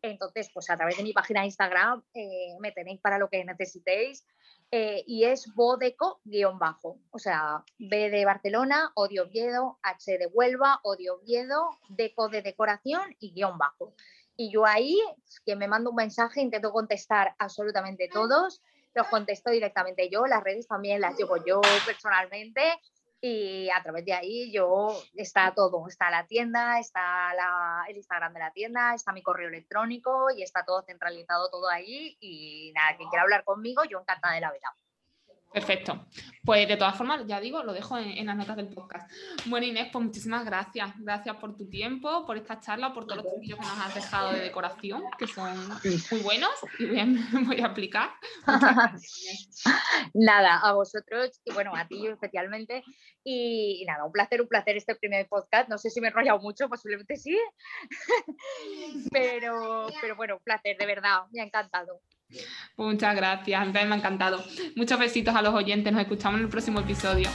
Entonces, 0.00 0.48
pues 0.54 0.70
a 0.70 0.76
través 0.76 0.96
de 0.96 1.02
mi 1.02 1.12
página 1.12 1.40
de 1.40 1.46
Instagram 1.46 2.04
eh, 2.14 2.54
me 2.60 2.70
tenéis 2.70 3.00
para 3.00 3.18
lo 3.18 3.28
que 3.28 3.44
necesitéis 3.44 4.24
eh, 4.70 5.02
y 5.08 5.24
es 5.24 5.52
bodeco-bajo. 5.56 7.00
O 7.10 7.18
sea, 7.18 7.64
B 7.78 8.10
de 8.10 8.24
Barcelona, 8.24 8.92
O 8.94 9.08
de 9.08 9.20
Oviedo, 9.20 9.80
H 9.82 10.18
de 10.18 10.26
Huelva, 10.26 10.78
O 10.84 10.94
de 10.94 11.10
Oviedo, 11.10 11.68
Deco 11.88 12.28
de 12.28 12.42
decoración 12.42 13.16
y 13.18 13.32
guion 13.32 13.58
bajo. 13.58 13.92
Y 14.42 14.50
yo 14.50 14.66
ahí, 14.66 15.00
que 15.46 15.54
me 15.54 15.68
mando 15.68 15.90
un 15.90 15.94
mensaje, 15.94 16.40
intento 16.40 16.72
contestar 16.72 17.36
absolutamente 17.38 18.08
todos, 18.08 18.60
los 18.92 19.06
contesto 19.06 19.52
directamente 19.52 20.10
yo, 20.10 20.26
las 20.26 20.42
redes 20.42 20.66
también 20.66 21.00
las 21.00 21.16
llevo 21.16 21.36
yo 21.44 21.60
personalmente 21.86 22.60
y 23.20 23.70
a 23.70 23.80
través 23.84 24.04
de 24.04 24.14
ahí 24.14 24.50
yo 24.50 25.00
está 25.14 25.54
todo, 25.54 25.86
está 25.86 26.10
la 26.10 26.26
tienda, 26.26 26.80
está 26.80 27.32
la, 27.34 27.84
el 27.88 27.96
Instagram 27.98 28.32
de 28.32 28.40
la 28.40 28.50
tienda, 28.50 28.94
está 28.94 29.12
mi 29.12 29.22
correo 29.22 29.46
electrónico 29.46 30.26
y 30.36 30.42
está 30.42 30.64
todo 30.64 30.82
centralizado 30.82 31.48
todo 31.48 31.68
ahí 31.68 32.16
y 32.18 32.72
nada, 32.74 32.96
quien 32.96 33.08
quiera 33.10 33.22
hablar 33.22 33.44
conmigo, 33.44 33.84
yo 33.84 34.00
encantada 34.00 34.34
de 34.34 34.40
la 34.40 34.50
vida. 34.50 34.74
Perfecto. 35.52 36.06
Pues 36.44 36.66
de 36.66 36.76
todas 36.76 36.96
formas, 36.96 37.26
ya 37.26 37.40
digo, 37.40 37.62
lo 37.62 37.72
dejo 37.72 37.98
en, 37.98 38.26
las 38.26 38.36
notas 38.36 38.56
del 38.56 38.68
podcast. 38.68 39.10
Bueno, 39.46 39.66
Inés, 39.66 39.88
pues 39.92 40.04
muchísimas 40.04 40.44
gracias. 40.44 40.92
Gracias 40.98 41.36
por 41.36 41.56
tu 41.56 41.68
tiempo, 41.68 42.24
por 42.26 42.36
esta 42.36 42.58
charla, 42.58 42.92
por 42.92 43.06
todos 43.06 43.24
los 43.24 43.40
vídeos 43.40 43.58
que 43.60 43.66
nos 43.66 43.78
has 43.78 43.94
dejado 43.94 44.32
de 44.32 44.40
decoración, 44.40 45.02
que 45.18 45.26
son 45.26 45.56
muy 46.10 46.20
buenos 46.20 46.50
y 46.78 46.86
bien, 46.86 47.18
voy 47.46 47.60
a 47.60 47.66
aplicar. 47.66 48.10
nada, 50.14 50.58
a 50.58 50.72
vosotros 50.72 51.40
y 51.44 51.52
bueno, 51.52 51.76
a 51.76 51.86
ti 51.86 52.06
especialmente. 52.06 52.82
Y, 53.24 53.84
nada, 53.86 54.04
un 54.04 54.12
placer, 54.12 54.40
un 54.40 54.48
placer 54.48 54.76
este 54.76 54.94
primer 54.94 55.28
podcast. 55.28 55.68
No 55.68 55.78
sé 55.78 55.90
si 55.90 56.00
me 56.00 56.08
he 56.08 56.10
enrollado 56.10 56.40
mucho, 56.40 56.68
posiblemente 56.68 57.16
sí. 57.16 57.38
pero, 59.12 59.86
pero 60.00 60.16
bueno, 60.16 60.36
un 60.36 60.42
placer, 60.42 60.76
de 60.76 60.86
verdad, 60.86 61.22
me 61.32 61.40
ha 61.40 61.44
encantado. 61.44 62.00
Muchas 62.76 63.14
gracias, 63.14 63.72
me 63.72 63.80
ha 63.80 63.94
encantado. 63.94 64.42
Muchos 64.76 64.98
besitos 64.98 65.34
a 65.34 65.42
los 65.42 65.54
oyentes, 65.54 65.92
nos 65.92 66.02
escuchamos 66.02 66.38
en 66.38 66.44
el 66.44 66.50
próximo 66.50 66.80
episodio. 66.80 67.28